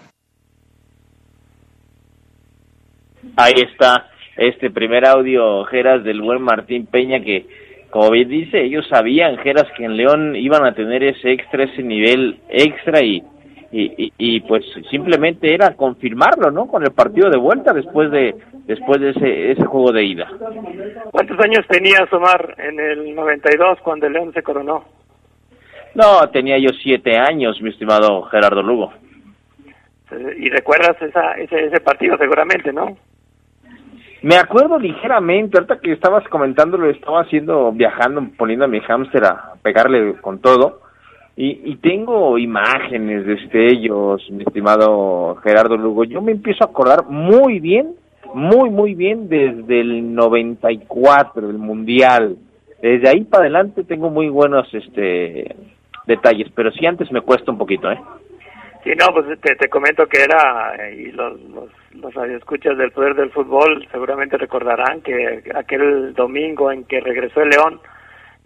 Ahí 3.37 3.55
está 3.57 4.11
este 4.37 4.71
primer 4.71 5.07
audio, 5.07 5.65
Geras, 5.65 6.05
del 6.05 6.21
buen 6.21 6.43
Martín 6.43 6.87
Peña, 6.87 7.21
que, 7.21 7.47
como 7.91 8.11
bien 8.11 8.29
dice, 8.29 8.63
ellos 8.63 8.87
sabían, 8.89 9.39
Geras, 9.39 9.67
que 9.77 9.85
en 9.85 9.97
León 9.97 10.37
iban 10.37 10.65
a 10.67 10.75
tener 10.75 11.03
ese 11.03 11.33
extra, 11.33 11.65
ese 11.65 11.83
nivel 11.83 12.39
extra 12.49 13.03
y, 13.03 13.23
y, 13.77 14.13
y, 14.17 14.41
pues 14.41 14.65
simplemente 14.89 15.53
era 15.53 15.75
confirmarlo, 15.75 16.53
¿no? 16.53 16.67
Con 16.67 16.85
el 16.85 16.93
partido 16.93 17.29
de 17.29 17.39
vuelta 17.39 17.73
después 17.73 18.11
de 18.13 18.35
después 18.67 19.01
de 19.01 19.11
ese, 19.11 19.51
ese 19.53 19.65
juego 19.65 19.91
de 19.91 20.05
ida. 20.05 20.31
¿Cuántos 21.11 21.39
años 21.41 21.67
tenía 21.69 22.07
Omar 22.13 22.55
en 22.59 22.79
el 22.79 23.15
92 23.15 23.81
cuando 23.83 24.07
el 24.07 24.13
León 24.13 24.33
se 24.33 24.43
coronó? 24.43 24.85
No, 25.95 26.29
tenía 26.33 26.57
yo 26.59 26.71
siete 26.83 27.19
años, 27.19 27.61
mi 27.61 27.71
estimado 27.71 28.23
Gerardo 28.23 28.63
Lugo. 28.63 28.93
Y 30.39 30.49
recuerdas 30.51 31.01
esa, 31.03 31.33
ese, 31.33 31.67
ese 31.67 31.81
partido 31.81 32.17
seguramente, 32.17 32.73
¿no? 32.73 32.97
Me 34.23 34.37
acuerdo 34.37 34.79
ligeramente, 34.79 35.59
ahorita 35.59 35.81
que 35.81 35.93
estabas 35.93 36.27
comentando, 36.29 36.79
lo 36.79 36.89
estaba 36.89 37.23
haciendo, 37.23 37.73
viajando, 37.73 38.25
poniendo 38.39 38.65
a 38.65 38.69
mi 38.69 38.81
hámster 38.81 39.25
a 39.25 39.53
pegarle 39.63 40.15
con 40.21 40.39
todo. 40.39 40.84
Y, 41.37 41.73
y 41.73 41.77
tengo 41.77 42.39
imágenes, 42.39 43.27
destellos, 43.27 44.23
mi 44.31 44.45
estimado 44.45 45.37
Gerardo 45.43 45.77
Lugo. 45.77 46.05
Yo 46.05 46.23
me 46.23 46.33
empiezo 46.33 46.63
a 46.65 46.69
acordar 46.69 47.07
muy 47.07 47.59
bien, 47.59 47.95
muy, 48.33 48.71
muy 48.71 48.95
bien 48.95 49.29
desde 49.29 49.81
el 49.81 50.15
94, 50.15 51.51
el 51.51 51.59
Mundial. 51.59 52.37
Desde 52.81 53.09
ahí 53.09 53.25
para 53.25 53.45
adelante 53.45 53.83
tengo 53.85 54.11
muy 54.11 54.29
buenos 54.29 54.73
este 54.73 55.57
detalles, 56.07 56.49
pero 56.55 56.71
sí 56.71 56.87
antes 56.87 57.11
me 57.11 57.23
cuesta 57.23 57.51
un 57.51 57.59
poquito, 57.59 57.91
¿eh? 57.91 57.99
Sí, 58.85 58.91
no, 58.91 59.07
pues 59.15 59.41
te, 59.41 59.57
te 59.57 59.69
comento 59.71 60.07
que 60.07 60.23
era, 60.23 60.77
eh, 60.79 61.07
y 61.09 61.13
los, 61.13 61.41
los, 61.45 61.71
los 61.93 62.13
radioescuchas 62.13 62.77
del 62.77 62.93
Poder 62.93 63.15
del 63.15 63.31
Fútbol 63.31 63.89
seguramente 63.91 64.37
recordarán 64.37 65.01
que 65.01 65.43
aquel 65.55 66.13
domingo 66.13 66.71
en 66.71 66.85
que 66.85 67.01
regresó 67.01 67.41
el 67.41 67.49
León 67.49 67.81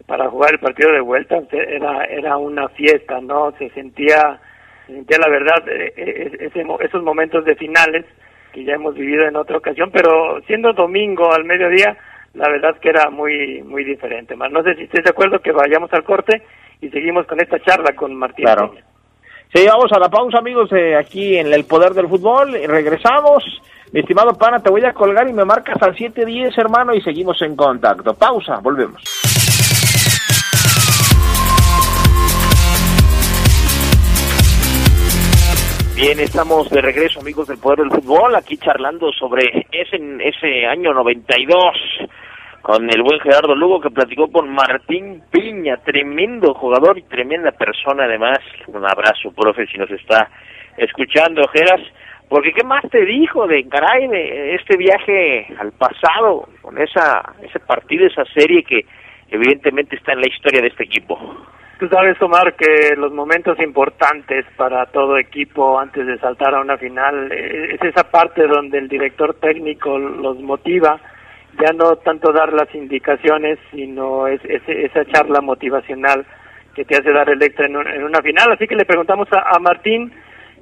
para 0.09 0.27
jugar 0.27 0.53
el 0.53 0.59
partido 0.59 0.91
de 0.91 1.01
vuelta 1.01 1.39
era, 1.51 2.03
era 2.05 2.35
una 2.35 2.67
fiesta, 2.69 3.21
¿no? 3.21 3.53
Se 3.59 3.69
sentía, 3.69 4.39
se 4.87 4.93
sentía 4.93 5.19
la 5.19 5.29
verdad, 5.29 5.69
eh, 5.69 5.93
eh, 5.95 6.31
ese, 6.39 6.65
esos 6.79 7.03
momentos 7.03 7.45
de 7.45 7.55
finales 7.55 8.05
que 8.51 8.63
ya 8.63 8.73
hemos 8.73 8.95
vivido 8.95 9.27
en 9.27 9.35
otra 9.35 9.57
ocasión, 9.57 9.91
pero 9.93 10.41
siendo 10.47 10.73
domingo 10.73 11.31
al 11.31 11.45
mediodía, 11.45 11.95
la 12.33 12.49
verdad 12.49 12.79
que 12.79 12.89
era 12.89 13.11
muy, 13.11 13.61
muy 13.61 13.83
diferente. 13.83 14.35
No 14.35 14.63
sé 14.63 14.73
si 14.77 14.83
estés 14.85 15.03
de 15.03 15.11
acuerdo 15.11 15.41
que 15.41 15.51
vayamos 15.51 15.93
al 15.93 16.03
corte 16.03 16.41
y 16.81 16.89
seguimos 16.89 17.27
con 17.27 17.39
esta 17.39 17.59
charla 17.59 17.93
con 17.95 18.15
Martín. 18.15 18.45
Claro. 18.45 18.73
Sí, 19.53 19.63
vamos 19.67 19.91
a 19.91 19.99
la 19.99 20.09
pausa, 20.09 20.39
amigos, 20.39 20.71
eh, 20.73 20.95
aquí 20.95 21.37
en 21.37 21.53
el 21.53 21.65
poder 21.65 21.93
del 21.93 22.07
fútbol. 22.07 22.53
Regresamos. 22.65 23.43
Mi 23.91 23.99
estimado 23.99 24.33
pana, 24.33 24.59
te 24.59 24.71
voy 24.71 24.85
a 24.85 24.93
colgar 24.93 25.27
y 25.27 25.33
me 25.33 25.45
marcas 25.45 25.79
al 25.81 25.95
710, 25.95 26.57
hermano, 26.57 26.95
y 26.95 27.01
seguimos 27.01 27.39
en 27.43 27.55
contacto. 27.55 28.15
Pausa, 28.15 28.59
volvemos. 28.59 29.48
Bien, 35.99 36.17
estamos 36.21 36.69
de 36.69 36.79
regreso, 36.79 37.19
amigos 37.19 37.49
del 37.49 37.57
Poder 37.57 37.79
del 37.79 37.91
Fútbol, 37.91 38.33
aquí 38.33 38.55
charlando 38.55 39.11
sobre 39.11 39.67
ese, 39.69 39.99
ese 40.23 40.65
año 40.65 40.93
92 40.93 41.59
con 42.61 42.89
el 42.89 43.03
buen 43.03 43.19
Gerardo 43.19 43.53
Lugo 43.53 43.81
que 43.81 43.89
platicó 43.89 44.31
con 44.31 44.49
Martín 44.49 45.21
Piña, 45.29 45.75
tremendo 45.83 46.53
jugador 46.53 46.97
y 46.97 47.01
tremenda 47.01 47.51
persona 47.51 48.05
además. 48.05 48.39
Un 48.67 48.85
abrazo, 48.85 49.33
profe, 49.35 49.67
si 49.67 49.77
nos 49.77 49.91
está 49.91 50.29
escuchando, 50.77 51.45
Geras. 51.49 51.81
Porque 52.29 52.53
qué 52.53 52.63
más 52.63 52.89
te 52.89 53.03
dijo 53.03 53.45
de 53.45 53.67
caray 53.67 54.07
de 54.07 54.55
este 54.55 54.77
viaje 54.77 55.47
al 55.59 55.73
pasado 55.73 56.47
con 56.61 56.77
esa 56.77 57.33
ese 57.43 57.59
partido, 57.59 58.07
esa 58.07 58.23
serie 58.33 58.63
que 58.63 58.85
evidentemente 59.31 59.97
está 59.97 60.13
en 60.13 60.21
la 60.21 60.29
historia 60.29 60.61
de 60.61 60.69
este 60.69 60.85
equipo. 60.85 61.19
Tú 61.79 61.87
sabes, 61.87 62.21
Omar, 62.21 62.55
que 62.55 62.93
los 62.97 63.13
momentos 63.13 63.57
importantes 63.61 64.45
para 64.57 64.85
todo 64.87 65.17
equipo 65.17 65.79
antes 65.79 66.05
de 66.05 66.17
saltar 66.19 66.53
a 66.53 66.59
una 66.59 66.77
final 66.77 67.31
eh, 67.31 67.75
es 67.75 67.81
esa 67.81 68.03
parte 68.03 68.45
donde 68.47 68.79
el 68.79 68.89
director 68.89 69.33
técnico 69.35 69.97
los 69.97 70.37
motiva 70.41 70.99
ya 71.57 71.71
no 71.73 71.95
tanto 71.95 72.33
dar 72.33 72.51
las 72.51 72.73
indicaciones, 72.75 73.59
sino 73.71 74.27
es, 74.27 74.41
esa 74.43 75.05
charla 75.05 75.39
motivacional 75.39 76.25
que 76.75 76.83
te 76.83 76.97
hace 76.97 77.11
dar 77.11 77.29
el 77.29 77.41
extra 77.41 77.65
en, 77.65 78.03
una 78.03 78.21
final. 78.21 78.51
Así 78.51 78.67
que 78.67 78.75
le 78.75 78.85
preguntamos 78.85 79.29
a, 79.31 79.57
Martín 79.59 80.11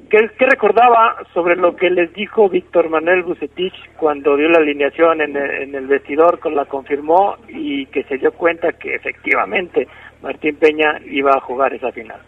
¿qué, 0.09 0.29
recordaba 0.39 1.17
sobre 1.33 1.55
lo 1.55 1.75
que 1.75 1.89
les 1.89 2.13
dijo 2.13 2.47
Víctor 2.47 2.89
Manuel 2.89 3.23
Bucetich 3.23 3.73
cuando 3.97 4.37
dio 4.37 4.49
la 4.49 4.59
alineación 4.59 5.21
en 5.21 5.35
el, 5.35 5.87
vestidor, 5.87 6.39
con 6.39 6.55
la 6.55 6.65
confirmó 6.65 7.37
y 7.47 7.87
que 7.87 8.03
se 8.03 8.17
dio 8.17 8.31
cuenta 8.33 8.73
que 8.73 8.93
efectivamente 8.93 9.87
Martín 10.21 10.55
Peña 10.57 10.99
iba 11.05 11.31
a 11.31 11.41
jugar 11.41 11.73
esa 11.73 11.91
final. 11.91 12.21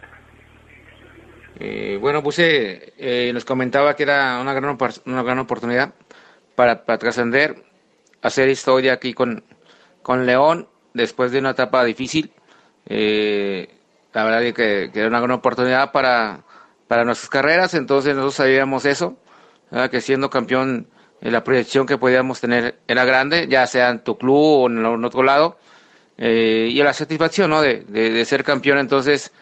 Eh, 1.59 1.97
bueno, 1.99 2.21
Buce 2.21 2.93
eh, 2.97 3.31
nos 3.33 3.43
comentaba 3.43 3.95
que 3.95 4.03
era 4.03 4.39
una 4.39 4.53
gran, 4.53 4.77
una 5.05 5.23
gran 5.23 5.39
oportunidad 5.39 5.93
para, 6.55 6.85
para 6.85 6.97
trascender 6.97 7.55
hacer 8.21 8.49
historia 8.49 8.93
aquí 8.93 9.13
con, 9.13 9.43
con 10.01 10.25
León 10.25 10.67
después 10.93 11.31
de 11.31 11.39
una 11.39 11.51
etapa 11.51 11.83
difícil. 11.83 12.31
Eh, 12.85 13.67
la 14.13 14.23
verdad 14.23 14.43
es 14.43 14.53
que, 14.53 14.91
era 14.93 15.07
una 15.07 15.19
gran 15.19 15.31
oportunidad 15.31 15.91
para, 15.91 16.43
para 16.87 17.05
nuestras 17.05 17.29
carreras, 17.29 17.73
entonces 17.73 18.15
nosotros 18.15 18.35
sabíamos 18.35 18.85
eso. 18.85 19.17
que 19.91 20.01
siendo 20.01 20.29
campeón 20.29 20.87
eh, 21.21 21.31
la 21.31 21.43
proyección 21.43 21.85
que 21.85 21.97
podíamos 21.97 22.41
tener 22.41 22.79
era 22.87 23.05
grande, 23.05 23.47
ya 23.47 23.67
sea 23.67 23.89
en 23.89 24.03
tu 24.03 24.17
club 24.17 24.35
o 24.35 24.67
en, 24.67 25.05
otro 25.05 25.23
lado, 25.23 25.57
eh, 26.21 26.67
y 26.69 26.83
la 26.83 26.91
satisfacción 26.91 27.49
¿no? 27.49 27.61
de, 27.61 27.85
de, 27.85 28.25
ser 28.25 28.43
campeón. 28.43 28.77
Entonces, 28.77 29.33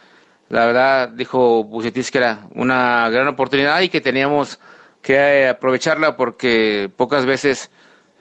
la 0.49 0.67
verdad, 0.67 1.09
dijo 1.09 1.63
Bucetis 1.63 2.11
que 2.11 2.19
era 2.19 2.41
una 2.53 3.09
gran 3.09 3.27
oportunidad 3.27 3.81
y 3.81 3.89
que 3.89 3.99
teníamos 3.99 4.59
que 5.01 5.47
aprovecharla 5.47 6.15
porque 6.15 6.89
pocas 6.95 7.25
veces 7.25 7.71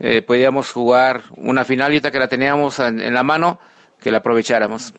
eh, 0.00 0.22
podíamos 0.22 0.72
jugar 0.72 1.20
una 1.36 1.64
final 1.64 1.94
y 1.94 2.00
que 2.00 2.18
la 2.18 2.28
teníamos 2.28 2.80
en, 2.80 3.12
la 3.12 3.22
mano, 3.22 3.58
que 4.02 4.10
la 4.10 4.18
aprovecháramos. 4.18 4.94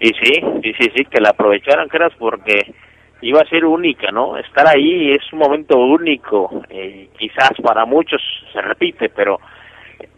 Y 0.00 0.08
sí, 0.08 0.32
sí, 0.62 0.72
sí, 0.78 0.90
sí, 0.96 1.04
que 1.04 1.20
la 1.20 1.30
aprovecharan, 1.30 1.88
creas, 1.88 2.12
porque 2.18 2.74
iba 3.22 3.40
a 3.40 3.48
ser 3.48 3.64
única, 3.64 4.10
¿no? 4.10 4.36
Estar 4.36 4.66
ahí 4.68 5.12
es 5.12 5.32
un 5.32 5.40
momento 5.40 5.76
único, 5.78 6.62
eh, 6.70 7.08
quizás 7.18 7.50
para 7.62 7.84
muchos 7.84 8.20
se 8.52 8.60
repite, 8.62 9.08
pero 9.08 9.40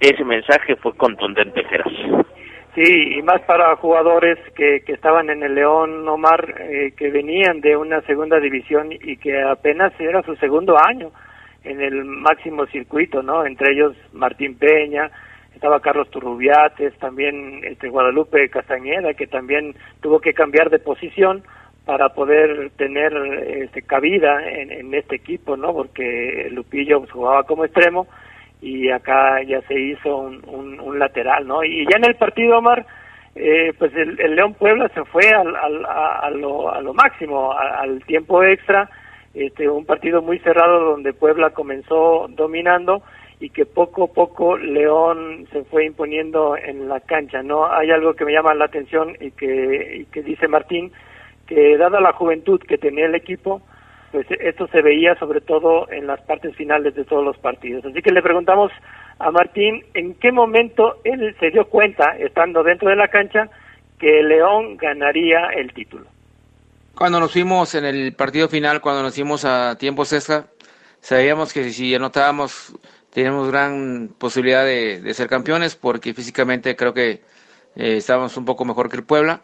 ese 0.00 0.24
mensaje 0.24 0.76
fue 0.76 0.96
contundente, 0.96 1.64
Geras. 1.64 1.92
Sí, 2.74 3.18
y 3.18 3.22
más 3.22 3.40
para 3.42 3.74
jugadores 3.76 4.38
que, 4.54 4.82
que 4.86 4.92
estaban 4.92 5.28
en 5.28 5.42
el 5.42 5.54
León, 5.56 6.08
Omar, 6.08 6.54
eh, 6.60 6.92
que 6.96 7.10
venían 7.10 7.60
de 7.60 7.76
una 7.76 8.00
segunda 8.02 8.38
división 8.38 8.92
y 8.92 9.16
que 9.16 9.42
apenas 9.42 9.92
era 9.98 10.22
su 10.22 10.36
segundo 10.36 10.76
año 10.78 11.10
en 11.64 11.80
el 11.80 12.04
máximo 12.04 12.66
circuito, 12.66 13.22
¿no? 13.22 13.44
Entre 13.44 13.72
ellos 13.72 13.96
Martín 14.12 14.56
Peña, 14.56 15.10
estaba 15.52 15.80
Carlos 15.80 16.08
Turrubiates, 16.10 16.96
también 16.98 17.60
este 17.64 17.88
Guadalupe 17.88 18.48
Castañeda, 18.48 19.14
que 19.14 19.26
también 19.26 19.74
tuvo 20.00 20.20
que 20.20 20.32
cambiar 20.32 20.70
de 20.70 20.78
posición 20.78 21.42
para 21.84 22.10
poder 22.10 22.70
tener 22.76 23.12
este, 23.64 23.82
cabida 23.82 24.48
en, 24.48 24.70
en 24.70 24.94
este 24.94 25.16
equipo, 25.16 25.56
¿no? 25.56 25.72
Porque 25.72 26.48
Lupillo 26.52 27.04
jugaba 27.10 27.42
como 27.42 27.64
extremo 27.64 28.06
y 28.60 28.90
acá 28.90 29.42
ya 29.42 29.60
se 29.62 29.78
hizo 29.78 30.16
un, 30.16 30.78
un, 30.80 30.98
lateral, 30.98 31.46
¿no? 31.46 31.64
Y 31.64 31.86
ya 31.90 31.96
en 31.96 32.04
el 32.04 32.16
partido, 32.16 32.58
Omar, 32.58 32.84
eh, 33.34 33.72
pues 33.78 33.92
el, 33.94 34.16
León 34.34 34.54
Puebla 34.54 34.88
se 34.94 35.04
fue 35.04 35.28
al, 35.30 35.56
al, 35.56 35.86
a, 35.86 36.30
lo, 36.30 36.72
a 36.72 36.80
lo 36.82 36.92
máximo, 36.92 37.52
al 37.52 38.04
tiempo 38.04 38.42
extra, 38.42 38.90
este, 39.32 39.68
un 39.68 39.86
partido 39.86 40.20
muy 40.22 40.38
cerrado 40.40 40.80
donde 40.90 41.12
Puebla 41.12 41.50
comenzó 41.50 42.26
dominando 42.30 43.02
y 43.38 43.48
que 43.50 43.64
poco 43.64 44.04
a 44.04 44.12
poco 44.12 44.58
León 44.58 45.46
se 45.50 45.64
fue 45.64 45.86
imponiendo 45.86 46.56
en 46.56 46.88
la 46.88 47.00
cancha, 47.00 47.42
¿no? 47.42 47.72
Hay 47.72 47.90
algo 47.90 48.14
que 48.14 48.26
me 48.26 48.32
llama 48.32 48.54
la 48.54 48.66
atención 48.66 49.16
y 49.18 49.30
que, 49.30 50.00
y 50.00 50.04
que 50.06 50.22
dice 50.22 50.46
Martín, 50.46 50.92
que 51.46 51.78
dada 51.78 52.00
la 52.00 52.12
juventud 52.12 52.60
que 52.60 52.76
tenía 52.76 53.06
el 53.06 53.14
equipo, 53.14 53.62
pues 54.12 54.26
esto 54.30 54.66
se 54.68 54.82
veía 54.82 55.14
sobre 55.16 55.40
todo 55.40 55.90
en 55.90 56.06
las 56.06 56.20
partes 56.22 56.54
finales 56.56 56.94
de 56.94 57.04
todos 57.04 57.24
los 57.24 57.38
partidos. 57.38 57.84
Así 57.84 58.02
que 58.02 58.12
le 58.12 58.22
preguntamos 58.22 58.72
a 59.18 59.30
Martín 59.30 59.84
en 59.94 60.14
qué 60.14 60.32
momento 60.32 60.96
él 61.04 61.36
se 61.38 61.50
dio 61.50 61.66
cuenta, 61.66 62.16
estando 62.18 62.62
dentro 62.62 62.90
de 62.90 62.96
la 62.96 63.08
cancha, 63.08 63.48
que 63.98 64.22
León 64.22 64.76
ganaría 64.76 65.50
el 65.56 65.72
título. 65.72 66.06
Cuando 66.94 67.20
nos 67.20 67.32
fuimos 67.32 67.74
en 67.74 67.84
el 67.84 68.14
partido 68.14 68.48
final, 68.48 68.80
cuando 68.80 69.02
nos 69.02 69.14
fuimos 69.14 69.44
a 69.44 69.76
tiempo 69.78 70.02
extra, 70.02 70.46
sabíamos 71.00 71.52
que 71.52 71.70
si 71.70 71.94
anotábamos 71.94 72.74
teníamos 73.10 73.48
gran 73.48 74.10
posibilidad 74.18 74.64
de, 74.64 75.14
ser 75.14 75.28
campeones 75.28 75.74
porque 75.74 76.14
físicamente 76.14 76.76
creo 76.76 76.94
que 76.94 77.22
eh, 77.76 77.96
estábamos 77.96 78.36
un 78.36 78.44
poco 78.44 78.64
mejor 78.64 78.88
que 78.88 78.96
el 78.96 79.04
Puebla. 79.04 79.42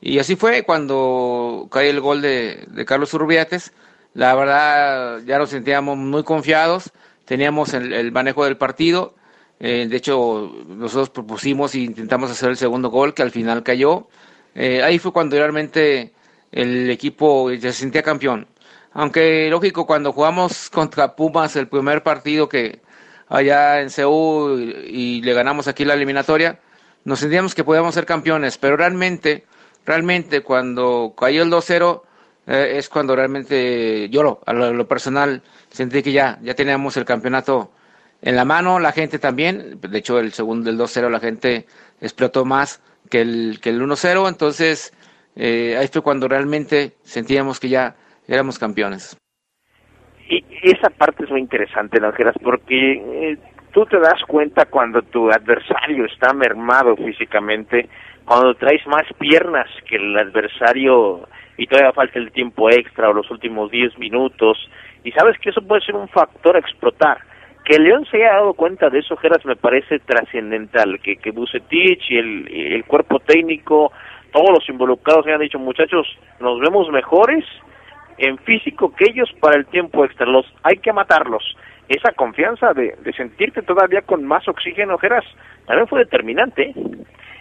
Y 0.00 0.18
así 0.18 0.36
fue 0.36 0.62
cuando 0.64 1.68
cae 1.70 1.88
el 1.88 2.00
gol 2.00 2.20
de, 2.20 2.66
de 2.68 2.84
Carlos 2.84 3.14
Urbiates 3.14 3.72
la 4.16 4.34
verdad, 4.34 5.20
ya 5.26 5.36
nos 5.38 5.50
sentíamos 5.50 5.98
muy 5.98 6.24
confiados, 6.24 6.90
teníamos 7.26 7.74
el, 7.74 8.10
manejo 8.12 8.46
del 8.46 8.56
partido. 8.56 9.14
Eh, 9.60 9.86
de 9.90 9.94
hecho, 9.94 10.52
nosotros 10.68 11.10
propusimos 11.10 11.74
e 11.74 11.80
intentamos 11.80 12.30
hacer 12.30 12.48
el 12.48 12.56
segundo 12.56 12.88
gol, 12.88 13.12
que 13.12 13.20
al 13.20 13.30
final 13.30 13.62
cayó. 13.62 14.08
Eh, 14.54 14.82
ahí 14.82 14.98
fue 14.98 15.12
cuando 15.12 15.36
realmente 15.36 16.14
el 16.50 16.88
equipo 16.88 17.50
se 17.60 17.74
sentía 17.74 18.02
campeón. 18.02 18.46
Aunque, 18.92 19.50
lógico, 19.50 19.86
cuando 19.86 20.14
jugamos 20.14 20.70
contra 20.70 21.14
Pumas 21.14 21.54
el 21.56 21.68
primer 21.68 22.02
partido 22.02 22.48
que 22.48 22.80
allá 23.28 23.82
en 23.82 23.90
Seúl 23.90 24.86
y, 24.88 25.20
le 25.20 25.34
ganamos 25.34 25.68
aquí 25.68 25.84
la 25.84 25.92
eliminatoria, 25.92 26.58
nos 27.04 27.18
sentíamos 27.18 27.54
que 27.54 27.64
podíamos 27.64 27.94
ser 27.94 28.06
campeones, 28.06 28.56
pero 28.56 28.78
realmente, 28.78 29.44
realmente 29.84 30.40
cuando 30.40 31.14
cayó 31.18 31.42
el 31.42 31.50
2-0, 31.50 32.05
eh, 32.46 32.74
es 32.76 32.88
cuando 32.88 33.16
realmente 33.16 34.08
yo, 34.08 34.40
a 34.46 34.52
lo, 34.52 34.88
personal, 34.88 35.42
sentí 35.68 36.02
que 36.02 36.12
ya, 36.12 36.38
ya 36.42 36.54
teníamos 36.54 36.96
el 36.96 37.04
campeonato 37.04 37.72
en 38.22 38.36
la 38.36 38.44
mano, 38.44 38.78
la 38.78 38.92
gente 38.92 39.18
también, 39.18 39.80
de 39.80 39.98
hecho 39.98 40.18
el 40.18 40.32
segundo, 40.32 40.70
el 40.70 40.78
2-0, 40.78 41.10
la 41.10 41.20
gente 41.20 41.66
explotó 42.00 42.44
más 42.44 42.82
que 43.10 43.20
el, 43.20 43.58
que 43.60 43.70
el 43.70 43.82
1-0, 43.82 44.28
entonces 44.28 44.92
eh, 45.34 45.76
ahí 45.76 45.88
fue 45.88 46.02
cuando 46.02 46.28
realmente 46.28 46.94
sentíamos 47.02 47.60
que 47.60 47.68
ya 47.68 47.94
éramos 48.26 48.58
campeones. 48.58 49.16
Y 50.28 50.44
esa 50.62 50.90
parte 50.90 51.24
es 51.24 51.30
muy 51.30 51.40
interesante, 51.40 52.00
Langeras, 52.00 52.34
porque 52.42 52.92
eh, 52.94 53.38
tú 53.72 53.84
te 53.86 53.98
das 53.98 54.22
cuenta 54.26 54.64
cuando 54.66 55.02
tu 55.02 55.30
adversario 55.30 56.06
está 56.06 56.32
mermado 56.32 56.96
físicamente, 56.96 57.88
cuando 58.24 58.54
traes 58.54 58.84
más 58.86 59.04
piernas 59.18 59.68
que 59.88 59.96
el 59.96 60.16
adversario 60.16 61.28
y 61.56 61.66
todavía 61.66 61.92
falta 61.92 62.18
el 62.18 62.32
tiempo 62.32 62.70
extra 62.70 63.08
o 63.08 63.12
los 63.12 63.30
últimos 63.30 63.70
10 63.70 63.98
minutos. 63.98 64.58
Y 65.04 65.12
sabes 65.12 65.38
que 65.38 65.50
eso 65.50 65.62
puede 65.62 65.82
ser 65.82 65.94
un 65.94 66.08
factor 66.08 66.56
a 66.56 66.60
explotar. 66.60 67.18
Que 67.64 67.78
León 67.78 68.06
se 68.10 68.18
haya 68.18 68.34
dado 68.34 68.54
cuenta 68.54 68.90
de 68.90 69.00
eso, 69.00 69.16
Geras, 69.16 69.44
me 69.44 69.56
parece 69.56 69.98
trascendental. 70.00 71.00
Que, 71.00 71.16
que 71.16 71.30
Bucetich 71.30 72.10
y 72.10 72.18
el, 72.18 72.48
el 72.48 72.84
cuerpo 72.84 73.18
técnico, 73.20 73.92
todos 74.32 74.50
los 74.50 74.68
involucrados 74.68 75.26
hayan 75.26 75.40
dicho, 75.40 75.58
muchachos, 75.58 76.06
nos 76.40 76.60
vemos 76.60 76.90
mejores 76.90 77.44
en 78.18 78.38
físico 78.38 78.94
que 78.94 79.10
ellos 79.10 79.30
para 79.40 79.56
el 79.56 79.66
tiempo 79.66 80.04
extra. 80.04 80.26
Los, 80.26 80.46
hay 80.62 80.78
que 80.78 80.92
matarlos. 80.92 81.56
Esa 81.88 82.12
confianza 82.12 82.72
de, 82.72 82.96
de 83.02 83.12
sentirte 83.12 83.62
todavía 83.62 84.02
con 84.02 84.24
más 84.24 84.46
oxígeno, 84.48 84.98
Geras, 84.98 85.24
también 85.66 85.86
fue 85.88 86.00
determinante. 86.00 86.72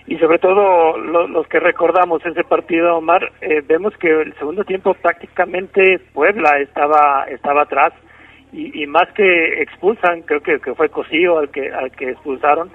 Y 0.07 0.17
sobre 0.17 0.37
todo 0.37 0.97
los 0.97 1.47
que 1.47 1.59
recordamos 1.59 2.23
ese 2.25 2.43
partido, 2.43 2.97
Omar, 2.97 3.31
eh, 3.41 3.61
vemos 3.65 3.95
que 3.97 4.09
el 4.09 4.33
segundo 4.35 4.63
tiempo 4.63 4.93
prácticamente 4.93 5.99
Puebla 6.13 6.59
estaba 6.59 7.25
estaba 7.29 7.63
atrás 7.63 7.93
y, 8.51 8.83
y 8.83 8.87
más 8.87 9.11
que 9.13 9.61
expulsan, 9.63 10.21
creo 10.21 10.41
que, 10.41 10.59
que 10.59 10.75
fue 10.75 10.89
Cosío 10.89 11.39
al 11.39 11.49
que 11.49 11.71
al 11.71 11.91
que 11.91 12.11
expulsaron 12.11 12.69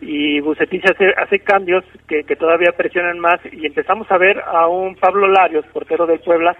y 0.00 0.40
Bucetich 0.40 0.84
hace, 0.84 1.08
hace 1.16 1.40
cambios 1.40 1.84
que, 2.06 2.22
que 2.24 2.36
todavía 2.36 2.72
presionan 2.76 3.18
más 3.18 3.40
y 3.50 3.66
empezamos 3.66 4.10
a 4.10 4.18
ver 4.18 4.40
a 4.46 4.68
un 4.68 4.94
Pablo 4.94 5.26
Larios, 5.26 5.64
portero 5.72 6.06
del 6.06 6.20
Puebla, 6.20 6.54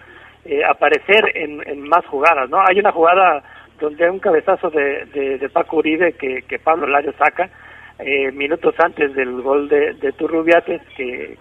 eh, 0.45 0.65
aparecer 0.65 1.33
en, 1.35 1.63
en 1.69 1.89
más 1.89 2.05
jugadas, 2.07 2.49
¿no? 2.49 2.59
Hay 2.67 2.79
una 2.79 2.93
jugada 2.93 3.43
donde 3.79 4.05
hay 4.05 4.11
un 4.11 4.21
cabezazo 4.21 4.71
de, 4.71 5.05
de, 5.07 5.39
de 5.39 5.49
Paco 5.51 5.77
Uribe 5.77 6.15
que, 6.15 6.43
que 6.49 6.59
Pablo 6.59 6.87
Larios 6.87 7.15
saca 7.17 7.51
eh, 7.99 8.31
minutos 8.33 8.75
antes 8.79 9.15
del 9.15 9.41
gol 9.43 9.69
de, 9.69 9.95
de 9.95 10.13
Turrubiates, 10.13 10.83
que, 10.97 11.37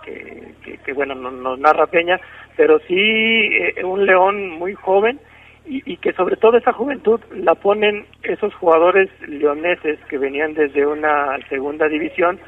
que, 0.84 0.94
bueno, 0.94 1.16
nos, 1.16 1.60
narra 1.60 1.88
Peña, 1.88 2.20
pero 2.56 2.80
sí 2.88 2.96
eh, 2.98 3.84
un 3.84 4.06
León 4.06 4.52
muy 4.52 4.74
joven 4.74 5.20
y, 5.66 5.82
y, 5.92 5.98
que 5.98 6.14
sobre 6.14 6.38
todo 6.38 6.58
esa 6.58 6.72
juventud 6.72 7.20
la 7.34 7.56
ponen 7.56 8.06
esos 8.24 8.54
jugadores 8.56 9.10
leoneses 9.28 10.00
que 10.10 10.18
venían 10.18 10.54
desde 10.54 10.86
una 10.86 11.38
segunda 11.50 11.88
división 11.90 12.40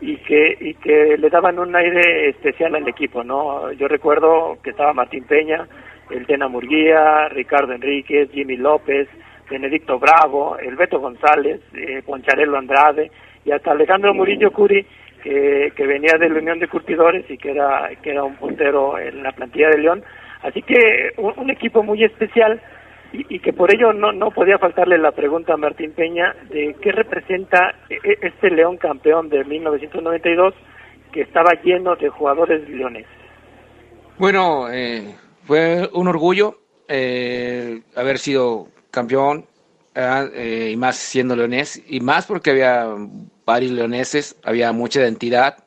y 0.00 0.16
que 0.18 0.56
y 0.60 0.74
que 0.74 1.16
le 1.16 1.30
daban 1.30 1.58
un 1.58 1.74
aire 1.74 2.28
especial 2.28 2.74
al 2.74 2.86
equipo, 2.88 3.24
¿no? 3.24 3.72
Yo 3.72 3.88
recuerdo 3.88 4.58
que 4.62 4.70
estaba 4.70 4.92
Martín 4.92 5.24
Peña, 5.24 5.66
el 6.10 6.26
Tena 6.26 6.48
Murguía, 6.48 7.28
Ricardo 7.30 7.72
Enríquez, 7.72 8.30
Jimmy 8.32 8.56
López, 8.56 9.08
Benedicto 9.48 9.98
Bravo, 9.98 10.58
el 10.58 10.76
Beto 10.76 11.00
González, 11.00 11.60
eh, 11.74 12.02
Poncharelo 12.04 12.58
Andrade, 12.58 13.10
y 13.44 13.50
hasta 13.50 13.72
Alejandro 13.72 14.14
Murillo 14.14 14.52
Curi, 14.52 14.86
que, 15.22 15.72
que 15.74 15.86
venía 15.86 16.18
de 16.18 16.28
la 16.28 16.38
Unión 16.38 16.58
de 16.58 16.68
Curtidores 16.68 17.24
y 17.30 17.38
que 17.38 17.50
era, 17.50 17.90
que 18.02 18.10
era 18.10 18.24
un 18.24 18.36
puntero 18.36 18.98
en 18.98 19.22
la 19.22 19.32
plantilla 19.32 19.70
de 19.70 19.78
León. 19.78 20.02
Así 20.42 20.62
que 20.62 21.12
un, 21.16 21.50
equipo 21.50 21.82
muy 21.82 22.04
especial 22.04 22.60
y, 23.12 23.34
y, 23.34 23.38
que 23.38 23.52
por 23.52 23.72
ello 23.72 23.92
no, 23.92 24.12
no 24.12 24.30
podía 24.30 24.58
faltarle 24.58 24.98
la 24.98 25.12
pregunta 25.12 25.54
a 25.54 25.56
Martín 25.56 25.92
Peña 25.92 26.34
de 26.50 26.76
qué 26.82 26.92
representa 26.92 27.74
e, 27.88 27.94
e, 27.94 28.18
este 28.20 28.50
León 28.50 28.76
campeón 28.76 29.30
de 29.30 29.44
1992 29.44 30.54
que 31.12 31.22
estaba 31.22 31.52
lleno 31.62 31.96
de 31.96 32.08
jugadores 32.08 32.68
leones. 32.68 33.06
Bueno, 34.18 34.68
eh, 34.70 35.14
fue 35.44 35.88
un 35.94 36.08
orgullo 36.08 36.58
eh, 36.88 37.80
haber 37.96 38.18
sido 38.18 38.66
campeón 38.90 39.46
eh, 39.94 40.70
y 40.72 40.76
más 40.76 40.96
siendo 40.96 41.36
leonés, 41.36 41.80
y 41.86 42.00
más 42.00 42.26
porque 42.26 42.50
había 42.50 42.88
varios 43.46 43.72
leoneses, 43.72 44.36
había 44.42 44.72
mucha 44.72 45.00
identidad 45.00 45.58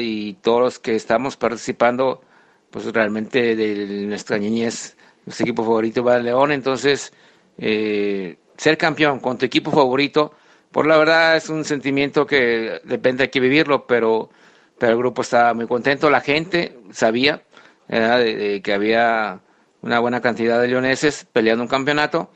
y 0.00 0.34
todos 0.34 0.60
los 0.60 0.78
que 0.80 0.96
estamos 0.96 1.36
participando, 1.36 2.22
pues 2.70 2.84
realmente 2.92 3.54
de 3.54 4.06
nuestra 4.06 4.38
niñez 4.38 4.96
nuestro 5.24 5.44
equipo 5.44 5.62
favorito 5.62 6.02
va 6.02 6.16
a 6.16 6.18
León, 6.18 6.50
entonces 6.52 7.12
eh, 7.58 8.38
ser 8.56 8.76
campeón 8.76 9.20
con 9.20 9.38
tu 9.38 9.46
equipo 9.46 9.70
favorito, 9.70 10.32
por 10.72 10.86
la 10.86 10.96
verdad 10.96 11.36
es 11.36 11.48
un 11.48 11.64
sentimiento 11.64 12.26
que 12.26 12.80
depende 12.84 13.24
de 13.24 13.30
que 13.30 13.40
vivirlo, 13.40 13.86
pero, 13.86 14.30
pero 14.78 14.92
el 14.92 14.98
grupo 14.98 15.22
estaba 15.22 15.54
muy 15.54 15.66
contento, 15.66 16.10
la 16.10 16.20
gente 16.20 16.76
sabía 16.90 17.42
que 17.88 18.72
había 18.72 19.40
una 19.82 19.98
buena 19.98 20.20
cantidad 20.20 20.60
de 20.60 20.68
leoneses 20.68 21.26
peleando 21.30 21.62
un 21.62 21.68
campeonato 21.68 22.30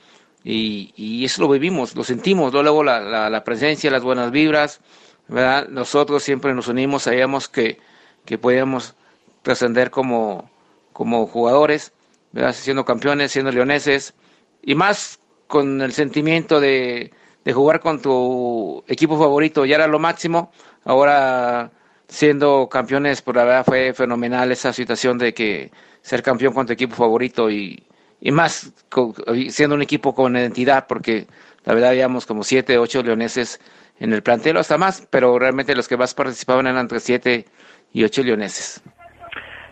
y, 0.48 0.92
y 0.94 1.24
eso 1.24 1.42
lo 1.42 1.48
vivimos, 1.48 1.96
lo 1.96 2.04
sentimos, 2.04 2.52
luego 2.52 2.84
la, 2.84 3.28
la, 3.28 3.42
presencia, 3.42 3.90
las 3.90 4.04
buenas 4.04 4.30
vibras, 4.30 4.80
¿verdad? 5.26 5.66
nosotros 5.66 6.22
siempre 6.22 6.54
nos 6.54 6.68
unimos, 6.68 7.02
sabíamos 7.02 7.48
que, 7.48 7.80
que 8.24 8.38
podíamos 8.38 8.94
trascender 9.42 9.90
como, 9.90 10.48
como 10.92 11.26
jugadores, 11.26 11.92
¿verdad? 12.30 12.52
siendo 12.52 12.84
campeones, 12.84 13.32
siendo 13.32 13.50
leoneses, 13.50 14.14
y 14.62 14.76
más 14.76 15.18
con 15.48 15.82
el 15.82 15.92
sentimiento 15.92 16.60
de, 16.60 17.10
de 17.44 17.52
jugar 17.52 17.80
con 17.80 18.00
tu 18.00 18.84
equipo 18.86 19.18
favorito, 19.18 19.64
ya 19.64 19.74
era 19.74 19.88
lo 19.88 19.98
máximo, 19.98 20.52
ahora 20.84 21.72
siendo 22.06 22.68
campeones, 22.68 23.20
por 23.20 23.34
la 23.34 23.42
verdad 23.42 23.64
fue 23.64 23.92
fenomenal 23.94 24.52
esa 24.52 24.72
situación 24.72 25.18
de 25.18 25.34
que 25.34 25.72
ser 26.02 26.22
campeón 26.22 26.54
con 26.54 26.66
tu 26.66 26.72
equipo 26.72 26.94
favorito 26.94 27.50
y, 27.50 27.82
y 28.20 28.32
más 28.32 28.72
siendo 29.48 29.74
un 29.74 29.82
equipo 29.82 30.14
con 30.14 30.36
identidad, 30.36 30.86
porque 30.88 31.26
la 31.64 31.74
verdad 31.74 31.90
habíamos 31.90 32.26
como 32.26 32.42
siete, 32.42 32.78
ocho 32.78 33.02
leoneses 33.02 33.60
en 34.00 34.12
el 34.12 34.22
plantel, 34.22 34.56
hasta 34.56 34.78
más, 34.78 35.06
pero 35.10 35.38
realmente 35.38 35.74
los 35.74 35.88
que 35.88 35.96
más 35.96 36.14
participaban 36.14 36.66
eran 36.66 36.80
entre 36.80 37.00
siete 37.00 37.44
y 37.92 38.04
ocho 38.04 38.22
leoneses. 38.22 38.82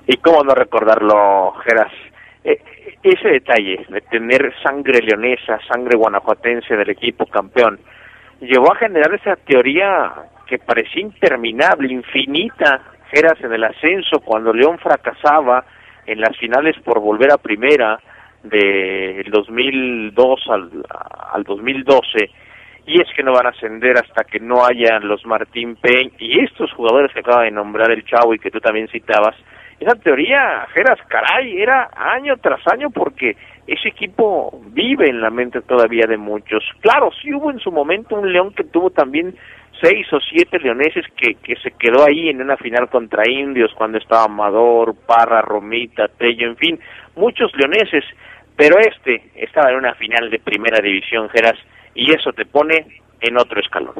Y 0.06 0.16
cómo 0.18 0.42
no 0.42 0.54
recordarlo, 0.54 1.52
Geras, 1.64 1.92
e, 2.42 2.60
ese 3.02 3.28
detalle 3.28 3.86
de 3.88 4.00
tener 4.02 4.52
sangre 4.62 5.00
leonesa, 5.00 5.58
sangre 5.66 5.96
guanajuatense 5.96 6.76
del 6.76 6.90
equipo 6.90 7.26
campeón, 7.26 7.78
llevó 8.40 8.72
a 8.72 8.76
generar 8.76 9.14
esa 9.14 9.36
teoría 9.36 10.12
que 10.46 10.58
parecía 10.58 11.02
interminable, 11.02 11.92
infinita, 11.92 12.82
Geras 13.10 13.40
en 13.40 13.52
el 13.52 13.64
ascenso, 13.64 14.20
cuando 14.20 14.52
León 14.52 14.78
fracasaba 14.78 15.64
en 16.06 16.20
las 16.20 16.36
finales 16.36 16.76
por 16.84 17.00
volver 17.00 17.32
a 17.32 17.38
primera 17.38 17.98
del 18.44 19.30
2002 19.30 20.40
al, 20.48 20.70
al 21.32 21.42
2012, 21.44 22.30
y 22.86 23.00
es 23.00 23.08
que 23.16 23.22
no 23.22 23.32
van 23.32 23.46
a 23.46 23.50
ascender 23.50 23.96
hasta 23.96 24.24
que 24.24 24.38
no 24.38 24.64
hayan 24.64 25.08
los 25.08 25.24
Martín 25.24 25.76
Peñ 25.76 26.10
y 26.18 26.40
estos 26.44 26.70
jugadores 26.72 27.12
que 27.12 27.20
acaba 27.20 27.44
de 27.44 27.50
nombrar 27.50 27.90
el 27.90 28.04
Chavo 28.04 28.34
y 28.34 28.38
que 28.38 28.50
tú 28.50 28.60
también 28.60 28.88
citabas, 28.88 29.34
esa 29.80 29.96
teoría, 29.96 30.66
Geras, 30.72 30.98
caray, 31.08 31.60
era 31.60 31.90
año 31.96 32.36
tras 32.36 32.60
año 32.72 32.90
porque 32.90 33.36
ese 33.66 33.88
equipo 33.88 34.60
vive 34.68 35.08
en 35.08 35.20
la 35.20 35.30
mente 35.30 35.62
todavía 35.62 36.06
de 36.06 36.16
muchos. 36.16 36.62
Claro, 36.80 37.10
sí 37.20 37.32
hubo 37.34 37.50
en 37.50 37.58
su 37.58 37.72
momento 37.72 38.14
un 38.14 38.32
León 38.32 38.52
que 38.54 38.64
tuvo 38.64 38.90
también 38.90 39.34
seis 39.80 40.06
o 40.12 40.20
siete 40.20 40.58
leoneses 40.58 41.04
que, 41.16 41.34
que 41.34 41.56
se 41.56 41.72
quedó 41.72 42.04
ahí 42.04 42.28
en 42.28 42.40
una 42.40 42.56
final 42.56 42.88
contra 42.88 43.28
indios 43.28 43.72
cuando 43.74 43.98
estaba 43.98 44.24
Amador, 44.24 44.94
Parra, 45.06 45.42
Romita, 45.42 46.08
Tello, 46.08 46.46
en 46.46 46.56
fin, 46.56 46.80
muchos 47.16 47.52
leoneses, 47.56 48.04
pero 48.56 48.78
este 48.78 49.30
estaba 49.34 49.70
en 49.70 49.76
una 49.76 49.94
final 49.94 50.30
de 50.30 50.38
primera 50.38 50.80
división, 50.80 51.28
Geras, 51.30 51.58
y 51.94 52.12
eso 52.12 52.32
te 52.32 52.46
pone 52.46 52.86
en 53.20 53.38
otro 53.38 53.60
escalón. 53.60 53.94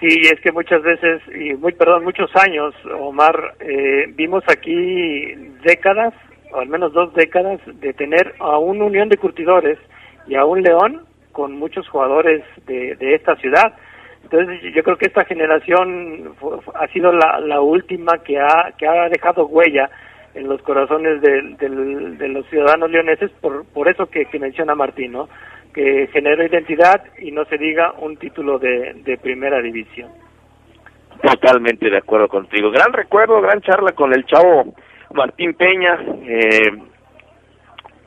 Sí, 0.00 0.22
es 0.22 0.40
que 0.40 0.52
muchas 0.52 0.82
veces, 0.82 1.20
y 1.34 1.54
muy, 1.54 1.72
perdón, 1.72 2.04
muchos 2.04 2.30
años, 2.34 2.74
Omar, 2.98 3.54
eh, 3.60 4.06
vimos 4.14 4.42
aquí 4.48 5.34
décadas, 5.62 6.14
o 6.52 6.60
al 6.60 6.68
menos 6.68 6.92
dos 6.94 7.12
décadas, 7.14 7.60
de 7.66 7.92
tener 7.92 8.34
a 8.38 8.56
una 8.58 8.84
unión 8.84 9.10
de 9.10 9.18
curtidores 9.18 9.78
y 10.26 10.36
a 10.36 10.44
un 10.46 10.62
León 10.62 11.04
con 11.32 11.52
muchos 11.52 11.86
jugadores 11.88 12.42
de, 12.66 12.96
de 12.96 13.14
esta 13.14 13.36
ciudad. 13.36 13.74
Entonces 14.22 14.72
yo 14.74 14.82
creo 14.82 14.96
que 14.96 15.06
esta 15.06 15.24
generación 15.24 16.34
ha 16.74 16.86
sido 16.88 17.12
la, 17.12 17.40
la 17.40 17.60
última 17.60 18.18
que 18.24 18.38
ha, 18.38 18.72
que 18.78 18.86
ha 18.86 19.08
dejado 19.08 19.46
huella 19.46 19.90
en 20.34 20.48
los 20.48 20.62
corazones 20.62 21.20
de, 21.20 21.56
de 21.58 22.28
los 22.28 22.46
ciudadanos 22.46 22.90
leoneses 22.90 23.30
por, 23.40 23.64
por 23.66 23.88
eso 23.88 24.06
que, 24.06 24.26
menciona 24.38 24.74
Martín, 24.74 25.12
¿no? 25.12 25.28
que 25.74 26.08
generó 26.12 26.44
identidad 26.44 27.04
y 27.18 27.30
no 27.30 27.44
se 27.44 27.56
diga 27.56 27.92
un 27.98 28.16
título 28.16 28.58
de, 28.58 28.94
de 29.04 29.18
primera 29.18 29.60
división. 29.60 30.10
Totalmente 31.22 31.90
de 31.90 31.98
acuerdo 31.98 32.28
contigo. 32.28 32.70
Gran 32.70 32.92
recuerdo, 32.92 33.40
gran 33.40 33.60
charla 33.60 33.92
con 33.92 34.12
el 34.12 34.24
chavo 34.24 34.74
Martín 35.14 35.54
Peña. 35.54 35.98
Eh, 36.24 36.72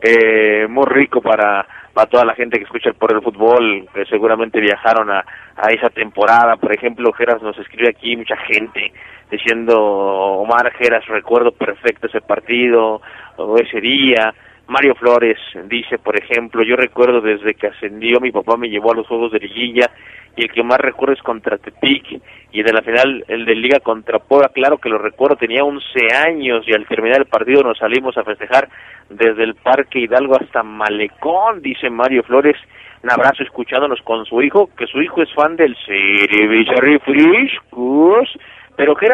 eh, 0.02 0.68
muy 0.68 0.86
rico 0.88 1.22
para, 1.22 1.66
para 1.94 2.10
toda 2.10 2.26
la 2.26 2.36
gente 2.36 2.58
que 2.58 2.64
escucha 2.64 2.92
por 2.94 3.14
el 3.14 3.22
fútbol, 3.22 3.88
que 3.94 4.06
seguramente 4.06 4.60
viajaron 4.60 5.12
a, 5.12 5.24
a 5.56 5.72
esa 5.72 5.90
temporada. 5.90 6.58
Por 6.58 6.74
ejemplo, 6.74 7.14
Geras 7.14 7.42
nos 7.42 7.58
escribe 7.60 7.90
aquí 7.90 8.18
mucha 8.18 8.36
gente 8.38 8.92
diciendo, 9.30 9.80
Omar 9.80 10.72
Geras, 10.74 11.06
recuerdo 11.08 11.52
perfecto 11.52 12.08
ese 12.08 12.22
partido 12.22 13.02
o 13.38 13.58
ese 13.58 13.80
día. 13.80 14.34
Mario 14.68 14.96
Flores 14.96 15.38
dice, 15.66 15.98
por 15.98 16.18
ejemplo, 16.18 16.64
yo 16.64 16.76
recuerdo 16.76 17.20
desde 17.22 17.54
que 17.54 17.68
ascendió, 17.68 18.20
mi 18.20 18.32
papá 18.32 18.56
me 18.56 18.70
llevó 18.70 18.92
a 18.92 18.96
los 18.96 19.08
Juegos 19.08 19.32
de 19.34 19.40
Liguilla 19.40 19.90
y 20.36 20.44
el 20.44 20.52
que 20.52 20.64
más 20.64 20.80
recuerdo 20.80 21.14
es 21.14 21.22
contra 21.22 21.58
Tepic 21.58 22.22
y 22.52 22.64
de 22.64 22.74
la 22.74 22.82
final 22.82 23.26
el 23.28 23.46
de 23.46 23.56
Liga 23.56 23.80
contra 23.82 24.20
Puebla, 24.20 24.50
claro 24.54 24.78
que 24.78 24.90
lo 24.90 24.98
recuerdo, 24.98 25.36
tenía 25.36 25.64
11 25.64 25.84
años 26.28 26.66
y 26.68 26.74
al 26.74 26.88
terminar 26.88 27.20
el 27.20 27.26
partido 27.26 27.62
nos 27.62 27.78
salimos 27.78 28.18
a 28.18 28.24
festejar 28.24 28.70
desde 29.10 29.44
el 29.44 29.56
Parque 29.56 30.00
Hidalgo 30.00 30.36
hasta 30.36 30.64
Malecón, 30.64 31.62
dice 31.62 31.90
Mario 31.90 32.24
Flores, 32.24 32.56
un 33.04 33.12
abrazo 33.12 33.44
escuchándonos 33.44 34.02
con 34.02 34.26
su 34.26 34.42
hijo, 34.42 34.70
que 34.78 34.88
su 34.88 35.02
hijo 35.02 35.22
es 35.22 35.34
fan 35.34 35.58
del 35.58 35.76
Cerveza 35.86 36.80
Refrescos, 36.80 38.30
pero 38.78 38.96
que 38.96 39.08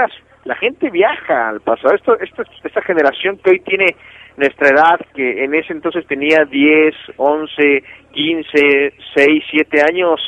la 0.50 0.56
gente 0.56 0.90
viaja 0.90 1.50
al 1.50 1.62
pasado, 1.62 1.94
esto, 1.94 2.20
esto, 2.20 2.42
esta 2.64 2.82
generación 2.82 3.38
que 3.38 3.52
hoy 3.52 3.60
tiene 3.60 3.96
nuestra 4.36 4.70
edad, 4.70 5.00
que 5.14 5.44
en 5.44 5.54
ese 5.54 5.74
entonces 5.74 6.08
tenía 6.08 6.44
10, 6.44 6.96
11, 7.18 7.84
15, 8.12 8.94
6, 9.14 9.44
7 9.52 9.82
años, 9.88 10.20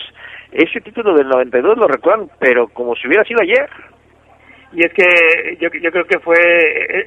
ese 0.51 0.80
título 0.82 1.15
del 1.15 1.28
92 1.28 1.76
lo 1.76 1.88
recuerdan, 1.88 2.30
pero 2.39 2.67
como 2.67 2.95
si 2.95 3.07
hubiera 3.07 3.24
sido 3.24 3.41
ayer. 3.41 3.67
Y 4.74 4.86
es 4.86 4.93
que 4.93 5.57
yo, 5.59 5.69
yo 5.82 5.91
creo 5.91 6.05
que 6.05 6.19
fue 6.19 6.38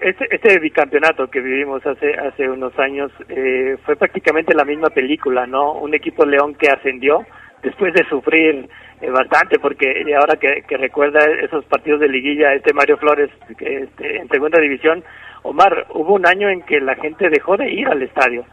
este, 0.03 0.27
este 0.31 0.59
bicampeonato 0.59 1.29
que 1.29 1.41
vivimos 1.41 1.87
hace 1.87 2.15
hace 2.15 2.51
unos 2.51 2.77
años 2.79 3.13
eh, 3.29 3.77
fue 3.87 3.95
prácticamente 3.95 4.55
la 4.55 4.65
misma 4.65 4.89
película, 4.89 5.47
¿no? 5.47 5.75
Un 5.75 5.95
equipo 5.95 6.27
León 6.27 6.57
que 6.57 6.69
ascendió 6.69 7.25
después 7.65 7.93
de 7.95 8.05
sufrir 8.09 8.69
eh, 9.01 9.11
bastante, 9.11 9.59
porque 9.59 10.05
ahora 10.17 10.37
que, 10.37 10.63
que, 10.69 10.77
recuerda 10.77 11.19
esos 11.43 11.65
partidos 11.65 12.01
de 12.01 12.09
liguilla, 12.09 12.55
este 12.55 12.73
Mario 12.73 12.97
Flores 12.99 13.31
este, 13.49 14.19
en 14.19 14.29
segunda 14.29 14.61
división, 14.61 15.03
Omar, 15.43 15.87
hubo 15.91 16.15
un 16.15 16.27
año 16.27 16.49
en 16.49 16.63
que 16.63 16.81
la 16.81 16.95
gente 16.95 17.29
dejó 17.29 17.57
de 17.57 17.71
ir 17.71 17.89
al 17.89 18.03
estadio 18.03 18.45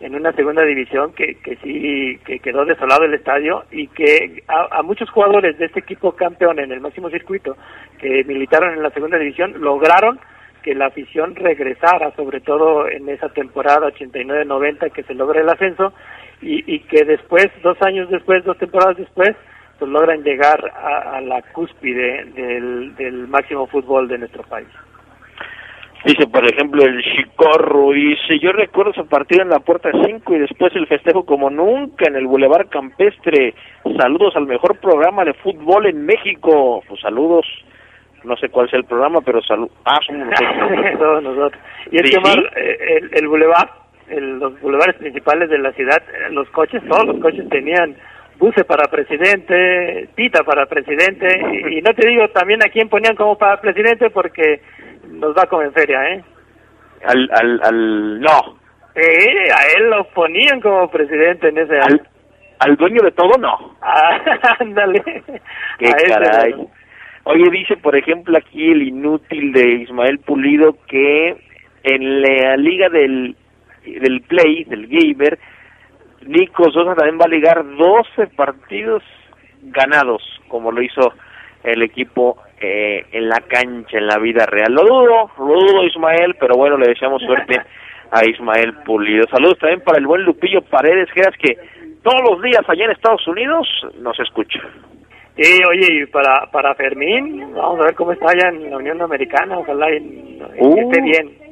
en 0.00 0.14
una 0.14 0.32
segunda 0.32 0.64
división 0.64 1.12
que, 1.12 1.34
que 1.36 1.56
sí 1.56 2.18
que 2.24 2.38
quedó 2.38 2.64
desolado 2.64 3.04
el 3.04 3.14
estadio 3.14 3.64
y 3.70 3.86
que 3.88 4.42
a, 4.48 4.82
muchos 4.82 5.10
jugadores 5.10 5.58
de 5.58 5.66
este 5.66 5.80
equipo 5.80 6.12
campeón 6.12 6.58
en 6.58 6.72
el 6.72 6.80
máximo 6.80 7.10
circuito 7.10 7.56
que 7.98 8.24
militaron 8.24 8.72
en 8.72 8.82
la 8.82 8.90
segunda 8.90 9.18
división 9.18 9.60
lograron 9.60 10.18
que 10.62 10.74
la 10.74 10.86
afición 10.86 11.36
regresara, 11.36 12.14
sobre 12.16 12.40
todo 12.40 12.88
en 12.88 13.08
esa 13.08 13.28
temporada 13.28 13.88
89-90 13.88 14.90
que 14.92 15.02
se 15.02 15.14
logra 15.14 15.40
el 15.40 15.48
ascenso 15.48 15.92
y, 16.40 16.74
y, 16.74 16.80
que 16.80 17.04
después, 17.04 17.48
dos 17.62 17.80
años 17.82 18.08
después, 18.10 18.44
dos 18.44 18.58
temporadas 18.58 18.96
después, 18.96 19.36
pues 19.78 19.90
logran 19.90 20.22
llegar 20.22 20.60
a, 20.74 21.16
a 21.16 21.20
la 21.20 21.42
cúspide 21.52 22.24
del, 22.34 22.94
del 22.96 23.28
máximo 23.28 23.66
fútbol 23.66 24.08
de 24.08 24.18
nuestro 24.18 24.42
país. 24.44 24.68
Dice, 26.04 26.26
por 26.28 26.46
ejemplo, 26.46 26.82
el 26.82 27.02
Chicorro, 27.02 27.92
dice, 27.92 28.38
yo 28.38 28.52
recuerdo 28.52 28.92
ese 28.92 29.04
partido 29.04 29.42
en 29.42 29.50
la 29.50 29.58
Puerta 29.58 29.90
5 29.92 30.34
y 30.34 30.38
después 30.38 30.74
el 30.74 30.86
festejo 30.86 31.26
como 31.26 31.50
nunca 31.50 32.06
en 32.08 32.16
el 32.16 32.26
Boulevard 32.26 32.68
Campestre. 32.70 33.54
Saludos 33.98 34.34
al 34.34 34.46
mejor 34.46 34.78
programa 34.78 35.26
de 35.26 35.34
fútbol 35.34 35.86
en 35.86 36.06
México. 36.06 36.82
Pues 36.88 37.02
saludos, 37.02 37.46
no 38.24 38.34
sé 38.38 38.48
cuál 38.48 38.70
sea 38.70 38.78
el 38.78 38.86
programa, 38.86 39.20
pero 39.20 39.42
salud. 39.42 39.70
Ah, 39.84 39.98
somos 40.06 41.22
nosotros. 41.22 41.62
Y 41.90 41.96
es 41.96 42.10
que, 42.10 42.16
eh, 42.16 42.78
el, 42.96 43.10
el 43.12 43.28
Boulevard, 43.28 43.68
el, 44.10 44.38
los 44.38 44.60
boulevards 44.60 44.98
principales 44.98 45.48
de 45.50 45.58
la 45.58 45.72
ciudad, 45.72 46.02
eh, 46.08 46.32
los 46.32 46.48
coches, 46.50 46.82
todos 46.88 47.06
los 47.06 47.20
coches 47.20 47.48
tenían 47.48 47.96
buce 48.38 48.64
para 48.64 48.88
presidente, 48.90 50.08
tita 50.16 50.42
para 50.44 50.66
presidente, 50.66 51.28
y, 51.52 51.78
y 51.78 51.82
no 51.82 51.92
te 51.94 52.08
digo 52.08 52.26
también 52.28 52.60
a 52.64 52.70
quién 52.70 52.88
ponían 52.88 53.14
como 53.14 53.36
para 53.36 53.60
presidente 53.60 54.08
porque 54.10 54.62
nos 55.10 55.36
va 55.36 55.46
como 55.46 55.62
en 55.62 55.72
feria, 55.72 56.14
¿eh? 56.14 56.24
Al, 57.04 57.30
al, 57.32 57.60
al, 57.62 58.20
no. 58.20 58.58
Sí, 58.94 59.00
a 59.02 59.78
él 59.78 59.90
lo 59.90 60.04
ponían 60.08 60.60
como 60.60 60.90
presidente 60.90 61.48
en 61.48 61.58
ese 61.58 61.78
al, 61.78 62.00
al 62.58 62.76
dueño 62.76 63.02
de 63.02 63.12
todo, 63.12 63.38
no. 63.38 63.76
Ah, 63.82 64.20
ándale. 64.58 65.02
Qué 65.78 65.92
caray. 66.08 66.54
Oye, 67.24 67.50
dice, 67.50 67.76
por 67.76 67.96
ejemplo, 67.96 68.36
aquí 68.36 68.70
el 68.70 68.82
inútil 68.82 69.52
de 69.52 69.82
Ismael 69.82 70.18
Pulido 70.20 70.76
que 70.86 71.36
en 71.82 72.22
la 72.22 72.56
liga 72.56 72.88
del 72.88 73.36
del 73.84 74.22
Play, 74.22 74.64
del 74.64 74.86
Gamer, 74.86 75.38
Nico 76.26 76.70
Sosa 76.70 76.94
también 76.94 77.18
va 77.18 77.24
a 77.24 77.28
ligar 77.28 77.64
12 77.64 78.26
partidos 78.36 79.02
ganados, 79.62 80.22
como 80.48 80.70
lo 80.70 80.82
hizo 80.82 81.12
el 81.62 81.82
equipo 81.82 82.38
eh, 82.60 83.06
en 83.12 83.28
la 83.28 83.40
cancha, 83.40 83.98
en 83.98 84.06
la 84.06 84.18
vida 84.18 84.46
real. 84.46 84.72
Lo 84.72 84.82
dudo, 84.82 85.30
lo 85.38 85.60
dudo 85.60 85.84
Ismael, 85.84 86.36
pero 86.38 86.56
bueno, 86.56 86.76
le 86.76 86.88
deseamos 86.88 87.22
suerte 87.22 87.60
a 88.10 88.24
Ismael 88.24 88.74
Pulido. 88.84 89.26
Saludos 89.30 89.58
también 89.58 89.80
para 89.80 89.98
el 89.98 90.06
buen 90.06 90.22
Lupillo 90.22 90.62
Paredes, 90.62 91.08
que 91.14 91.56
todos 92.02 92.20
los 92.28 92.42
días 92.42 92.62
allá 92.66 92.84
en 92.84 92.90
Estados 92.90 93.26
Unidos 93.26 93.68
nos 94.00 94.18
escucha. 94.20 94.60
Sí, 95.36 95.58
oye, 95.68 96.02
y 96.02 96.06
para, 96.06 96.50
para 96.50 96.74
Fermín, 96.74 97.54
vamos 97.54 97.80
a 97.80 97.84
ver 97.84 97.94
cómo 97.94 98.12
está 98.12 98.26
allá 98.30 98.48
en 98.48 98.70
la 98.70 98.76
Unión 98.76 99.00
Americana, 99.00 99.58
ojalá 99.58 99.90
y, 99.90 100.38
esté 100.54 101.00
uh. 101.00 101.02
bien. 101.02 101.49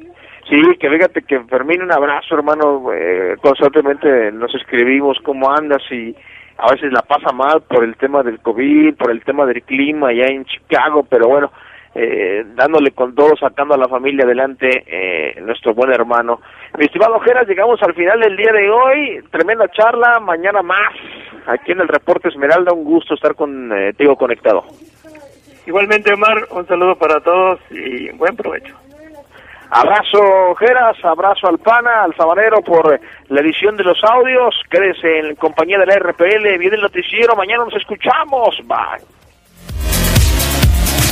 Sí, 0.49 0.59
que 0.79 0.89
fíjate 0.89 1.21
que 1.21 1.39
Fermín, 1.41 1.83
un 1.83 1.91
abrazo, 1.91 2.33
hermano. 2.33 2.91
Eh, 2.91 3.35
constantemente 3.39 4.31
nos 4.31 4.53
escribimos 4.55 5.19
cómo 5.23 5.51
andas 5.51 5.83
y 5.91 6.15
a 6.57 6.71
veces 6.71 6.91
la 6.91 7.03
pasa 7.03 7.31
mal 7.31 7.61
por 7.61 7.83
el 7.83 7.95
tema 7.97 8.23
del 8.23 8.39
COVID, 8.39 8.95
por 8.95 9.11
el 9.11 9.23
tema 9.23 9.45
del 9.45 9.61
clima 9.61 10.09
allá 10.09 10.25
en 10.25 10.45
Chicago, 10.45 11.05
pero 11.07 11.27
bueno, 11.27 11.51
eh, 11.93 12.43
dándole 12.55 12.91
con 12.91 13.13
todo, 13.13 13.35
sacando 13.37 13.75
a 13.75 13.77
la 13.77 13.87
familia 13.87 14.25
adelante, 14.25 14.85
eh, 14.87 15.39
nuestro 15.41 15.75
buen 15.75 15.91
hermano. 15.91 16.41
Mi 16.79 16.85
estimado 16.85 17.17
Ojeras, 17.17 17.47
llegamos 17.47 17.79
al 17.83 17.93
final 17.93 18.19
del 18.19 18.35
día 18.35 18.51
de 18.51 18.71
hoy, 18.71 19.23
tremenda 19.29 19.67
charla, 19.67 20.19
mañana 20.19 20.63
más, 20.63 20.93
aquí 21.45 21.73
en 21.73 21.81
el 21.81 21.87
Reporte 21.87 22.29
Esmeralda, 22.29 22.73
un 22.73 22.85
gusto 22.85 23.13
estar 23.13 23.35
contigo 23.35 24.15
conectado. 24.15 24.63
Igualmente, 25.67 26.11
Omar, 26.11 26.47
un 26.49 26.65
saludo 26.65 26.95
para 26.95 27.19
todos 27.19 27.59
y 27.69 28.09
buen 28.17 28.35
provecho. 28.35 28.88
Abrazo 29.71 30.55
Geras, 30.57 30.97
abrazo 31.03 31.47
al 31.47 31.59
Pana, 31.59 32.03
al 32.03 32.15
Sabanero 32.15 32.61
por 32.61 32.99
la 33.27 33.41
edición 33.41 33.77
de 33.77 33.83
los 33.83 34.03
audios. 34.03 34.55
Quédese 34.69 35.19
en 35.19 35.35
compañía 35.35 35.77
de 35.77 35.85
la 35.85 35.95
RPL, 35.99 36.57
viene 36.57 36.75
el 36.75 36.81
noticiero, 36.81 37.35
mañana 37.35 37.65
nos 37.65 37.75
escuchamos. 37.75 38.57
Bye. 38.65 39.05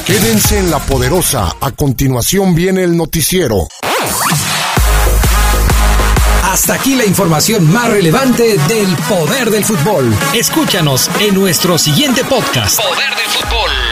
Quédense 0.05 0.57
en 0.59 0.71
la 0.71 0.79
poderosa, 0.79 1.49
a 1.61 1.71
continuación 1.71 2.55
viene 2.55 2.83
el 2.83 2.97
noticiero. 2.97 3.57
Hasta 6.45 6.73
aquí 6.73 6.95
la 6.95 7.05
información 7.05 7.71
más 7.71 7.91
relevante 7.91 8.57
del 8.69 8.95
poder 9.07 9.51
del 9.51 9.63
fútbol. 9.63 10.11
Escúchanos 10.33 11.11
en 11.19 11.35
nuestro 11.35 11.77
siguiente 11.77 12.23
podcast. 12.23 12.81
Poder 12.81 13.09
del 13.09 13.27
fútbol. 13.27 13.86